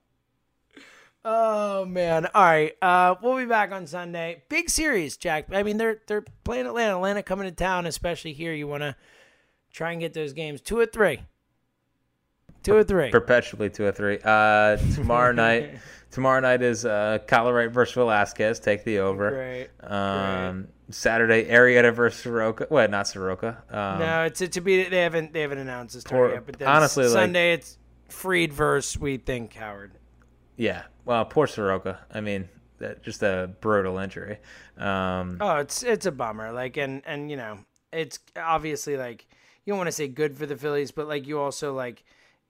[1.29, 2.27] Oh man!
[2.35, 4.45] All right, uh, we'll be back on Sunday.
[4.49, 5.47] Big series, Jack.
[5.53, 6.95] I mean, they're they're playing Atlanta.
[6.95, 8.53] Atlanta coming to town, especially here.
[8.55, 8.95] You want to
[9.73, 11.19] try and get those games two or three.
[12.63, 13.11] Two or three.
[13.11, 14.21] Perpetually two or three.
[14.23, 15.79] Uh, tomorrow night.
[16.13, 18.61] Tomorrow night is uh, Colorado versus Velasquez.
[18.61, 19.31] Take the over.
[19.31, 19.69] Great.
[19.93, 22.69] Um, Saturday, Arrieta versus Soroka.
[22.71, 23.65] Well, not Soroka.
[23.69, 24.85] Um, No, it's to be.
[24.85, 26.47] They haven't they haven't announced this story yet.
[26.47, 27.79] But honestly, like- Sunday it's
[28.09, 29.91] Fried versus we think Howard.
[30.57, 30.83] Yeah.
[31.05, 31.99] Well, poor Soroka.
[32.13, 34.39] I mean, that, just a brutal injury.
[34.79, 36.53] Um, Oh, it's it's a bummer.
[36.53, 37.59] Like and and you know,
[37.93, 39.27] it's obviously like
[39.65, 42.05] you don't want to say good for the Phillies, but like you also like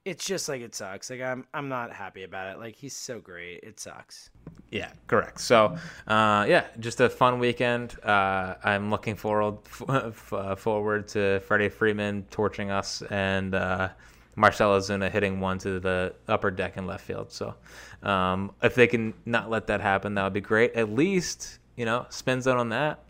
[0.04, 1.10] it's just like it sucks.
[1.10, 2.58] Like I'm I'm not happy about it.
[2.60, 3.60] Like he's so great.
[3.62, 4.30] It sucks.
[4.70, 5.40] Yeah, correct.
[5.40, 5.76] So,
[6.08, 7.96] uh, yeah, just a fun weekend.
[8.02, 9.58] Uh, I'm looking forward
[9.88, 13.90] f- uh, forward to Freddie Freeman torching us and uh,
[14.36, 17.32] Marcell Ozuna hitting one to the upper deck in left field.
[17.32, 17.54] So,
[18.02, 20.72] um, if they can not let that happen, that would be great.
[20.74, 23.00] At least, you know, spin zone on that.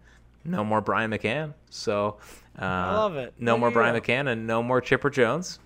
[0.45, 1.53] No more Brian McCann.
[1.71, 2.19] So,
[2.59, 3.35] uh, I love it.
[3.39, 4.01] No There more Brian go.
[4.01, 5.59] McCann and no more Chipper Jones.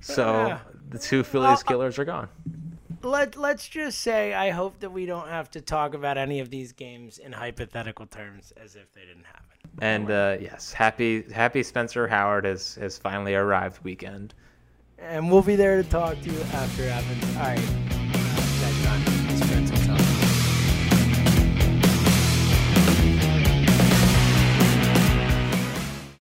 [0.00, 0.58] So Yeah.
[0.88, 2.28] the two Phillies uh, killers are gone.
[3.02, 6.50] Let let's just say I hope that we don't have to talk about any of
[6.50, 9.42] these games in hypothetical terms as if they didn't happen.
[9.80, 14.34] And uh, yes, happy happy Spencer Howard has has finally arrived weekend.
[15.08, 17.36] And we'll be there to talk to you after it happens.
[17.36, 18.01] All right.